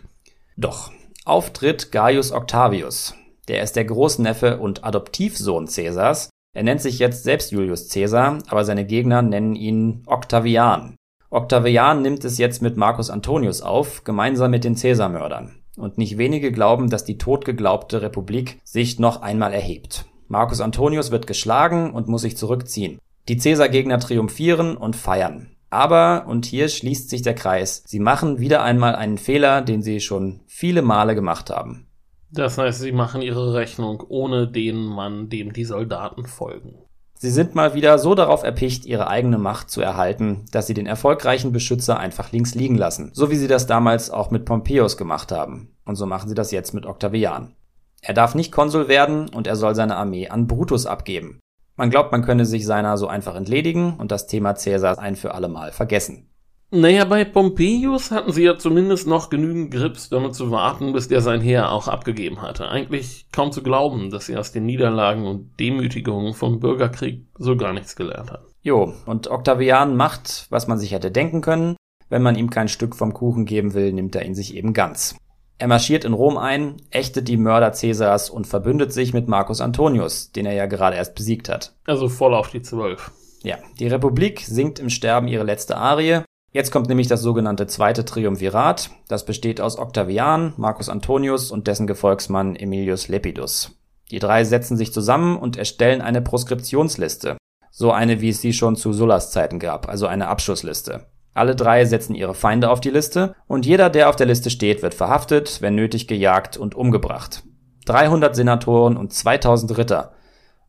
Doch. 0.56 0.92
Auftritt 1.26 1.92
Gaius 1.92 2.32
Octavius. 2.32 3.16
Der 3.48 3.62
ist 3.62 3.76
der 3.76 3.86
Großneffe 3.86 4.58
und 4.58 4.84
Adoptivsohn 4.84 5.68
Cäsars 5.68 6.30
er 6.56 6.64
nennt 6.64 6.82
sich 6.82 7.00
jetzt 7.00 7.26
selbst 7.26 7.52
Julius 7.52 7.90
Caesar, 7.90 8.40
aber 8.48 8.64
seine 8.64 8.86
Gegner 8.86 9.22
nennen 9.22 9.56
ihn 9.56 10.04
Octavian. 10.08 10.96
Octavian 11.30 12.02
nimmt 12.02 12.24
es 12.24 12.38
jetzt 12.38 12.62
mit 12.62 12.78
Marcus 12.78 13.10
Antonius 13.10 13.62
auf, 13.62 14.06
gemeinsam 14.06 14.52
mit 14.52 14.64
den 14.64 14.76
Caesarmördern. 14.76 15.52
Und 15.76 15.98
nicht 15.98 16.18
wenige 16.18 16.54
glauben, 16.54 16.90
dass 16.90 17.04
die 17.04 17.18
totgeglaubte 17.18 18.02
Republik 18.02 18.62
sich 18.64 19.00
noch 19.00 19.22
einmal 19.22 19.52
erhebt. 19.52 20.06
Marcus 20.30 20.62
Antonius 20.62 21.12
wird 21.12 21.28
geschlagen 21.28 21.92
und 21.92 22.08
muss 22.08 22.22
sich 22.22 22.38
zurückziehen. 22.38 23.00
Die 23.28 23.36
Caesar-Gegner 23.36 24.00
triumphieren 24.00 24.78
und 24.78 24.96
feiern. 24.96 25.58
Aber, 25.70 26.24
und 26.26 26.46
hier 26.46 26.70
schließt 26.70 27.10
sich 27.10 27.22
der 27.22 27.36
Kreis, 27.36 27.84
sie 27.86 28.00
machen 28.00 28.40
wieder 28.40 28.64
einmal 28.64 28.96
einen 28.96 29.18
Fehler, 29.18 29.62
den 29.62 29.82
sie 29.82 30.00
schon 30.00 30.40
viele 30.48 30.82
Male 30.82 31.16
gemacht 31.16 31.50
haben. 31.50 31.88
Das 32.36 32.58
heißt, 32.58 32.82
sie 32.82 32.92
machen 32.92 33.22
ihre 33.22 33.54
Rechnung 33.54 34.04
ohne 34.10 34.48
den 34.48 34.86
Mann, 34.86 35.30
dem 35.30 35.54
die 35.54 35.64
Soldaten 35.64 36.26
folgen. 36.26 36.76
Sie 37.18 37.30
sind 37.30 37.56
mal 37.56 37.74
wieder 37.74 37.98
so 37.98 38.14
darauf 38.14 38.44
erpicht, 38.44 38.86
ihre 38.86 39.08
eigene 39.08 39.38
Macht 39.38 39.70
zu 39.70 39.82
erhalten, 39.82 40.46
dass 40.52 40.68
sie 40.68 40.74
den 40.74 40.86
erfolgreichen 40.86 41.54
Beschützer 41.54 41.98
einfach 41.98 42.34
links 42.34 42.54
liegen 42.54 42.76
lassen, 42.76 43.12
so 43.14 43.32
wie 43.32 43.38
sie 43.38 43.48
das 43.48 43.68
damals 43.68 44.12
auch 44.12 44.32
mit 44.32 44.44
Pompeius 44.44 44.98
gemacht 44.98 45.32
haben. 45.32 45.74
Und 45.86 45.96
so 45.96 46.06
machen 46.06 46.28
sie 46.28 46.36
das 46.36 46.52
jetzt 46.52 46.74
mit 46.74 46.86
Octavian. 46.86 47.56
Er 48.02 48.14
darf 48.14 48.36
nicht 48.36 48.52
Konsul 48.52 48.90
werden 48.90 49.30
und 49.30 49.48
er 49.48 49.56
soll 49.56 49.74
seine 49.74 49.96
Armee 49.96 50.28
an 50.28 50.46
Brutus 50.46 50.86
abgeben. 50.86 51.40
Man 51.78 51.90
glaubt, 51.90 52.12
man 52.12 52.24
könne 52.24 52.46
sich 52.46 52.66
seiner 52.66 52.98
so 52.98 53.08
einfach 53.08 53.36
entledigen 53.36 53.96
und 53.98 54.12
das 54.12 54.28
Thema 54.28 54.54
Caesars 54.54 54.98
ein 54.98 55.16
für 55.16 55.34
allemal 55.34 55.72
vergessen. 55.72 56.30
Naja, 56.78 57.06
bei 57.06 57.24
Pompeius 57.24 58.12
hatten 58.12 58.34
sie 58.34 58.44
ja 58.44 58.58
zumindest 58.58 59.08
noch 59.08 59.30
genügend 59.30 59.72
Grips, 59.72 60.10
damit 60.10 60.36
zu 60.36 60.52
warten, 60.52 60.92
bis 60.92 61.08
der 61.08 61.22
sein 61.22 61.40
Heer 61.40 61.72
auch 61.72 61.88
abgegeben 61.88 62.42
hatte. 62.42 62.68
Eigentlich 62.68 63.28
kaum 63.32 63.54
zu 63.54 63.64
glauben, 63.64 64.10
dass 64.10 64.26
sie 64.26 64.36
aus 64.36 64.52
den 64.52 64.66
Niederlagen 64.66 65.26
und 65.26 65.58
Demütigungen 65.58 66.34
vom 66.34 66.60
Bürgerkrieg 66.60 67.28
so 67.38 67.56
gar 67.56 67.72
nichts 67.72 67.96
gelernt 67.96 68.30
hat. 68.30 68.44
Jo, 68.62 68.94
und 69.06 69.32
Octavian 69.32 69.96
macht, 69.96 70.48
was 70.50 70.68
man 70.68 70.78
sich 70.78 70.92
hätte 70.92 71.12
denken 71.12 71.40
können. 71.40 71.78
Wenn 72.10 72.22
man 72.22 72.36
ihm 72.36 72.50
kein 72.50 72.68
Stück 72.68 72.98
vom 72.98 73.14
Kuchen 73.14 73.46
geben 73.46 73.74
will, 73.74 73.94
nimmt 73.94 74.14
er 74.14 74.26
ihn 74.26 74.36
sich 74.36 74.54
eben 74.54 74.74
ganz. 74.74 75.16
Er 75.58 75.70
marschiert 75.70 76.04
in 76.04 76.12
Rom 76.12 76.38
ein, 76.38 76.76
ächtet 76.92 77.30
die 77.30 77.38
Mörder 77.38 77.72
Caesars 77.72 78.30
und 78.30 78.48
verbündet 78.48 78.92
sich 78.92 79.14
mit 79.14 79.30
Marcus 79.30 79.62
Antonius, 79.62 80.34
den 80.34 80.46
er 80.46 80.54
ja 80.54 80.66
gerade 80.66 80.98
erst 80.98 81.16
besiegt 81.16 81.48
hat. 81.48 81.74
Also 81.86 82.10
voll 82.10 82.34
auf 82.34 82.50
die 82.50 82.62
Zwölf. 82.62 83.14
Ja, 83.44 83.60
die 83.80 83.88
Republik 83.88 84.42
singt 84.42 84.80
im 84.80 84.90
Sterben 84.90 85.30
ihre 85.30 85.46
letzte 85.46 85.78
Arie. 85.78 86.24
Jetzt 86.56 86.72
kommt 86.72 86.88
nämlich 86.88 87.08
das 87.08 87.22
sogenannte 87.22 87.68
zweite 87.68 88.06
Triumvirat. 88.06 88.90
Das 89.10 89.26
besteht 89.26 89.60
aus 89.60 89.78
Octavian, 89.78 90.54
Marcus 90.56 90.88
Antonius 90.88 91.52
und 91.52 91.68
dessen 91.68 91.86
Gefolgsmann 91.86 92.56
Emilius 92.56 93.10
Lepidus. 93.10 93.78
Die 94.10 94.20
drei 94.20 94.46
setzen 94.46 94.78
sich 94.78 94.94
zusammen 94.94 95.36
und 95.36 95.58
erstellen 95.58 96.02
eine 96.02 96.22
Proskriptionsliste. 96.22 97.36
So 97.72 97.92
eine, 97.92 98.22
wie 98.22 98.30
es 98.30 98.40
sie 98.40 98.54
schon 98.54 98.78
zu 98.78 98.94
Sullas 98.94 99.32
Zeiten 99.32 99.60
gab, 99.60 99.90
also 99.90 100.08
eine 100.08 100.30
Abschussliste. 100.30 101.08
Alle 101.34 101.58
drei 101.58 101.84
setzen 101.84 102.16
ihre 102.16 102.34
Feinde 102.34 102.70
auf 102.70 102.80
die 102.80 102.90
Liste 102.90 103.36
und 103.48 103.66
jeder, 103.66 103.90
der 103.90 104.08
auf 104.08 104.16
der 104.16 104.28
Liste 104.28 104.50
steht, 104.50 104.82
wird 104.82 104.94
verhaftet, 104.94 105.62
wenn 105.62 105.76
nötig 105.76 106.08
gejagt 106.08 106.56
und 106.56 106.74
umgebracht. 106.74 107.44
300 107.88 108.34
Senatoren 108.34 108.96
und 108.96 109.12
2000 109.12 109.78
Ritter. 109.78 110.14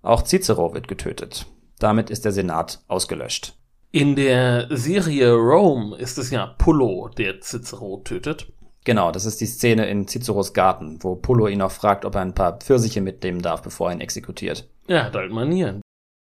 Auch 0.03 0.25
Cicero 0.25 0.75
wird 0.75 0.89
getötet. 0.89 1.47
Damit 1.79 2.11
ist 2.11 2.25
der 2.25 2.33
Senat 2.33 2.81
ausgelöscht. 2.89 3.57
In 3.93 4.17
der 4.17 4.67
Serie 4.77 5.33
Rome 5.33 5.97
ist 5.97 6.19
es 6.19 6.31
ja 6.31 6.47
Pullo, 6.59 7.09
der 7.17 7.41
Cicero 7.41 8.03
tötet. 8.05 8.53
Genau, 8.85 9.11
das 9.11 9.25
ist 9.25 9.41
die 9.41 9.47
Szene 9.47 9.89
in 9.89 10.07
Ciceros 10.07 10.53
Garten, 10.53 10.99
wo 11.03 11.17
Pullo 11.17 11.49
ihn 11.49 11.63
auch 11.63 11.71
fragt, 11.71 12.05
ob 12.05 12.15
er 12.15 12.21
ein 12.21 12.35
paar 12.35 12.59
Pfirsiche 12.59 13.01
mitnehmen 13.01 13.43
darf, 13.43 13.63
bevor 13.63 13.89
er 13.89 13.95
ihn 13.97 14.01
exekutiert. 14.01 14.69
Er 14.87 15.07
hat 15.07 15.15
halt 15.17 15.33
Manieren. 15.33 15.81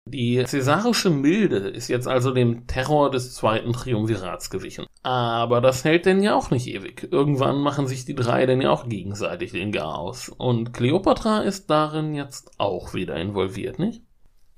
Die 0.10 0.42
cäsarische 0.46 1.10
Milde 1.10 1.58
ist 1.58 1.90
jetzt 1.90 2.08
also 2.08 2.32
dem 2.32 2.66
Terror 2.66 3.12
des 3.12 3.36
zweiten 3.36 3.74
Triumvirats 3.74 4.50
gewichen. 4.50 4.86
Aber 5.04 5.60
das 5.60 5.84
hält 5.84 6.06
denn 6.06 6.24
ja 6.24 6.34
auch 6.34 6.50
nicht 6.50 6.68
ewig. 6.68 7.10
Irgendwann 7.12 7.58
machen 7.58 7.88
sich 7.88 8.06
die 8.06 8.16
drei 8.16 8.46
denn 8.46 8.62
ja 8.62 8.72
auch 8.72 8.88
gegenseitig 8.88 9.52
den 9.52 9.74
Gar 9.74 9.98
aus. 9.98 10.30
Und 10.30 10.74
Kleopatra 10.74 11.42
ist 11.42 11.70
darin 11.70 12.16
jetzt 12.16 12.52
auch 12.58 12.94
wieder 12.94 13.18
involviert, 13.18 13.80
nicht? 13.80 14.02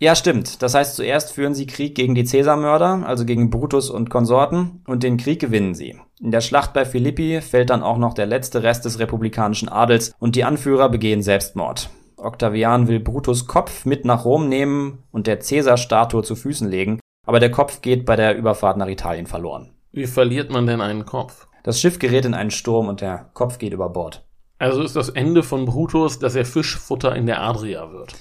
Ja, 0.02 0.16
stimmt. 0.16 0.62
Das 0.62 0.76
heißt, 0.76 0.96
zuerst 0.96 1.34
führen 1.34 1.54
sie 1.54 1.68
Krieg 1.68 1.94
gegen 1.94 2.16
die 2.16 2.24
Cäsarmörder, 2.24 3.04
also 3.06 3.26
gegen 3.26 3.50
Brutus 3.50 3.90
und 3.90 4.10
Konsorten, 4.10 4.82
und 4.88 5.04
den 5.04 5.18
Krieg 5.18 5.42
gewinnen 5.42 5.76
sie. 5.76 6.00
In 6.22 6.32
der 6.32 6.40
Schlacht 6.40 6.72
bei 6.72 6.86
Philippi 6.86 7.42
fällt 7.42 7.70
dann 7.70 7.84
auch 7.84 7.98
noch 7.98 8.14
der 8.14 8.26
letzte 8.26 8.64
Rest 8.64 8.86
des 8.86 9.00
republikanischen 9.00 9.68
Adels 9.68 10.14
und 10.18 10.38
die 10.38 10.46
Anführer 10.46 10.88
begehen 10.88 11.22
Selbstmord. 11.22 11.90
Octavian 12.16 12.88
will 12.88 13.02
Brutus 13.02 13.46
Kopf 13.46 13.86
mit 13.86 14.06
nach 14.06 14.24
Rom 14.24 14.48
nehmen 14.48 15.04
und 15.12 15.28
der 15.28 15.42
Cäsar-Statue 15.42 16.24
zu 16.24 16.36
Füßen 16.36 16.70
legen, 16.70 17.00
aber 17.28 17.42
der 17.42 17.52
Kopf 17.52 17.82
geht 17.82 18.06
bei 18.06 18.16
der 18.16 18.38
Überfahrt 18.38 18.78
nach 18.78 18.88
Italien 18.88 19.28
verloren. 19.28 19.72
Wie 19.92 20.08
verliert 20.08 20.50
man 20.50 20.66
denn 20.66 20.80
einen 20.80 21.06
Kopf? 21.06 21.48
Das 21.64 21.80
Schiff 21.80 22.00
gerät 22.00 22.24
in 22.24 22.34
einen 22.34 22.52
Sturm 22.52 22.88
und 22.88 23.02
der 23.02 23.30
Kopf 23.34 23.58
geht 23.58 23.74
über 23.74 23.90
Bord. 23.90 24.26
Also 24.60 24.82
ist 24.82 24.96
das 24.96 25.10
Ende 25.10 25.44
von 25.44 25.66
Brutus, 25.66 26.20
dass 26.20 26.36
er 26.36 26.46
Fischfutter 26.46 27.16
in 27.16 27.26
der 27.26 27.42
Adria 27.42 27.92
wird. 27.92 28.14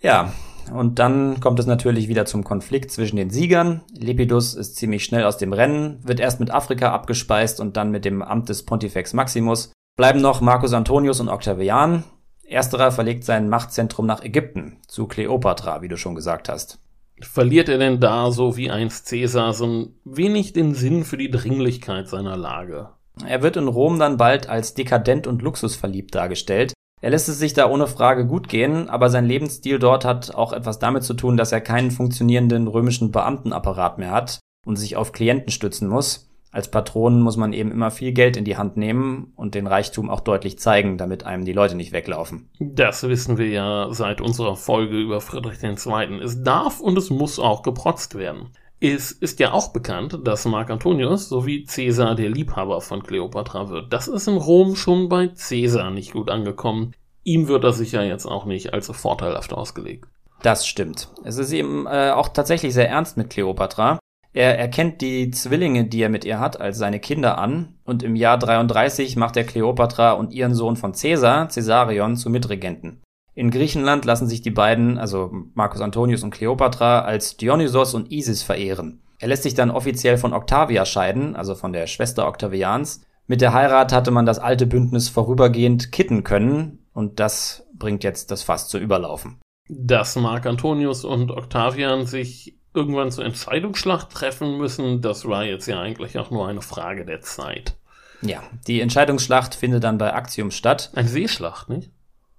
Ja, 0.00 0.32
und 0.72 0.98
dann 0.98 1.40
kommt 1.40 1.58
es 1.58 1.66
natürlich 1.66 2.08
wieder 2.08 2.24
zum 2.24 2.44
Konflikt 2.44 2.90
zwischen 2.90 3.16
den 3.16 3.30
Siegern. 3.30 3.82
Lepidus 3.96 4.54
ist 4.54 4.76
ziemlich 4.76 5.04
schnell 5.04 5.24
aus 5.24 5.38
dem 5.38 5.52
Rennen, 5.52 5.98
wird 6.02 6.20
erst 6.20 6.40
mit 6.40 6.50
Afrika 6.50 6.92
abgespeist 6.92 7.60
und 7.60 7.76
dann 7.76 7.90
mit 7.90 8.04
dem 8.04 8.22
Amt 8.22 8.48
des 8.48 8.64
Pontifex 8.64 9.12
Maximus. 9.12 9.72
Bleiben 9.96 10.20
noch 10.20 10.40
Marcus 10.40 10.72
Antonius 10.72 11.20
und 11.20 11.28
Octavian. 11.28 12.04
Ersterer 12.44 12.92
verlegt 12.92 13.24
sein 13.24 13.48
Machtzentrum 13.48 14.06
nach 14.06 14.22
Ägypten, 14.22 14.78
zu 14.86 15.06
Kleopatra, 15.06 15.82
wie 15.82 15.88
du 15.88 15.96
schon 15.96 16.14
gesagt 16.14 16.48
hast. 16.48 16.78
Verliert 17.20 17.68
er 17.68 17.78
denn 17.78 18.00
da, 18.00 18.30
so 18.30 18.56
wie 18.56 18.70
einst 18.70 19.08
Caesar, 19.08 19.52
so 19.52 19.66
ein 19.66 19.94
wenig 20.04 20.52
den 20.52 20.74
Sinn 20.74 21.04
für 21.04 21.16
die 21.16 21.30
Dringlichkeit 21.30 22.08
seiner 22.08 22.36
Lage? 22.36 22.90
Er 23.26 23.42
wird 23.42 23.56
in 23.56 23.68
Rom 23.68 23.98
dann 23.98 24.16
bald 24.16 24.48
als 24.48 24.74
dekadent 24.74 25.26
und 25.26 25.42
luxusverliebt 25.42 26.14
dargestellt. 26.14 26.72
Er 27.02 27.10
lässt 27.10 27.28
es 27.28 27.40
sich 27.40 27.52
da 27.52 27.68
ohne 27.68 27.88
Frage 27.88 28.26
gut 28.26 28.48
gehen, 28.48 28.88
aber 28.88 29.10
sein 29.10 29.26
Lebensstil 29.26 29.80
dort 29.80 30.04
hat 30.04 30.36
auch 30.36 30.52
etwas 30.52 30.78
damit 30.78 31.02
zu 31.02 31.14
tun, 31.14 31.36
dass 31.36 31.50
er 31.50 31.60
keinen 31.60 31.90
funktionierenden 31.90 32.68
römischen 32.68 33.10
Beamtenapparat 33.10 33.98
mehr 33.98 34.12
hat 34.12 34.38
und 34.64 34.76
sich 34.76 34.96
auf 34.96 35.10
Klienten 35.10 35.50
stützen 35.50 35.88
muss. 35.88 36.30
Als 36.52 36.70
Patron 36.70 37.20
muss 37.20 37.36
man 37.36 37.52
eben 37.52 37.72
immer 37.72 37.90
viel 37.90 38.12
Geld 38.12 38.36
in 38.36 38.44
die 38.44 38.56
Hand 38.56 38.76
nehmen 38.76 39.32
und 39.34 39.56
den 39.56 39.66
Reichtum 39.66 40.10
auch 40.10 40.20
deutlich 40.20 40.60
zeigen, 40.60 40.96
damit 40.96 41.26
einem 41.26 41.44
die 41.44 41.54
Leute 41.54 41.74
nicht 41.74 41.90
weglaufen. 41.90 42.50
Das 42.60 43.02
wissen 43.02 43.36
wir 43.36 43.48
ja 43.48 43.88
seit 43.90 44.20
unserer 44.20 44.54
Folge 44.54 44.96
über 44.96 45.20
Friedrich 45.20 45.60
II. 45.60 46.20
Es 46.22 46.44
darf 46.44 46.78
und 46.78 46.96
es 46.96 47.10
muss 47.10 47.40
auch 47.40 47.62
geprotzt 47.62 48.14
werden. 48.14 48.50
Es 48.84 49.12
ist 49.12 49.38
ja 49.38 49.52
auch 49.52 49.68
bekannt, 49.68 50.18
dass 50.24 50.44
Marc 50.44 50.68
Antonius 50.68 51.28
sowie 51.28 51.66
Caesar 51.66 52.16
der 52.16 52.30
Liebhaber 52.30 52.80
von 52.80 53.04
Kleopatra 53.04 53.70
wird. 53.70 53.92
Das 53.92 54.08
ist 54.08 54.26
in 54.26 54.36
Rom 54.36 54.74
schon 54.74 55.08
bei 55.08 55.28
Caesar 55.28 55.92
nicht 55.92 56.12
gut 56.12 56.28
angekommen. 56.28 56.92
Ihm 57.22 57.46
wird 57.46 57.62
das 57.62 57.78
sicher 57.78 58.02
jetzt 58.02 58.26
auch 58.26 58.44
nicht 58.44 58.74
allzu 58.74 58.92
vorteilhaft 58.92 59.52
ausgelegt. 59.52 60.08
Das 60.42 60.66
stimmt. 60.66 61.10
Es 61.22 61.38
ist 61.38 61.52
eben 61.52 61.86
äh, 61.86 62.10
auch 62.10 62.30
tatsächlich 62.30 62.74
sehr 62.74 62.88
ernst 62.88 63.16
mit 63.16 63.30
Kleopatra. 63.30 64.00
Er 64.32 64.58
erkennt 64.58 65.00
die 65.00 65.30
Zwillinge, 65.30 65.84
die 65.84 66.02
er 66.02 66.08
mit 66.08 66.24
ihr 66.24 66.40
hat, 66.40 66.60
als 66.60 66.76
seine 66.76 66.98
Kinder 66.98 67.38
an 67.38 67.76
und 67.84 68.02
im 68.02 68.16
Jahr 68.16 68.36
33 68.36 69.14
macht 69.14 69.36
er 69.36 69.44
Kleopatra 69.44 70.10
und 70.10 70.32
ihren 70.32 70.56
Sohn 70.56 70.74
von 70.74 70.90
Caesar, 70.90 71.46
Caesarion, 71.46 72.16
zu 72.16 72.30
Mitregenten. 72.30 73.00
In 73.34 73.50
Griechenland 73.50 74.04
lassen 74.04 74.28
sich 74.28 74.42
die 74.42 74.50
beiden, 74.50 74.98
also 74.98 75.30
Marcus 75.54 75.80
Antonius 75.80 76.22
und 76.22 76.30
Kleopatra, 76.30 77.00
als 77.00 77.36
Dionysos 77.36 77.94
und 77.94 78.10
Isis 78.12 78.42
verehren. 78.42 79.02
Er 79.18 79.28
lässt 79.28 79.44
sich 79.44 79.54
dann 79.54 79.70
offiziell 79.70 80.18
von 80.18 80.32
Octavia 80.32 80.84
scheiden, 80.84 81.36
also 81.36 81.54
von 81.54 81.72
der 81.72 81.86
Schwester 81.86 82.26
Octavians. 82.26 83.06
Mit 83.26 83.40
der 83.40 83.52
Heirat 83.52 83.92
hatte 83.92 84.10
man 84.10 84.26
das 84.26 84.38
alte 84.38 84.66
Bündnis 84.66 85.08
vorübergehend 85.08 85.92
kitten 85.92 86.24
können 86.24 86.86
und 86.92 87.20
das 87.20 87.66
bringt 87.72 88.04
jetzt 88.04 88.30
das 88.30 88.42
Fass 88.42 88.68
zu 88.68 88.78
überlaufen. 88.78 89.40
Dass 89.68 90.16
Marc 90.16 90.44
Antonius 90.44 91.04
und 91.04 91.30
Octavian 91.30 92.04
sich 92.04 92.58
irgendwann 92.74 93.10
zur 93.10 93.24
Entscheidungsschlacht 93.24 94.10
treffen 94.10 94.58
müssen, 94.58 95.00
das 95.00 95.26
war 95.26 95.44
jetzt 95.44 95.66
ja 95.66 95.80
eigentlich 95.80 96.18
auch 96.18 96.30
nur 96.30 96.48
eine 96.48 96.62
Frage 96.62 97.04
der 97.04 97.20
Zeit. 97.20 97.76
Ja, 98.22 98.42
die 98.66 98.80
Entscheidungsschlacht 98.80 99.54
findet 99.54 99.84
dann 99.84 99.98
bei 99.98 100.10
Actium 100.10 100.50
statt. 100.50 100.90
Eine 100.94 101.08
Seeschlacht, 101.08 101.68
nicht? 101.68 101.90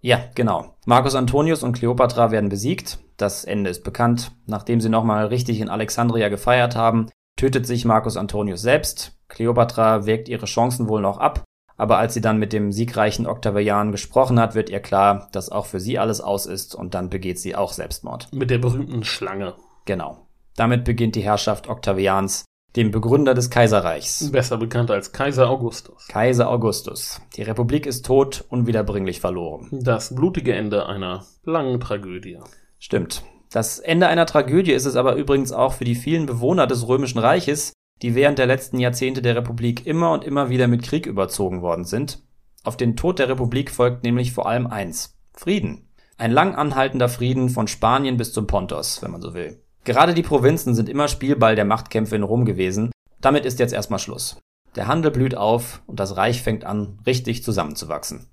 Ja, 0.03 0.19
genau. 0.35 0.75
Marcus 0.85 1.15
Antonius 1.15 1.63
und 1.63 1.71
Kleopatra 1.71 2.29
werden 2.29 2.49
besiegt. 2.49 2.99
Das 3.15 3.45
Ende 3.45 3.69
ist 3.69 3.85
bekannt. 3.85 4.33
Nachdem 4.45 4.81
sie 4.81 4.89
nochmal 4.89 5.27
richtig 5.27 5.61
in 5.61 5.69
Alexandria 5.69 6.27
gefeiert 6.27 6.75
haben, 6.75 7.07
tötet 7.37 7.65
sich 7.65 7.85
Marcus 7.85 8.17
Antonius 8.17 8.61
selbst. 8.61 9.17
Kleopatra 9.29 10.05
wägt 10.05 10.27
ihre 10.27 10.45
Chancen 10.45 10.89
wohl 10.89 11.01
noch 11.01 11.19
ab. 11.19 11.45
Aber 11.77 11.99
als 11.99 12.13
sie 12.13 12.19
dann 12.19 12.37
mit 12.37 12.51
dem 12.51 12.73
siegreichen 12.73 13.25
Octavian 13.25 13.93
gesprochen 13.93 14.41
hat, 14.41 14.55
wird 14.55 14.69
ihr 14.69 14.81
klar, 14.81 15.29
dass 15.31 15.49
auch 15.49 15.67
für 15.67 15.79
sie 15.79 15.97
alles 15.97 16.19
aus 16.19 16.47
ist 16.47 16.75
und 16.75 16.93
dann 16.95 17.09
begeht 17.09 17.39
sie 17.39 17.55
auch 17.55 17.71
Selbstmord. 17.71 18.27
Mit 18.33 18.49
der 18.49 18.57
berühmten 18.57 19.05
Schlange. 19.05 19.55
Genau. 19.85 20.27
Damit 20.57 20.83
beginnt 20.83 21.15
die 21.15 21.23
Herrschaft 21.23 21.69
Octavians, 21.69 22.43
dem 22.75 22.91
Begründer 22.91 23.33
des 23.33 23.49
Kaiserreichs. 23.49 24.31
Besser 24.31 24.57
bekannt 24.57 24.89
als 24.89 25.11
Kaiser 25.11 25.49
Augustus. 25.49 26.07
Kaiser 26.07 26.49
Augustus. 26.49 27.21
Die 27.35 27.43
Republik 27.43 27.85
ist 27.85 28.05
tot, 28.05 28.45
unwiederbringlich 28.49 29.19
verloren. 29.19 29.67
Das 29.71 30.15
blutige 30.15 30.53
Ende 30.53 30.87
einer 30.87 31.25
langen 31.43 31.79
Tragödie. 31.79 32.39
Stimmt. 32.79 33.23
Das 33.51 33.77
Ende 33.77 34.07
einer 34.07 34.25
Tragödie 34.25 34.71
ist 34.71 34.85
es 34.85 34.95
aber 34.95 35.15
übrigens 35.15 35.51
auch 35.51 35.73
für 35.73 35.85
die 35.85 35.95
vielen 35.95 36.25
Bewohner 36.25 36.65
des 36.65 36.87
Römischen 36.87 37.19
Reiches, 37.19 37.73
die 38.01 38.15
während 38.15 38.39
der 38.39 38.47
letzten 38.47 38.79
Jahrzehnte 38.79 39.21
der 39.21 39.35
Republik 39.35 39.85
immer 39.85 40.11
und 40.11 40.23
immer 40.23 40.49
wieder 40.49 40.67
mit 40.67 40.81
Krieg 40.81 41.05
überzogen 41.05 41.61
worden 41.61 41.85
sind. 41.85 42.23
Auf 42.63 42.77
den 42.77 42.95
Tod 42.95 43.19
der 43.19 43.29
Republik 43.29 43.69
folgt 43.69 44.03
nämlich 44.03 44.33
vor 44.33 44.47
allem 44.47 44.65
eins. 44.65 45.15
Frieden. 45.33 45.89
Ein 46.17 46.31
lang 46.31 46.55
anhaltender 46.55 47.09
Frieden 47.09 47.49
von 47.49 47.67
Spanien 47.67 48.17
bis 48.17 48.33
zum 48.33 48.47
Pontos, 48.47 49.01
wenn 49.01 49.11
man 49.11 49.21
so 49.21 49.33
will. 49.33 49.62
Gerade 49.83 50.13
die 50.13 50.23
Provinzen 50.23 50.75
sind 50.75 50.87
immer 50.87 51.07
Spielball 51.07 51.55
der 51.55 51.65
Machtkämpfe 51.65 52.15
in 52.15 52.23
Rom 52.23 52.45
gewesen. 52.45 52.91
Damit 53.19 53.45
ist 53.45 53.59
jetzt 53.59 53.73
erstmal 53.73 53.99
Schluss. 53.99 54.37
Der 54.75 54.87
Handel 54.87 55.11
blüht 55.11 55.35
auf 55.35 55.81
und 55.85 55.99
das 55.99 56.15
Reich 56.15 56.41
fängt 56.41 56.63
an, 56.63 56.99
richtig 57.05 57.43
zusammenzuwachsen. 57.43 58.27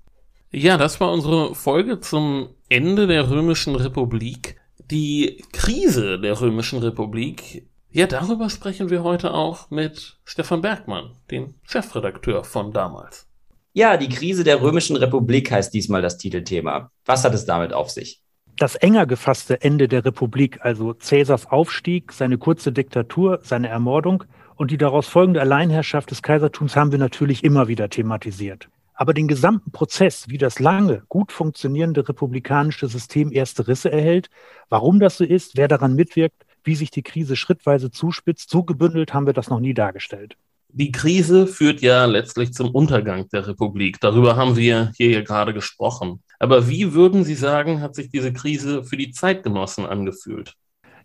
Ja, 0.51 0.77
das 0.77 0.99
war 0.99 1.11
unsere 1.11 1.55
Folge 1.55 1.99
zum 1.99 2.49
Ende 2.67 3.07
der 3.07 3.29
Römischen 3.29 3.75
Republik. 3.75 4.59
Die 4.89 5.43
Krise 5.53 6.19
der 6.19 6.39
Römischen 6.41 6.79
Republik. 6.79 7.67
Ja, 7.89 8.07
darüber 8.07 8.49
sprechen 8.49 8.89
wir 8.89 9.03
heute 9.03 9.33
auch 9.33 9.69
mit 9.69 10.19
Stefan 10.23 10.61
Bergmann, 10.61 11.11
dem 11.29 11.55
Chefredakteur 11.63 12.43
von 12.43 12.71
damals. 12.71 13.27
Ja, 13.73 13.95
die 13.95 14.09
Krise 14.09 14.43
der 14.43 14.61
Römischen 14.61 14.95
Republik 14.95 15.51
heißt 15.51 15.73
diesmal 15.73 16.01
das 16.01 16.17
Titelthema. 16.17 16.91
Was 17.05 17.23
hat 17.23 17.33
es 17.33 17.45
damit 17.45 17.71
auf 17.71 17.89
sich? 17.89 18.21
Das 18.61 18.75
enger 18.75 19.07
gefasste 19.07 19.61
Ende 19.63 19.87
der 19.87 20.05
Republik, 20.05 20.59
also 20.61 20.93
Cäsars 20.93 21.47
Aufstieg, 21.47 22.11
seine 22.11 22.37
kurze 22.37 22.71
Diktatur, 22.71 23.39
seine 23.41 23.69
Ermordung 23.69 24.23
und 24.55 24.69
die 24.69 24.77
daraus 24.77 25.07
folgende 25.07 25.41
Alleinherrschaft 25.41 26.11
des 26.11 26.21
Kaisertums 26.21 26.75
haben 26.75 26.91
wir 26.91 26.99
natürlich 26.99 27.43
immer 27.43 27.67
wieder 27.67 27.89
thematisiert. 27.89 28.69
Aber 28.93 29.15
den 29.15 29.27
gesamten 29.27 29.71
Prozess, 29.71 30.29
wie 30.29 30.37
das 30.37 30.59
lange, 30.59 31.01
gut 31.09 31.31
funktionierende 31.31 32.07
republikanische 32.07 32.87
System 32.87 33.31
erste 33.31 33.67
Risse 33.67 33.91
erhält, 33.91 34.29
warum 34.69 34.99
das 34.99 35.17
so 35.17 35.23
ist, 35.23 35.57
wer 35.57 35.67
daran 35.67 35.95
mitwirkt, 35.95 36.45
wie 36.63 36.75
sich 36.75 36.91
die 36.91 37.01
Krise 37.01 37.35
schrittweise 37.35 37.89
zuspitzt, 37.89 38.51
so 38.51 38.63
gebündelt 38.63 39.11
haben 39.11 39.25
wir 39.25 39.33
das 39.33 39.49
noch 39.49 39.59
nie 39.59 39.73
dargestellt. 39.73 40.37
Die 40.73 40.91
Krise 40.91 41.47
führt 41.47 41.81
ja 41.81 42.05
letztlich 42.05 42.53
zum 42.53 42.71
Untergang 42.71 43.27
der 43.29 43.47
Republik. 43.47 43.99
Darüber 43.99 44.35
haben 44.37 44.55
wir 44.55 44.91
hier 44.95 45.09
ja 45.09 45.21
gerade 45.21 45.53
gesprochen. 45.53 46.21
Aber 46.39 46.69
wie 46.69 46.93
würden 46.93 47.23
Sie 47.23 47.35
sagen, 47.35 47.81
hat 47.81 47.95
sich 47.95 48.09
diese 48.09 48.31
Krise 48.31 48.83
für 48.83 48.97
die 48.97 49.11
Zeitgenossen 49.11 49.85
angefühlt? 49.85 50.55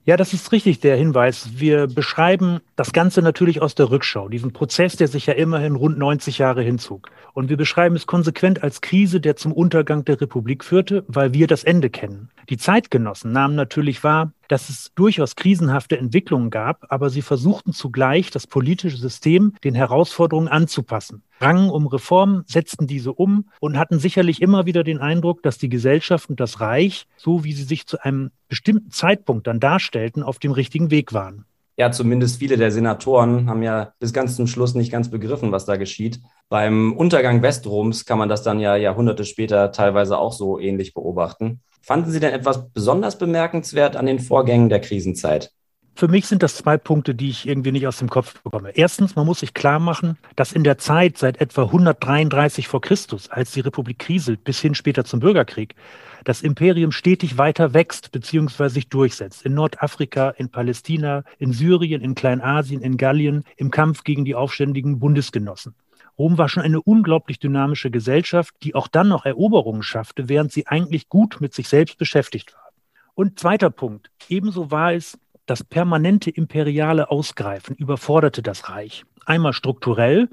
Ja, 0.05 0.17
das 0.17 0.33
ist 0.33 0.53
richtig, 0.53 0.79
der 0.79 0.97
Hinweis. 0.97 1.51
Wir 1.57 1.89
beschreiben 1.89 2.61
das 2.77 2.93
Ganze 2.93 3.23
natürlich 3.23 3.61
aus 3.61 3.75
der 3.75 3.91
Rückschau, 3.91 4.29
diesen 4.29 4.53
Prozess, 4.53 4.95
der 4.95 5.09
sich 5.09 5.27
ja 5.27 5.35
immerhin 5.35 5.75
rund 5.75 5.99
90 5.99 6.39
Jahre 6.39 6.63
hinzog. 6.63 7.11
Und 7.35 7.49
wir 7.49 7.57
beschreiben 7.57 7.97
es 7.97 8.07
konsequent 8.07 8.63
als 8.63 8.81
Krise, 8.81 9.21
der 9.21 9.35
zum 9.35 9.53
Untergang 9.53 10.05
der 10.05 10.21
Republik 10.21 10.63
führte, 10.63 11.05
weil 11.09 11.35
wir 11.35 11.49
das 11.49 11.65
Ende 11.65 11.91
kennen. 11.91 12.31
Die 12.49 12.59
Zeitgenossen 12.59 13.33
nahmen 13.33 13.57
natürlich 13.57 14.05
wahr, 14.05 14.33
dass 14.49 14.69
es 14.69 14.93
durchaus 14.95 15.35
krisenhafte 15.35 15.99
Entwicklungen 15.99 16.51
gab, 16.51 16.87
aber 16.91 17.11
sie 17.11 17.23
versuchten 17.23 17.73
zugleich, 17.73 18.31
das 18.31 18.47
politische 18.47 18.97
System 18.97 19.55
den 19.65 19.75
Herausforderungen 19.75 20.47
anzupassen, 20.47 21.23
rangen 21.41 21.71
um 21.71 21.89
Reformen, 21.89 22.45
setzten 22.47 22.87
diese 22.87 23.13
um 23.13 23.49
und 23.59 23.77
hatten 23.77 23.99
sicherlich 23.99 24.41
immer 24.43 24.65
wieder 24.65 24.85
den 24.85 24.99
Eindruck, 24.99 25.43
dass 25.43 25.59
die 25.59 25.69
Gesellschaft 25.69 26.31
und 26.31 26.39
das 26.39 26.61
Reich, 26.61 27.09
so 27.17 27.43
wie 27.43 27.53
sie 27.53 27.65
sich 27.65 27.87
zu 27.87 28.01
einem 28.03 28.31
bestimmten 28.49 28.93
Zeitpunkt 28.93 29.49
dann 29.49 29.59
darstellten, 29.59 30.23
auf 30.23 30.39
dem 30.39 30.53
richtigen 30.53 30.93
Weg 30.93 31.13
waren. 31.13 31.47
Ja, 31.79 31.91
zumindest 31.91 32.39
viele 32.39 32.57
der 32.57 32.71
Senatoren 32.71 33.51
haben 33.51 33.63
ja 33.63 33.93
bis 33.99 34.15
ganz 34.15 34.37
zum 34.37 34.47
Schluss 34.47 34.75
nicht 34.75 34.91
ganz 34.91 35.11
begriffen, 35.11 35.53
was 35.53 35.67
da 35.67 35.77
geschieht. 35.77 36.21
Beim 36.49 36.97
Untergang 36.97 37.43
Westroms 37.43 38.07
kann 38.07 38.19
man 38.19 38.31
das 38.31 38.43
dann 38.43 38.61
ja 38.61 38.77
Jahrhunderte 38.77 39.25
später 39.25 39.73
teilweise 39.73 40.17
auch 40.17 40.33
so 40.33 40.59
ähnlich 40.59 40.95
beobachten. 40.95 41.61
Fanden 41.87 42.11
Sie 42.11 42.19
denn 42.19 42.35
etwas 42.35 42.69
besonders 42.73 43.17
bemerkenswert 43.17 43.95
an 43.95 44.07
den 44.07 44.19
Vorgängen 44.19 44.69
der 44.69 44.81
Krisenzeit? 44.81 45.53
Für 45.95 46.09
mich 46.09 46.27
sind 46.27 46.43
das 46.43 46.57
zwei 46.57 46.77
Punkte, 46.77 47.15
die 47.15 47.31
ich 47.31 47.47
irgendwie 47.47 47.71
nicht 47.71 47.87
aus 47.87 47.99
dem 47.99 48.11
Kopf 48.11 48.43
bekomme. 48.43 48.73
Erstens, 48.77 49.15
man 49.15 49.25
muss 49.25 49.39
sich 49.39 49.55
klar 49.55 49.79
machen, 49.79 50.19
dass 50.35 50.51
in 50.51 50.65
der 50.65 50.79
Zeit 50.79 51.17
seit 51.17 51.41
etwa 51.41 51.63
133 51.63 52.67
vor 52.67 52.81
Christus, 52.81 53.31
als 53.31 53.53
die 53.53 53.61
Republik 53.61 54.01
kriselt, 54.01 54.43
bis 54.43 54.59
hin 54.59 54.75
später 54.75 55.05
zum 55.05 55.21
Bürgerkrieg, 55.21 55.77
das 56.25 56.43
Imperium 56.43 56.91
stetig 56.91 57.39
weiter 57.39 57.73
wächst 57.73 58.11
bzw. 58.11 58.67
sich 58.67 58.89
durchsetzt. 58.89 59.47
In 59.47 59.55
Nordafrika, 59.55 60.31
in 60.31 60.49
Palästina, 60.49 61.23
in 61.39 61.53
Syrien, 61.53 62.03
in 62.03 62.17
Kleinasien, 62.17 62.83
in 62.83 62.97
Gallien, 62.97 63.45
im 63.57 63.71
Kampf 63.71 64.03
gegen 64.03 64.25
die 64.25 64.35
aufständigen 64.35 64.99
Bundesgenossen. 64.99 65.77
Rom 66.19 66.39
war 66.39 66.49
schon 66.49 66.63
eine 66.63 66.81
unglaublich 66.81 67.39
dynamische 67.39 67.91
Gesellschaft, 67.91 68.55
die 68.63 68.75
auch 68.75 68.89
dann 68.89 69.09
noch 69.09 69.27
Eroberungen 69.27 69.83
schaffte, 69.83 70.29
während 70.29 70.53
sie 70.53 70.67
eigentlich 70.67 71.09
gut 71.09 71.41
mit 71.41 71.53
sich 71.55 71.69
selbst 71.69 71.99
beschäftigt 71.99 72.55
war. 72.55 72.71
Und 73.15 73.39
zweiter 73.39 73.71
Punkt. 73.71 74.11
Ebenso 74.29 74.71
war 74.71 74.93
es, 74.93 75.19
das 75.47 75.63
permanente 75.63 76.31
imperiale 76.31 77.11
Ausgreifen 77.11 77.77
überforderte 77.77 78.43
das 78.43 78.69
Reich. 78.69 79.05
Einmal 79.25 79.53
strukturell, 79.53 80.29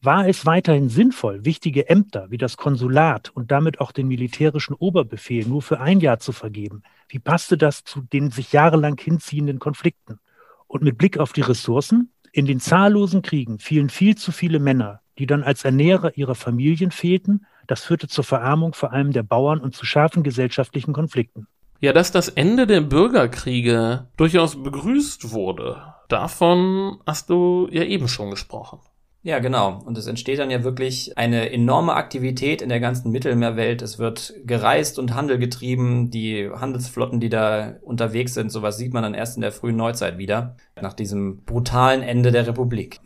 war 0.00 0.28
es 0.28 0.46
weiterhin 0.46 0.88
sinnvoll, 0.88 1.44
wichtige 1.44 1.88
Ämter 1.88 2.30
wie 2.30 2.38
das 2.38 2.56
Konsulat 2.56 3.30
und 3.30 3.50
damit 3.50 3.80
auch 3.80 3.90
den 3.90 4.06
militärischen 4.06 4.74
Oberbefehl 4.74 5.44
nur 5.46 5.62
für 5.62 5.80
ein 5.80 5.98
Jahr 5.98 6.20
zu 6.20 6.30
vergeben? 6.30 6.82
Wie 7.08 7.18
passte 7.18 7.58
das 7.58 7.82
zu 7.82 8.02
den 8.02 8.30
sich 8.30 8.52
jahrelang 8.52 8.96
hinziehenden 8.96 9.58
Konflikten? 9.58 10.20
Und 10.68 10.82
mit 10.82 10.98
Blick 10.98 11.18
auf 11.18 11.32
die 11.32 11.40
Ressourcen, 11.40 12.12
in 12.30 12.46
den 12.46 12.60
zahllosen 12.60 13.22
Kriegen 13.22 13.58
fielen 13.58 13.88
viel 13.88 14.16
zu 14.16 14.30
viele 14.30 14.60
Männer, 14.60 15.00
die 15.18 15.26
dann 15.26 15.42
als 15.42 15.64
Ernährer 15.64 16.16
ihrer 16.16 16.34
Familien 16.34 16.90
fehlten. 16.90 17.46
Das 17.66 17.84
führte 17.84 18.08
zur 18.08 18.24
Verarmung 18.24 18.74
vor 18.74 18.92
allem 18.92 19.12
der 19.12 19.22
Bauern 19.22 19.60
und 19.60 19.74
zu 19.74 19.84
scharfen 19.84 20.22
gesellschaftlichen 20.22 20.92
Konflikten. 20.92 21.46
Ja, 21.80 21.92
dass 21.92 22.10
das 22.10 22.28
Ende 22.28 22.66
der 22.66 22.80
Bürgerkriege 22.80 24.08
durchaus 24.16 24.60
begrüßt 24.60 25.30
wurde, 25.30 25.94
davon 26.08 26.98
hast 27.06 27.30
du 27.30 27.68
ja 27.70 27.84
eben 27.84 28.08
schon 28.08 28.30
gesprochen. 28.30 28.80
Ja, 29.22 29.40
genau. 29.40 29.82
Und 29.84 29.98
es 29.98 30.06
entsteht 30.06 30.38
dann 30.38 30.50
ja 30.50 30.64
wirklich 30.64 31.18
eine 31.18 31.50
enorme 31.50 31.94
Aktivität 31.94 32.62
in 32.62 32.68
der 32.68 32.80
ganzen 32.80 33.10
Mittelmeerwelt. 33.10 33.82
Es 33.82 33.98
wird 33.98 34.32
gereist 34.44 34.98
und 34.98 35.14
Handel 35.14 35.38
getrieben. 35.38 36.10
Die 36.10 36.48
Handelsflotten, 36.48 37.20
die 37.20 37.28
da 37.28 37.74
unterwegs 37.82 38.34
sind, 38.34 38.50
sowas 38.50 38.78
sieht 38.78 38.94
man 38.94 39.02
dann 39.02 39.14
erst 39.14 39.36
in 39.36 39.42
der 39.42 39.52
frühen 39.52 39.76
Neuzeit 39.76 40.18
wieder, 40.18 40.56
nach 40.80 40.94
diesem 40.94 41.44
brutalen 41.44 42.02
Ende 42.02 42.30
der 42.30 42.46
Republik. 42.46 43.00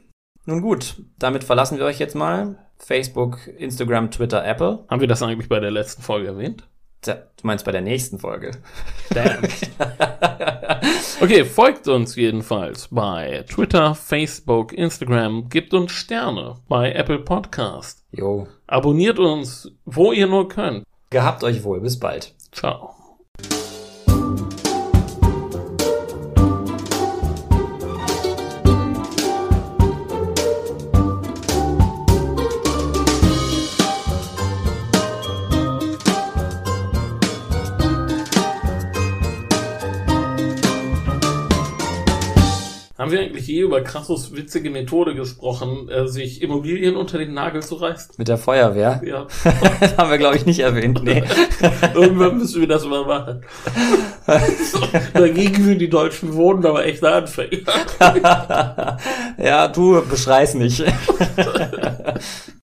Nun 0.45 0.61
gut, 0.61 0.97
damit 1.19 1.45
verlassen 1.45 1.79
wir 1.79 1.85
euch 1.85 1.99
jetzt 1.99 2.15
mal. 2.15 2.57
Facebook, 2.79 3.47
Instagram, 3.47 4.11
Twitter, 4.11 4.45
Apple. 4.45 4.85
Haben 4.89 5.01
wir 5.01 5.09
das 5.09 5.23
eigentlich 5.23 5.49
bei 5.49 5.61
der 5.61 5.71
letzten 5.71 6.03
Folge 6.03 6.29
erwähnt? 6.29 6.67
Du 7.05 7.15
meinst 7.43 7.65
bei 7.65 7.73
der 7.73 7.81
nächsten 7.81 8.19
Folge. 8.19 8.53
Damn. 9.11 9.43
okay, 11.21 11.45
folgt 11.45 11.89
uns 11.89 12.15
jedenfalls 12.15 12.89
bei 12.91 13.45
Twitter, 13.49 13.97
Facebook, 13.97 14.73
Instagram, 14.73 15.49
gebt 15.49 15.75
uns 15.75 15.91
Sterne 15.91 16.57
bei 16.69 16.93
Apple 16.93 17.19
Podcast. 17.19 18.05
Jo. 18.13 18.47
Abonniert 18.69 19.19
uns, 19.19 19.73
wo 19.85 20.13
ihr 20.13 20.29
nur 20.29 20.49
könnt. 20.49 20.85
Gehabt 21.11 21.43
euch 21.43 21.65
wohl, 21.65 21.81
bis 21.81 21.99
bald. 21.99 22.35
Ciao. 22.53 23.02
Wir 43.13 43.21
eigentlich 43.21 43.47
je 43.47 43.61
über 43.61 43.81
Crassus 43.83 44.35
witzige 44.35 44.71
Methode 44.71 45.15
gesprochen, 45.15 45.89
äh, 45.89 46.09
sich 46.09 46.43
Immobilien 46.43 46.97
unter 46.97 47.19
den 47.19 47.35
Nagel 47.35 47.63
zu 47.63 47.77
reißen? 47.77 48.15
Mit 48.19 48.29
der 48.29 48.39
Feuerwehr? 48.39 49.01
Ja. 49.05 49.27
haben 49.97 50.11
wir, 50.11 50.19
glaube 50.19 50.37
ich, 50.37 50.47
nicht 50.47 50.59
erwähnt. 50.61 51.03
Nee. 51.03 51.23
Irgendwann 51.95 52.39
müssen 52.39 52.61
wir 52.61 52.69
das 52.69 52.85
mal 52.85 53.05
machen. 53.05 53.45
Dagegen 55.15 55.65
sind 55.65 55.79
die 55.79 55.89
deutschen 55.89 56.35
Wohnen 56.35 56.65
aber 56.67 56.85
echt 56.85 57.05
Anfänger. 57.05 57.61
ja, 59.39 59.69
du 59.69 60.03
beschrei's 60.09 60.55
nicht. 60.55 60.85